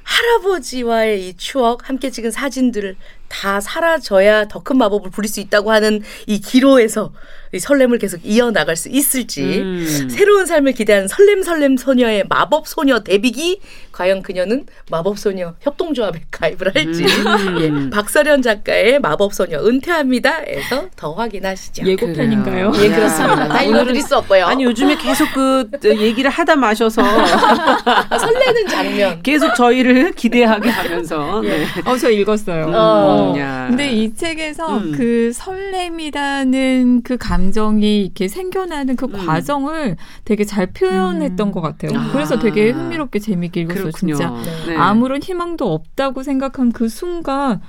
할아버지와의 0.03 1.27
이 1.27 1.33
추억 1.37 1.89
함께 1.89 2.09
찍은 2.11 2.31
사진들을 2.31 2.95
다 3.27 3.59
사라져야 3.59 4.47
더 4.47 4.59
큰 4.65 4.77
마법을 4.77 5.11
부릴 5.11 5.29
수 5.29 5.39
있다고 5.39 5.71
하는 5.71 6.01
이 6.27 6.39
기로에서 6.39 7.11
이 7.55 7.59
설렘을 7.59 7.97
계속 7.97 8.19
이어나갈 8.23 8.75
수 8.75 8.89
있을지 8.89 9.41
음. 9.43 10.07
새로운 10.09 10.45
삶을 10.45 10.73
기대하는 10.73 11.07
설렘 11.07 11.41
설렘 11.41 11.77
소녀의 11.77 12.25
마법 12.27 12.67
소녀 12.67 12.99
데뷔기 12.99 13.61
과연 13.91 14.21
그녀는 14.21 14.65
마법 14.91 15.17
소녀 15.17 15.53
협동조합에 15.61 16.23
가입을 16.31 16.75
할지 16.75 17.05
음. 17.05 17.85
예, 17.85 17.89
박서련 17.89 18.41
작가의 18.41 18.99
마법 18.99 19.33
소녀 19.33 19.65
은퇴합니다에서 19.65 20.89
더 20.97 21.13
확인하시죠. 21.13 21.85
예고편인가요? 21.85 22.73
예 22.81 22.89
그렇습니다. 22.89 23.47
다 23.47 23.61
읽어드릴 23.63 24.01
수 24.01 24.17
없고요. 24.17 24.45
아니 24.45 24.65
요즘에 24.65 24.97
계속 24.97 25.31
그 25.33 25.69
얘기를 25.83 26.29
하다 26.29 26.57
마셔서 26.57 27.01
설레는 28.19 28.67
장면 28.67 29.21
계속 29.23 29.55
저희를 29.55 30.11
기대하게 30.11 30.69
하면서 30.69 31.41
네. 31.41 31.65
어저 31.85 32.09
읽었어요. 32.09 32.71
어. 32.73 33.33
근데 33.67 33.91
이 33.91 34.13
책에서 34.13 34.77
음. 34.77 34.93
그 34.95 35.31
설렘이라는 35.33 37.01
그 37.03 37.17
감. 37.17 37.44
감정이 37.45 38.01
이렇게 38.01 38.27
생겨나는 38.27 38.95
그 38.95 39.05
음. 39.05 39.25
과정을 39.25 39.97
되게 40.23 40.43
잘 40.43 40.67
표현했던 40.67 41.47
음. 41.47 41.51
것 41.51 41.61
같아요. 41.61 41.97
아. 41.97 42.11
그래서 42.11 42.39
되게 42.39 42.71
흥미롭게 42.71 43.19
재미있게 43.19 43.61
읽었어요. 43.61 43.83
그렇군요. 43.83 44.15
진짜 44.15 44.33
네. 44.67 44.75
아무런 44.75 45.21
희망도 45.21 45.71
없다고 45.71 46.23
생각한 46.23 46.71
그 46.71 46.89
순간 46.89 47.61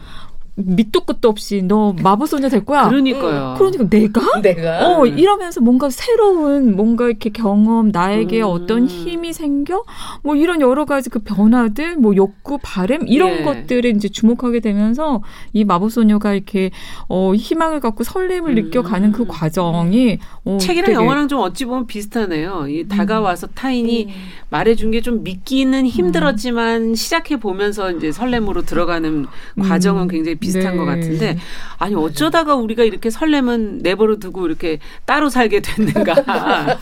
밑도 0.57 1.05
끝도 1.05 1.29
없이 1.29 1.63
너 1.63 1.95
마법소녀 2.03 2.49
될 2.49 2.65
거야. 2.65 2.89
그러니까요. 2.89 3.55
그러니까 3.57 3.89
내가? 3.89 4.41
내가? 4.41 4.99
어, 4.99 5.07
이러면서 5.07 5.61
뭔가 5.61 5.89
새로운 5.89 6.77
뭔가 6.77 7.07
이렇게 7.07 7.31
경험, 7.31 7.91
나에게 7.91 8.43
음. 8.43 8.49
어떤 8.49 8.87
힘이 8.87 9.33
생겨? 9.33 9.85
뭐 10.23 10.37
이런 10.37 10.61
여러 10.61 10.85
가지 10.85 11.09
그 11.09 11.21
변화들, 11.21 11.97
뭐 11.97 12.15
욕구, 12.17 12.59
바램 12.63 13.07
이런 13.07 13.41
예. 13.41 13.43
것들에 13.43 13.89
이제 13.91 14.09
주목하게 14.09 14.61
되면서 14.61 15.23
이 15.53 15.65
마법소녀가 15.65 16.35
이렇게 16.35 16.71
어, 17.09 17.33
희망을 17.35 17.81
갖고 17.81 18.05
설렘을 18.05 18.51
음. 18.51 18.65
느껴가는 18.65 19.13
그 19.13 19.27
과정이 19.27 20.19
어, 20.45 20.59
책이랑 20.61 20.93
영화랑 20.93 21.29
좀 21.29 21.41
어찌 21.41 21.65
보면 21.65 21.87
비슷하네요. 21.87 22.67
이 22.69 22.87
다가와서 22.87 23.47
타인이 23.49 24.05
음. 24.05 24.11
말해준 24.51 24.91
게 24.91 25.07
좀 25.07 25.23
믿기는 25.23 25.87
힘들었지만 25.87 26.97
시작해 26.97 27.37
보면서 27.37 27.93
이제 27.93 28.11
설렘으로 28.11 28.63
들어가는 28.63 29.27
과정은 29.61 30.09
굉장히 30.09 30.35
비슷한 30.47 30.73
네. 30.73 30.77
것 30.77 30.85
같은데 30.85 31.39
아니 31.79 31.95
어쩌다가 31.95 32.55
우리가 32.55 32.85
이렇게 32.85 33.11
설렘은 33.11 33.79
내버려 33.79 34.17
두고 34.17 34.47
이렇게 34.47 34.79
따로 35.05 35.29
살게 35.29 35.61
됐는가 35.61 36.15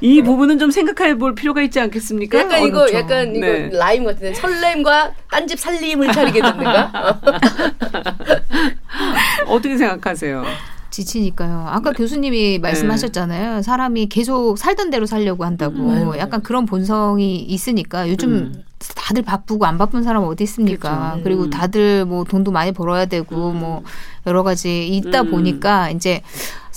이 0.00 0.22
부분은 0.22 0.58
좀 0.58 0.70
생각해 0.70 1.16
볼 1.16 1.34
필요가 1.34 1.62
있지 1.62 1.80
않겠습니까? 1.80 2.38
약간 2.38 2.62
이거 2.62 2.80
그렇죠. 2.80 2.96
약간 2.96 3.34
이거 3.34 3.46
네. 3.46 3.70
라임 3.72 4.04
같은데 4.04 4.34
설렘과 4.34 5.12
딴집 5.30 5.58
살림을 5.58 6.12
차리게 6.12 6.40
됐는가? 6.40 7.20
어떻게 9.48 9.76
생각하세요? 9.76 10.44
지치니까요. 10.90 11.66
아까 11.68 11.92
교수님이 11.92 12.58
말씀하셨잖아요. 12.58 13.56
네. 13.56 13.62
사람이 13.62 14.06
계속 14.06 14.56
살던 14.56 14.90
대로 14.90 15.06
살려고 15.06 15.44
한다고. 15.44 15.76
음, 15.76 16.18
약간 16.18 16.42
그런 16.42 16.66
본성이 16.66 17.36
있으니까 17.36 18.08
요즘 18.08 18.32
음. 18.32 18.64
다들 18.94 19.22
바쁘고 19.22 19.66
안 19.66 19.78
바쁜 19.78 20.02
사람 20.02 20.24
어디 20.24 20.44
있습니까? 20.44 21.10
그렇죠. 21.10 21.24
그리고 21.24 21.42
음. 21.44 21.50
다들 21.50 22.04
뭐 22.04 22.24
돈도 22.24 22.50
많이 22.50 22.72
벌어야 22.72 23.06
되고 23.06 23.50
음. 23.50 23.60
뭐 23.60 23.82
여러 24.26 24.42
가지 24.42 24.86
있다 24.88 25.22
음. 25.22 25.30
보니까 25.30 25.90
이제 25.90 26.22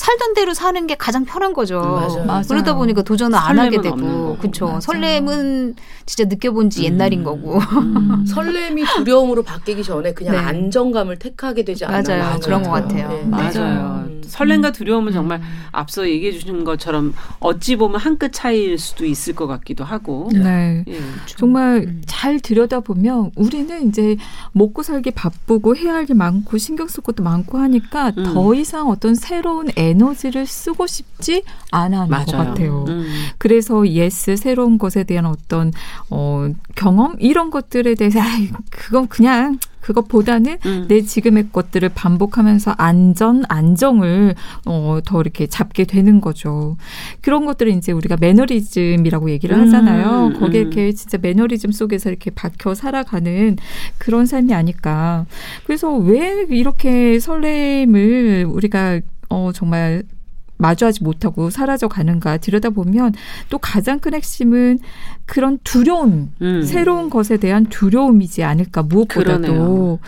살던 0.01 0.33
대로 0.33 0.55
사는 0.55 0.87
게 0.87 0.95
가장 0.95 1.25
편한 1.25 1.53
거죠. 1.53 1.79
맞아요. 1.79 2.25
맞아요. 2.25 2.43
그러다 2.47 2.73
보니까 2.73 3.03
도전을 3.03 3.37
안 3.37 3.59
하게 3.59 3.79
되고. 3.81 4.35
그렇죠. 4.39 4.79
설렘은 4.81 5.75
진짜 6.07 6.25
느껴본 6.27 6.71
지 6.71 6.85
옛날인 6.85 7.19
음. 7.19 7.23
거고. 7.23 7.59
음. 7.59 8.25
설렘이 8.25 8.83
두려움으로 8.95 9.43
바뀌기 9.43 9.83
전에 9.83 10.13
그냥 10.13 10.33
네. 10.33 10.39
안정감을 10.39 11.19
택하게 11.19 11.63
되지 11.63 11.85
않나요? 11.85 12.01
맞아요. 12.07 12.23
맞아요. 12.23 12.39
그런 12.39 12.63
것 12.63 12.71
같아요. 12.71 13.09
네. 13.09 13.23
맞아요. 13.25 14.05
음. 14.07 14.21
설렘과 14.25 14.71
두려움은 14.71 15.11
정말 15.11 15.39
음. 15.39 15.43
앞서 15.71 16.07
얘기해 16.09 16.31
주신 16.31 16.63
것처럼 16.63 17.13
어찌 17.39 17.75
보면 17.75 17.99
한 17.99 18.17
끗 18.17 18.31
차이일 18.33 18.77
수도 18.79 19.05
있을 19.05 19.35
것 19.35 19.45
같기도 19.47 19.83
하고. 19.83 20.29
네. 20.33 20.83
예. 20.87 20.99
정말 21.25 21.85
음. 21.87 22.01
잘 22.07 22.39
들여다보면 22.39 23.31
우리는 23.35 23.87
이제 23.87 24.15
먹고 24.53 24.81
살기 24.83 25.11
바쁘고 25.11 25.75
해야 25.75 25.93
할 25.93 26.05
게 26.05 26.13
많고 26.15 26.57
신경 26.57 26.87
쓸 26.87 27.03
것도 27.03 27.21
많고 27.23 27.57
하니까 27.59 28.11
음. 28.17 28.23
더 28.33 28.53
이상 28.55 28.89
어떤 28.89 29.13
새로운 29.15 29.67
에너지를 29.91 30.45
쓰고 30.45 30.87
싶지 30.87 31.43
않아 31.71 32.01
하는 32.01 32.25
것 32.25 32.31
같아요. 32.31 32.85
음. 32.87 33.05
그래서 33.37 33.87
yes 33.87 34.35
새로운 34.35 34.77
것에 34.77 35.03
대한 35.03 35.25
어떤 35.25 35.71
어 36.09 36.47
경험 36.75 37.15
이런 37.19 37.49
것들에 37.49 37.95
대해서 37.95 38.19
아 38.21 38.25
그건 38.69 39.07
그냥 39.07 39.57
그것보다는 39.81 40.57
음. 40.65 40.85
내 40.87 41.01
지금의 41.01 41.49
것들을 41.51 41.89
반복하면서 41.89 42.75
안전, 42.77 43.43
안정을 43.49 44.35
어, 44.65 44.99
더 45.03 45.21
이렇게 45.21 45.47
잡게 45.47 45.83
되는 45.83 46.21
거죠. 46.21 46.77
그런 47.21 47.45
것들을 47.45 47.71
이제 47.73 47.91
우리가 47.91 48.17
매너리즘이라고 48.19 49.31
얘기를 49.31 49.57
음. 49.57 49.63
하잖아요. 49.63 50.27
음. 50.27 50.39
거기에 50.39 50.61
이렇게 50.61 50.93
진짜 50.93 51.17
매너리즘 51.21 51.71
속에서 51.71 52.09
이렇게 52.09 52.31
박혀 52.31 52.75
살아가는 52.75 53.57
그런 53.97 54.25
삶이 54.25 54.53
아닐까. 54.53 55.25
그래서 55.65 55.93
왜 55.95 56.45
이렇게 56.49 57.19
설렘을 57.19 58.45
우리가 58.47 59.01
어, 59.31 59.51
정말 59.53 60.03
마주하지 60.57 61.03
못하고 61.03 61.49
사라져 61.49 61.87
가는가 61.87 62.37
들여다보면 62.37 63.13
또 63.49 63.57
가장 63.57 63.99
큰 63.99 64.13
핵심은 64.13 64.79
그런 65.31 65.59
두려움, 65.63 66.33
음. 66.41 66.61
새로운 66.61 67.09
것에 67.09 67.37
대한 67.37 67.65
두려움이지 67.67 68.43
않을까 68.43 68.83
무엇보다도 68.83 69.99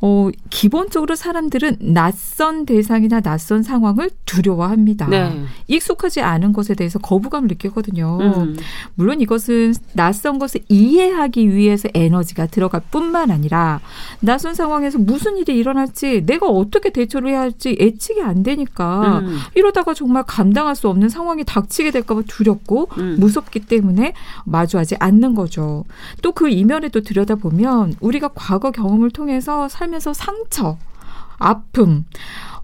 어 0.00 0.30
기본적으로 0.48 1.14
사람들은 1.14 1.76
낯선 1.92 2.64
대상이나 2.64 3.20
낯선 3.20 3.62
상황을 3.62 4.08
두려워합니다. 4.24 5.08
네. 5.08 5.44
익숙하지 5.68 6.22
않은 6.22 6.54
것에 6.54 6.74
대해서 6.74 6.98
거부감을 6.98 7.48
느끼거든요. 7.48 8.18
음. 8.22 8.56
물론 8.94 9.20
이것은 9.20 9.74
낯선 9.92 10.38
것을 10.38 10.62
이해하기 10.70 11.54
위해서 11.54 11.90
에너지가 11.92 12.46
들어갈 12.46 12.80
뿐만 12.90 13.30
아니라 13.30 13.78
낯선 14.20 14.54
상황에서 14.54 14.96
무슨 14.96 15.36
일이 15.36 15.54
일어날지 15.54 16.24
내가 16.24 16.46
어떻게 16.46 16.88
대처를 16.88 17.28
해야 17.28 17.40
할지 17.40 17.76
예측이 17.78 18.22
안 18.22 18.42
되니까 18.42 19.18
음. 19.18 19.38
이러다가 19.54 19.92
정말 19.92 20.22
감당할 20.26 20.76
수 20.76 20.88
없는 20.88 21.10
상황이 21.10 21.44
닥치게 21.44 21.90
될까봐 21.90 22.22
두렵고 22.26 22.88
음. 22.96 23.16
무섭기 23.20 23.60
때문에 23.60 24.14
마주하지 24.62 24.96
않는 24.98 25.34
거죠. 25.34 25.84
또 26.22 26.32
그 26.32 26.48
이면에 26.48 26.88
또 26.88 27.00
들여다보면 27.02 27.94
우리가 28.00 28.30
과거 28.34 28.70
경험을 28.70 29.10
통해서 29.10 29.68
살면서 29.68 30.12
상처, 30.12 30.76
아픔, 31.38 32.04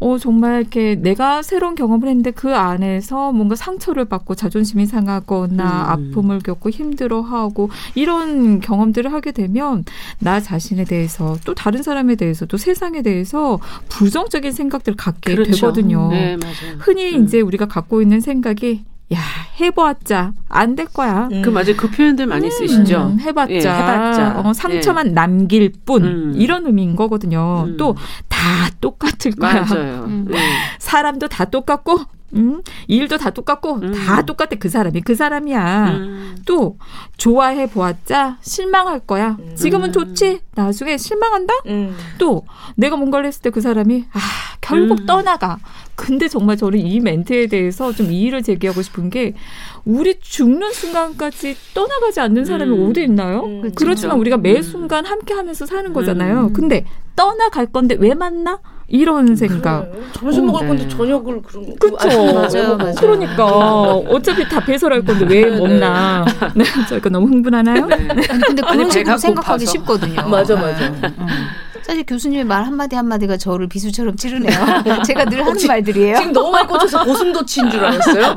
어, 0.01 0.17
정말 0.19 0.61
이렇게 0.61 0.95
내가 0.95 1.43
새로운 1.43 1.75
경험을 1.75 2.09
했는데 2.09 2.31
그 2.31 2.55
안에서 2.55 3.33
뭔가 3.33 3.57
상처를 3.57 4.05
받고 4.05 4.35
자존심이 4.37 4.87
상하거나 4.87 5.65
음. 5.97 6.13
아픔을 6.13 6.39
겪고 6.41 6.71
힘들어하고 6.71 7.71
이런 7.95 8.61
경험들을 8.61 9.13
하게 9.13 9.33
되면 9.33 9.85
나 10.21 10.41
자신에 10.41 10.85
대해서 10.85 11.37
또 11.45 11.55
다른 11.55 11.83
사람에 11.83 12.15
대해서 12.15 12.47
또 12.47 12.57
세상에 12.57 13.03
대해서 13.03 13.59
부정적인 13.89 14.53
생각들을 14.53 14.97
갖게 14.97 15.35
그렇죠. 15.35 15.53
되거든요. 15.53 16.09
네, 16.11 16.37
흔히 16.79 17.17
음. 17.17 17.25
이제 17.25 17.41
우리가 17.41 17.67
갖고 17.67 18.01
있는 18.01 18.21
생각이 18.21 18.85
야 19.15 19.19
해보았자 19.59 20.33
안 20.49 20.77
될 20.77 20.87
거야. 20.87 21.29
음. 21.33 21.41
그 21.43 21.49
맞아요. 21.51 21.77
그 21.77 21.91
표현들 21.91 22.27
많이 22.27 22.47
음. 22.47 22.51
쓰시죠. 22.51 23.13
음, 23.15 23.21
해봤자, 23.21 23.53
예, 23.53 23.59
해봤자. 23.61 24.41
어, 24.41 24.53
상처만 24.53 25.09
예. 25.09 25.11
남길 25.13 25.73
뿐 25.87 26.05
음. 26.05 26.33
이런 26.37 26.67
의미인 26.67 26.95
거거든요. 26.95 27.65
음. 27.67 27.77
또다 27.79 28.71
똑같을 28.81 29.33
거야. 29.33 29.65
맞아요. 29.65 30.05
음. 30.07 30.27
네. 30.29 30.39
사람도 30.79 31.29
다 31.29 31.47
똑같고 31.47 32.01
음, 32.35 32.62
일도 32.87 33.16
다 33.18 33.31
똑같고 33.31 33.74
음. 33.76 33.93
다 33.93 34.22
똑같아 34.22 34.51
그 34.59 34.68
사람이 34.68 35.01
그 35.03 35.14
사람이야. 35.14 35.89
음. 35.91 36.37
또 36.47 36.76
좋아해 37.16 37.68
보았자 37.68 38.39
실망할 38.41 39.01
거야. 39.01 39.37
음. 39.41 39.55
지금은 39.57 39.93
좋지 39.93 40.41
나중에 40.55 40.97
실망한다. 40.97 41.55
또 42.18 42.45
내가 42.76 42.97
뭔가를 42.97 43.26
했을 43.26 43.43
때 43.43 43.49
그 43.51 43.61
사람이 43.62 44.05
아 44.12 44.18
결국 44.61 45.07
떠나가. 45.07 45.59
근데 45.95 46.29
정말 46.29 46.57
저는 46.57 46.79
이 46.79 47.01
멘트에 47.01 47.47
대해서 47.49 47.93
좀 47.93 48.12
이의를 48.12 48.43
제기하고 48.43 48.83
싶은 48.83 49.11
게 49.11 49.35
우리 49.85 50.20
죽는 50.20 50.70
순간까지 50.72 51.57
떠나가지 51.74 52.20
않는 52.20 52.45
사람이 52.45 52.76
음. 52.76 52.89
어디 52.91 53.03
있나요? 53.03 53.45
음, 53.45 53.72
그렇지만 53.74 54.18
우리가 54.18 54.37
매 54.37 54.57
음. 54.59 54.62
순간 54.62 55.07
함께 55.07 55.35
하면서 55.35 55.66
사는 55.66 55.93
거잖아요. 55.93 56.49
음. 56.49 56.53
근데 56.53 56.85
떠나갈 57.16 57.66
건데 57.66 57.97
왜 57.99 58.14
만나? 58.14 58.61
이런 58.89 59.36
생각. 59.36 59.86
점심 60.14 60.47
먹을 60.47 60.62
네. 60.62 60.68
건데 60.68 60.89
저녁을 60.89 61.43
그런 61.43 61.76
그렇죠. 61.78 62.09
맞아요, 62.32 62.76
맞아요. 62.76 62.95
그러니까 62.99 63.45
어차피 63.95 64.49
다 64.49 64.61
배설할 64.61 65.05
건데 65.05 65.26
왜 65.28 65.45
네. 65.51 65.59
먹나. 65.59 66.24
네. 66.55 66.64
저희가 66.89 67.11
너무 67.11 67.26
흥분하나요? 67.28 67.84
네. 67.86 67.95
아니 68.30 68.41
근데 68.47 68.62
그런 68.62 68.91
식으로 68.91 69.18
생각하기 69.18 69.66
쉽거든요. 69.66 70.26
맞아 70.28 70.57
맞아. 70.57 70.86
음. 70.86 71.03
사실 71.89 72.05
교수님의 72.05 72.45
말 72.45 72.64
한마디 72.64 72.97
한마디가 72.97 73.39
저를 73.39 73.66
비수처럼 73.66 74.14
찌르네요. 74.16 74.53
제가 75.07 75.24
늘 75.24 75.41
하는 75.41 75.57
지, 75.57 75.66
말들이에요. 75.66 76.18
지금 76.18 76.32
너무 76.32 76.51
많이 76.51 76.68
꽂혀서 76.68 77.03
고슴도치인 77.03 77.70
줄 77.70 77.82
알았어요? 77.82 78.36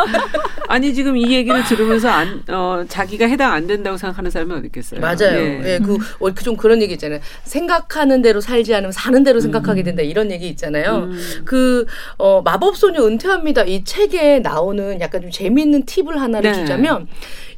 아니, 0.66 0.94
지금 0.94 1.14
이 1.14 1.30
얘기를 1.30 1.62
들으면서 1.64 2.08
안, 2.08 2.42
어, 2.48 2.86
자기가 2.88 3.26
해당 3.26 3.52
안 3.52 3.66
된다고 3.66 3.98
생각하는 3.98 4.30
사람이 4.30 4.50
어디 4.54 4.68
있겠어요? 4.68 5.00
맞아요. 5.00 5.38
예, 5.38 5.74
예 5.74 5.78
그, 5.78 5.98
어, 6.20 6.32
그좀 6.32 6.56
그런 6.56 6.80
얘기 6.80 6.94
있잖아요. 6.94 7.20
생각하는 7.44 8.22
대로 8.22 8.40
살지 8.40 8.74
않으면 8.74 8.92
사는 8.92 9.22
대로 9.22 9.40
생각하게 9.40 9.82
음. 9.82 9.84
된다. 9.84 10.02
이런 10.02 10.30
얘기 10.30 10.48
있잖아요. 10.48 11.10
음. 11.10 11.42
그, 11.44 11.84
어, 12.16 12.40
마법소녀 12.40 13.06
은퇴합니다. 13.06 13.64
이 13.64 13.84
책에 13.84 14.38
나오는 14.38 15.02
약간 15.02 15.20
좀 15.20 15.30
재미있는 15.30 15.84
팁을 15.84 16.18
하나를 16.18 16.50
네. 16.50 16.58
주자면 16.60 17.08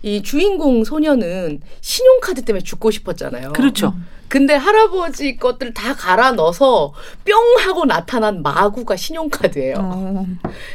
이 0.02 0.20
주인공 0.20 0.82
소녀는 0.82 1.60
신용카드 1.80 2.42
때문에 2.42 2.64
죽고 2.64 2.90
싶었잖아요. 2.90 3.52
그렇죠. 3.52 3.94
음. 3.96 4.18
근데 4.28 4.54
할아버지 4.54 5.27
것들 5.36 5.74
다 5.74 5.94
갈아 5.94 6.32
넣어서 6.32 6.92
뿅 7.24 7.34
하고 7.60 7.84
나타난 7.84 8.42
마구가 8.42 8.96
신용카드예요. 8.96 9.74
어. 9.78 10.26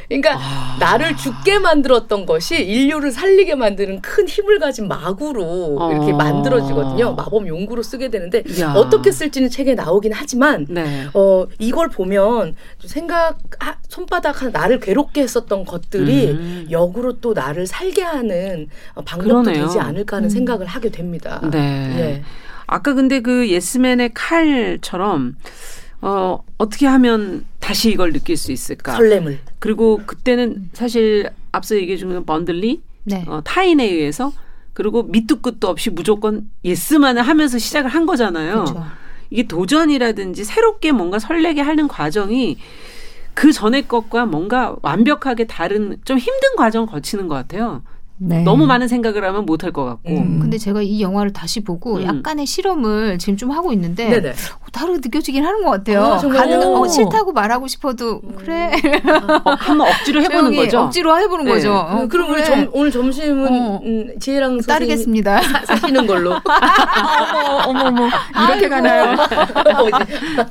그러니까 0.08 0.36
아. 0.38 0.78
나를 0.80 1.16
죽게 1.18 1.60
만들었던 1.60 2.26
것이 2.26 2.64
인류를 2.64 3.12
살리게 3.12 3.56
만드는 3.56 4.02
큰 4.02 4.28
힘을 4.28 4.60
가진 4.60 4.88
마구로 4.88 5.78
어. 5.80 5.92
이렇게 5.92 6.14
만들어지거든요. 6.14 7.14
마법 7.16 7.48
용구로 7.48 7.84
쓰게 7.84 8.10
되는데 8.10 8.44
야. 8.60 8.74
어떻게 8.74 9.12
쓸지는 9.12 9.50
책에 9.50 9.76
나오긴 9.76 10.14
하지만 10.14 10.66
네. 10.70 11.08
어 11.14 11.46
이걸 11.60 11.90
보면 11.90 12.56
생각 12.86 13.38
손바닥 13.90 14.42
하나 14.42 14.52
나를 14.52 14.80
괴롭게 14.80 15.22
했었던 15.22 15.66
것들이 15.66 16.28
음. 16.32 16.68
역으로 16.70 17.20
또 17.20 17.34
나를 17.34 17.68
살게 17.68 18.02
하는 18.02 18.70
방법도 18.94 19.44
그러네요. 19.44 19.66
되지 19.66 19.80
않을까 19.80 20.18
하는 20.18 20.28
음. 20.28 20.30
생각을 20.30 20.66
하게 20.66 20.90
됩니다. 20.90 21.42
네. 21.52 21.96
예. 21.98 22.24
아까 22.68 22.94
근데 22.94 23.22
그 23.22 23.50
예스맨의 23.50 24.12
칼처럼 24.14 25.36
어, 26.02 26.44
어떻게 26.58 26.86
하면 26.86 27.46
다시 27.60 27.92
이걸 27.92 28.12
느낄 28.12 28.36
수 28.36 28.52
있을까? 28.52 28.96
설렘을. 28.96 29.40
그리고 29.60 30.02
그때는 30.06 30.70
사실 30.74 31.30
앞서 31.52 31.76
얘기해 31.76 31.98
준 31.98 32.26
번들리 32.26 32.82
네. 33.06 33.24
어, 33.28 33.42
타인에 33.44 33.86
의해서 33.86 34.34
그리고 34.74 35.04
밑도 35.04 35.42
끝도 35.42 35.70
없이 35.70 35.90
무조건 35.90 36.50
yes만을 36.66 37.22
하면서 37.22 37.58
시작을 37.58 37.90
한 37.90 38.06
거잖아요. 38.06 38.54
그렇죠. 38.66 38.86
이게 39.30 39.48
도전이라든지 39.48 40.44
새롭게 40.44 40.92
뭔가 40.92 41.20
설레게 41.20 41.62
하는 41.62 41.88
과정이 41.88 42.58
그 43.34 43.52
전의 43.52 43.88
것과 43.88 44.26
뭔가 44.26 44.76
완벽하게 44.82 45.48
다른 45.48 45.98
좀 46.06 46.18
힘든 46.18 46.56
과정 46.56 46.84
을 46.84 46.88
거치는 46.88 47.28
것 47.28 47.36
같아요. 47.36 47.82
네. 48.18 48.44
너무 48.44 48.66
많은 48.68 48.88
생각을 48.88 49.24
하면 49.26 49.46
못할 49.46 49.72
것 49.72 49.86
같고. 49.86 50.10
음. 50.10 50.40
근데 50.40 50.58
제가 50.58 50.82
이 50.82 51.02
영화를 51.02 51.34
다시 51.34 51.62
보고 51.62 51.98
음. 51.98 52.04
약간의 52.04 52.46
실험을 52.46 53.18
지금 53.18 53.38
좀 53.38 53.52
하고 53.52 53.74
있는데 53.74 54.10
네네. 54.10 54.30
어, 54.30 54.66
다르게 54.72 55.00
느껴지긴 55.04 55.44
하는 55.44 55.64
것 55.64 55.72
같아요. 55.72 56.04
아, 56.04 56.18
가능한 56.18 56.68
어, 56.68 56.88
싫다고 56.88 57.34
말하고 57.34 57.68
싶어도 57.68 58.22
음. 58.24 58.36
그래. 58.38 58.72
어, 59.46 59.52
한번 59.58 59.88
억지로 59.90 60.22
해보는 60.22 60.56
거죠. 60.56 60.82
억지로 60.82 61.18
해보는 61.20 61.46
네. 61.46 61.52
거죠. 61.52 61.74
어, 61.74 62.08
그럼 62.08 62.28
그래. 62.28 62.42
우리 62.42 62.46
점, 62.46 62.70
오늘 62.72 62.92
점심은 62.92 63.48
어. 63.48 63.82
음, 63.84 64.20
지혜랑 64.20 64.60
따르겠습니다. 64.62 65.42
사, 65.42 65.66
사시는 65.66 66.08
걸로. 66.08 66.34
어머 67.66 67.88
어머 67.88 67.88
어머 67.88 68.10
이렇게 68.48 68.70
가나요? 68.70 69.16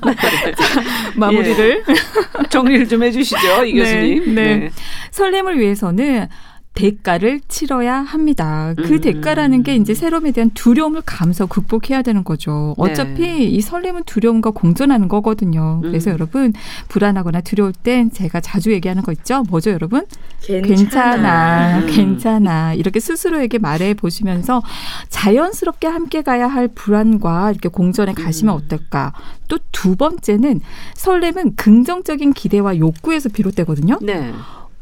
마무리를 1.17 1.85
예. 1.89 1.95
정리를 2.49 2.89
좀 2.89 3.03
해주시죠, 3.03 3.65
이 3.65 3.75
네, 3.75 3.81
교수님. 3.81 4.35
네. 4.35 4.57
네. 4.57 4.71
설렘을 5.11 5.59
위해서는 5.59 6.29
대가를 6.75 7.41
치러야 7.49 7.97
합니다. 7.97 8.73
그 8.77 8.95
음. 8.95 9.01
대가라는 9.01 9.63
게 9.63 9.77
이제 9.77 9.95
새로움에 9.95 10.33
대한 10.33 10.51
두려움을 10.51 11.03
감서 11.05 11.47
극복해야 11.47 12.03
되는 12.03 12.25
거죠. 12.25 12.75
네. 12.79 12.91
어차피 12.91 13.23
네. 13.23 13.45
이 13.45 13.61
설렘은 13.61 14.05
두려움과 14.05 14.51
공존하는 14.51 15.09
거거든요. 15.09 15.81
그래서 15.83 16.11
음. 16.11 16.15
여러분 16.15 16.53
불안하거나 16.89 17.43
두려울 17.43 17.73
땐 17.73 18.11
제가 18.11 18.41
자주 18.41 18.73
얘기하는 18.73 19.03
거 19.03 19.13
있죠. 19.13 19.43
뭐죠, 19.49 19.71
여러분? 19.71 20.07
괜찮아, 20.41 20.67
괜찮아, 20.67 21.79
음. 21.79 21.87
괜찮아. 21.87 22.75
이렇게 22.75 23.01
스스로에게 23.01 23.59
말해 23.59 23.95
보시면서 23.95 24.63
자연스럽게 25.11 25.87
함께 25.87 26.23
가야 26.23 26.49
할 26.49 26.69
불안과 26.69 27.51
이렇게 27.51 27.69
공존에 27.69 28.13
가시면 28.15 28.55
음. 28.55 28.61
어떨까? 28.65 29.13
또 29.49 29.59
두 29.83 29.97
번째는 29.97 30.61
설렘은 30.95 31.57
긍정적인 31.57 32.35
기대와 32.35 32.79
욕구에서 32.79 33.29
비롯되거든요. 33.31 33.99
네. 34.01 34.33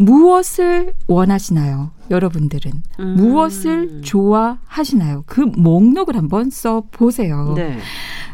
무엇을 0.01 0.95
원하시나요? 1.09 1.91
여러분들은 2.11 2.73
음. 3.01 3.15
무엇을 3.17 4.01
좋아하시나요? 4.03 5.25
그 5.27 5.41
목록을 5.41 6.17
한번 6.17 6.49
써 6.49 6.83
보세요. 6.91 7.53
네. 7.55 7.79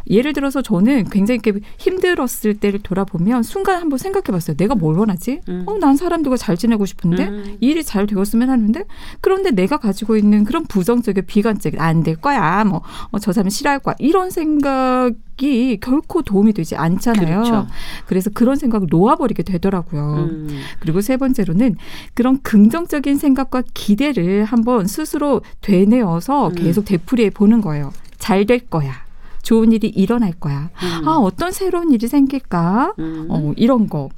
예를 0.09 0.33
들어서 0.33 0.63
저는 0.63 1.11
굉장히 1.11 1.41
이렇게 1.45 1.61
힘들었을 1.79 2.55
때를 2.61 2.81
돌아보면 2.81 3.43
순간 3.43 3.81
한번 3.81 3.99
생각해 3.99 4.25
봤어요. 4.27 4.57
내가 4.57 4.75
뭘 4.75 4.97
원하지? 4.97 5.41
음. 5.49 5.65
어, 5.67 5.79
난 5.79 5.97
사람들과 5.97 6.37
잘 6.37 6.57
지내고 6.57 6.87
싶은데 6.87 7.29
음. 7.29 7.57
일이 7.61 7.83
잘 7.83 8.07
되었으면 8.07 8.51
하는데 8.51 8.85
그런데 9.21 9.51
내가 9.51 9.79
가지고 9.79 10.17
있는 10.17 10.45
그런 10.45 10.65
부정적인 10.65 11.27
비관적 11.27 11.75
안될 11.79 12.17
거야. 12.17 12.65
뭐, 12.65 12.83
어, 13.11 13.19
저 13.19 13.33
사람 13.33 13.51
싫어할 13.51 13.81
거야. 13.81 13.95
이런 13.99 14.31
생각 14.31 15.13
이 15.43 15.77
결코 15.83 16.23
도움이 16.23 16.55
되지 16.55 16.77
않잖아요. 16.77 17.43
그렇죠. 17.43 17.67
그래서 18.07 18.31
그런 18.33 18.57
생각을 18.57 18.87
놓아버리게 18.91 19.43
되더라고요. 19.43 20.29
음. 20.31 20.49
그리고 20.81 21.03
세 21.03 21.19
번째로는 21.19 21.77
그런 22.15 22.41
긍정적인 22.41 23.19
생각과 23.19 23.63
기대를 23.75 24.45
한번 24.45 24.87
스스로 24.87 25.43
되뇌어서 25.61 26.49
음. 26.49 26.55
계속 26.55 26.87
되풀이해 26.87 27.31
보는 27.31 27.61
거예요. 27.61 27.93
잘 28.19 28.47
될 28.47 28.61
거야. 28.61 29.06
좋은 29.47 29.71
일이 29.71 29.87
일어날 29.89 30.33
거야. 30.33 30.71
음. 30.83 31.09
아, 31.09 31.19
어떤 31.19 31.53
새로운 31.53 31.93
일이 31.93 32.09
생길까? 32.09 32.95
음. 32.99 33.29
어, 33.31 33.53
이런 33.55 33.89
거. 33.89 34.09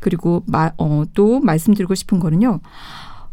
그리고 0.00 0.42
마, 0.48 0.72
어, 0.76 1.04
또 1.14 1.38
말씀드리고 1.38 1.94
싶은 1.94 2.18
거는요. 2.18 2.58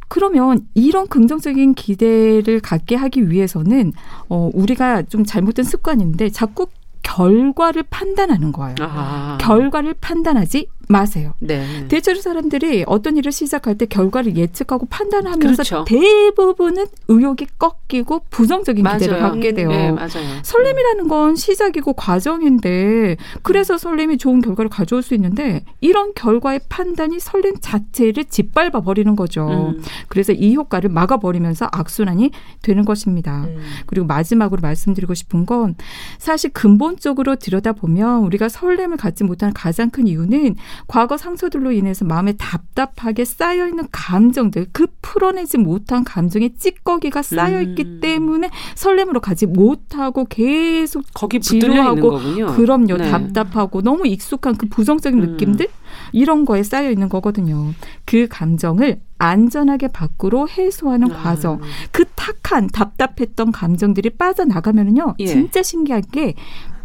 그러면 0.07 0.67
이런 0.75 1.07
긍정적인 1.07 1.73
기대를 1.73 2.59
갖게 2.59 2.95
하기 2.95 3.29
위해서는 3.29 3.93
어 4.27 4.49
우리가 4.53 5.03
좀 5.03 5.23
잘못된 5.23 5.65
습관인데 5.65 6.29
자꾸 6.29 6.67
결과를 7.03 7.83
판단하는 7.89 8.51
거예요. 8.51 8.75
아하. 8.79 9.37
결과를 9.39 9.95
판단하지 10.01 10.67
마세요. 10.91 11.33
네. 11.39 11.85
대체로 11.87 12.19
사람들이 12.19 12.83
어떤 12.87 13.15
일을 13.15 13.31
시작할 13.31 13.77
때 13.77 13.85
결과를 13.85 14.35
예측하고 14.35 14.87
판단하면서 14.87 15.63
그렇죠. 15.63 15.85
대부분은 15.85 16.87
의욕이 17.07 17.45
꺾이고 17.59 18.23
부정적인 18.31 18.83
맞아요. 18.83 18.97
기대를 18.97 19.19
갖게 19.19 19.53
돼요. 19.53 19.69
네, 19.69 19.91
맞아요. 19.91 20.39
설렘이라는 20.41 21.07
건 21.07 21.35
시작이고 21.35 21.93
과정인데 21.93 23.17
그래서 23.43 23.77
설렘이 23.77 24.17
좋은 24.17 24.41
결과를 24.41 24.69
가져올 24.69 25.03
수 25.03 25.13
있는데 25.13 25.63
이런 25.79 26.13
결과의 26.15 26.61
판단이 26.69 27.19
설렘 27.19 27.57
자체를 27.61 28.25
짓밟아 28.25 28.81
버리는 28.81 29.15
거죠. 29.15 29.47
음. 29.75 29.83
그래서 30.07 30.33
이 30.33 30.55
효과를 30.55 30.89
막아 30.89 31.17
버리면서 31.17 31.69
악순환이 31.71 32.31
되는 32.63 32.83
것입니다. 32.83 33.43
음. 33.43 33.61
그리고 33.85 34.07
마지막으로 34.07 34.59
말씀드리고 34.63 35.13
싶은 35.13 35.45
건 35.45 35.75
사실 36.17 36.49
근본적으로 36.49 37.35
들여다보면 37.35 38.23
우리가 38.23 38.49
설렘을 38.49 38.97
갖지 38.97 39.23
못하는 39.23 39.53
가장 39.53 39.91
큰 39.91 40.07
이유는 40.07 40.55
과거 40.87 41.17
상처들로 41.17 41.71
인해서 41.71 42.05
마음에 42.05 42.33
답답하게 42.33 43.25
쌓여 43.25 43.67
있는 43.67 43.87
감정들, 43.91 44.67
그 44.71 44.87
풀어내지 45.01 45.57
못한 45.57 46.03
감정의 46.03 46.55
찌꺼기가 46.57 47.21
쌓여 47.21 47.61
있기 47.61 47.83
음. 47.83 47.99
때문에 48.01 48.49
설렘으로 48.75 49.19
가지 49.19 49.45
못하고 49.45 50.25
계속 50.25 51.03
거기 51.13 51.39
지루하고 51.39 52.19
그럼요 52.55 52.97
네. 52.97 53.09
답답하고 53.09 53.81
너무 53.81 54.07
익숙한 54.07 54.55
그 54.55 54.67
부정적인 54.67 55.21
음. 55.21 55.31
느낌들 55.31 55.67
이런 56.11 56.45
거에 56.45 56.63
쌓여 56.63 56.91
있는 56.91 57.09
거거든요. 57.09 57.73
그 58.05 58.27
감정을 58.29 59.01
안전하게 59.17 59.89
밖으로 59.89 60.47
해소하는 60.47 61.11
아. 61.11 61.15
과정. 61.15 61.59
그 61.91 62.05
탁한 62.15 62.67
답답했던 62.67 63.51
감정들이 63.51 64.11
빠져나가면은요. 64.11 65.15
예. 65.19 65.25
진짜 65.25 65.61
신기한 65.61 66.01
게 66.11 66.35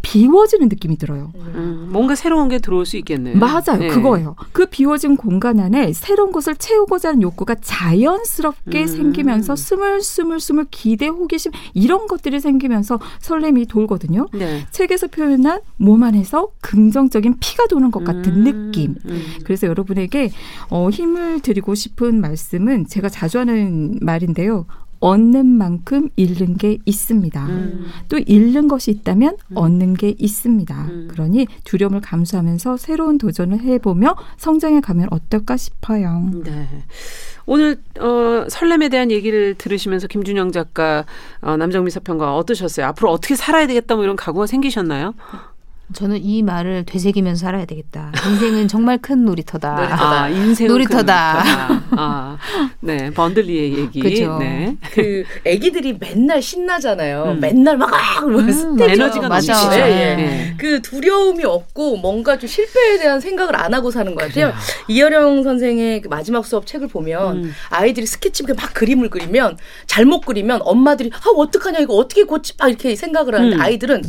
비워지는 0.05 0.69
느낌이 0.69 0.97
들어요. 0.97 1.31
음, 1.35 1.89
뭔가 1.91 2.13
새로운 2.13 2.47
게 2.47 2.59
들어올 2.59 2.85
수 2.85 2.95
있겠네요. 2.97 3.39
맞아요. 3.39 3.79
네. 3.79 3.87
그거예요. 3.87 4.35
그 4.51 4.67
비워진 4.67 5.17
공간 5.17 5.59
안에 5.59 5.93
새로운 5.93 6.31
것을 6.31 6.55
채우고자 6.57 7.09
하는 7.09 7.23
욕구가 7.23 7.55
자연스럽게 7.55 8.81
음. 8.81 8.87
생기면서 8.87 9.55
스물스물스물 9.55 10.67
기대, 10.69 11.07
호기심 11.07 11.53
이런 11.73 12.05
것들이 12.05 12.39
생기면서 12.39 12.99
설렘이 13.19 13.65
돌거든요. 13.65 14.27
네. 14.31 14.67
책에서 14.69 15.07
표현한 15.07 15.61
몸 15.77 16.03
안에서 16.03 16.49
긍정적인 16.61 17.37
피가 17.39 17.65
도는 17.65 17.89
것 17.89 18.03
같은 18.03 18.45
음. 18.45 18.69
느낌. 18.69 18.95
음. 19.05 19.23
그래서 19.43 19.65
여러분에게 19.65 20.29
어, 20.69 20.91
힘을 20.91 21.39
드리고 21.39 21.73
싶은 21.73 22.21
말씀은 22.21 22.85
제가 22.87 23.09
자주 23.09 23.39
하는 23.39 23.97
말인데요. 24.01 24.67
얻는 24.99 25.45
만큼 25.45 26.09
잃는 26.15 26.57
게 26.57 26.77
있습니다. 26.85 27.45
음. 27.45 27.85
또 28.09 28.17
잃는 28.17 28.67
것이 28.67 28.91
있다면 28.91 29.37
음. 29.51 29.57
얻는 29.57 29.93
게 29.95 30.15
있습니다. 30.17 30.75
음. 30.89 31.07
그러니 31.09 31.47
두려움을 31.63 32.01
감수하면서 32.01 32.77
새로운 32.77 33.17
도전을 33.17 33.61
해보며 33.61 34.15
성장해 34.37 34.81
가면 34.81 35.07
어떨까 35.11 35.57
싶어요. 35.57 36.29
네. 36.43 36.67
오늘 37.45 37.77
어, 37.99 38.45
설렘에 38.49 38.89
대한 38.89 39.11
얘기를 39.11 39.53
들으시면서 39.55 40.07
김준영 40.07 40.51
작가, 40.51 41.05
어, 41.41 41.57
남정미 41.57 41.91
서평가 41.91 42.35
어떠셨어요? 42.37 42.87
앞으로 42.87 43.11
어떻게 43.11 43.35
살아야 43.35 43.67
되겠다 43.67 43.95
뭐 43.95 44.03
이런 44.03 44.15
각오가 44.15 44.47
생기셨나요? 44.47 45.13
저는 45.93 46.23
이 46.23 46.41
말을 46.41 46.83
되새기면서 46.85 47.45
살아야 47.45 47.65
되겠다. 47.65 48.11
인생은 48.27 48.67
정말 48.67 48.97
큰 48.97 49.23
놀이터다. 49.23 49.75
놀이터다. 49.75 50.23
아, 50.23 50.29
인생 50.29 50.67
놀이터다. 50.67 51.43
아, 51.91 52.37
네, 52.79 53.11
번들리의 53.11 53.77
얘기. 53.77 53.99
그죠. 53.99 54.37
네. 54.39 54.75
그 54.91 55.23
아기들이 55.45 55.97
맨날 55.99 56.41
신나잖아요. 56.41 57.35
음. 57.35 57.39
맨날 57.39 57.77
막 57.77 57.91
음, 58.23 58.77
에너지가 58.81 59.27
넘치죠. 59.27 59.69
네, 59.69 59.77
네. 59.77 60.15
네. 60.15 60.55
그 60.57 60.81
두려움이 60.81 61.43
없고 61.45 61.97
뭔가 61.97 62.37
좀 62.39 62.49
실패에 62.49 62.97
대한 62.97 63.19
생각을 63.19 63.55
안 63.55 63.73
하고 63.73 63.91
사는 63.91 64.13
것 64.15 64.27
같아요. 64.27 64.51
그래요. 64.51 64.53
이여령 64.87 65.43
선생의 65.43 66.01
그 66.01 66.07
마지막 66.07 66.45
수업 66.45 66.65
책을 66.65 66.87
보면 66.87 67.37
음. 67.37 67.53
아이들이 67.69 68.05
스케치북에 68.07 68.53
막 68.53 68.73
그림을 68.73 69.09
그리면 69.09 69.57
잘못 69.85 70.21
그리면 70.21 70.61
엄마들이 70.63 71.11
아 71.13 71.29
어떡하냐 71.35 71.79
이거 71.79 71.93
어떻게 71.95 72.23
고치 72.23 72.53
막 72.57 72.69
이렇게 72.69 72.95
생각을 72.95 73.35
하는데 73.35 73.55
음. 73.55 73.61
아이들은 73.61 74.01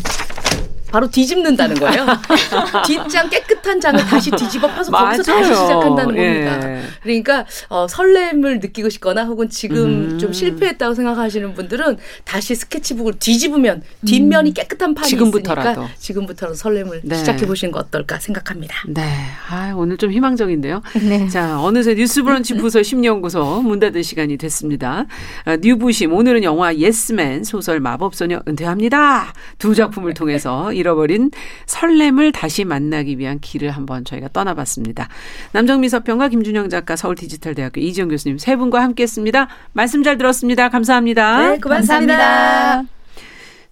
바로 0.97 1.11
뒤집는다는 1.11 1.77
거예요. 1.77 2.07
뒷장 2.87 3.29
깨끗한 3.29 3.79
장을 3.79 4.03
다시 4.07 4.31
뒤집어 4.31 4.67
펴서 4.67 4.91
거기서 4.91 5.23
다시 5.25 5.55
시작한다는 5.55 6.17
예. 6.17 6.45
겁니다. 6.45 6.81
그러니까 7.03 7.45
어, 7.69 7.87
설렘을 7.87 8.61
느끼고 8.61 8.89
싶거나 8.89 9.25
혹은 9.25 9.51
지금 9.51 10.13
음. 10.13 10.19
좀 10.19 10.33
실패했다고 10.33 10.95
생각하시는 10.95 11.53
분들은 11.53 11.99
다시 12.25 12.55
스케치북을 12.55 13.15
뒤집으면 13.19 13.83
뒷면이 14.07 14.53
음. 14.53 14.55
깨끗한 14.55 14.95
판이 14.95 15.11
지금부터라도. 15.11 15.83
있으니까 15.83 15.95
지금부터 15.99 16.55
설렘을 16.55 17.03
네. 17.05 17.15
시작해 17.15 17.47
보시는 17.47 17.73
거 17.73 17.81
어떨까 17.81 18.19
생각합니다. 18.19 18.77
네. 18.89 19.03
아, 19.51 19.75
오늘 19.77 19.99
좀 19.99 20.11
희망적인데요. 20.11 20.81
네. 20.95 21.29
자, 21.29 21.61
어느새 21.61 21.93
뉴스브런치 21.93 22.55
부설 22.57 22.83
심리연구소 22.83 23.61
문 23.61 23.81
닫을 23.81 24.03
시간이 24.03 24.39
됐습니다. 24.39 25.05
아, 25.45 25.57
뉴부심 25.57 26.15
오늘은 26.15 26.43
영화 26.43 26.75
예스맨 26.75 27.45
소설 27.45 27.81
마법소녀 27.81 28.41
은퇴합니다. 28.49 29.35
두 29.59 29.75
작품을 29.75 30.15
통해서 30.15 30.73
잃어버린 30.87 31.31
설렘을 31.67 32.33
다시 32.33 32.65
만나기 32.65 33.19
위한 33.19 33.41
길을 33.41 33.71
한번 33.71 34.05
저희가 34.05 34.29
떠나봤습니다. 34.33 35.09
남정미 35.53 35.89
서평가 35.89 36.29
김준영 36.29 36.69
작가 36.69 36.95
서울 36.97 37.17
디지털대학교 37.17 37.81
이지영 37.81 38.09
교수님 38.09 38.39
세 38.39 38.57
분과 38.57 38.83
함께했습니다. 38.83 39.49
말씀 39.73 40.03
잘 40.03 40.17
들었습니다. 40.17 40.69
감사합니다. 40.69 41.51
네, 41.51 41.59
고맙습니다. 41.59 42.17
감사합니다. 42.17 42.91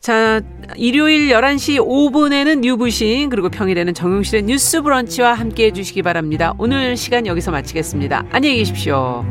자, 0.01 0.43
일요일 0.77 1.31
11시 1.31 1.79
5분에는 1.79 2.59
뉴부신, 2.61 3.31
그리고 3.31 3.49
평일에는 3.49 3.95
정용실의 3.95 4.43
뉴스 4.43 4.83
브런치와 4.83 5.33
함께 5.33 5.67
해 5.67 5.71
주시기 5.71 6.03
바랍니다. 6.03 6.53
오늘 6.59 6.95
시간 6.99 7.27
여기서 7.27 7.51
마치겠습니다. 7.53 8.27
안녕히 8.31 8.57
계십시오. 8.57 9.25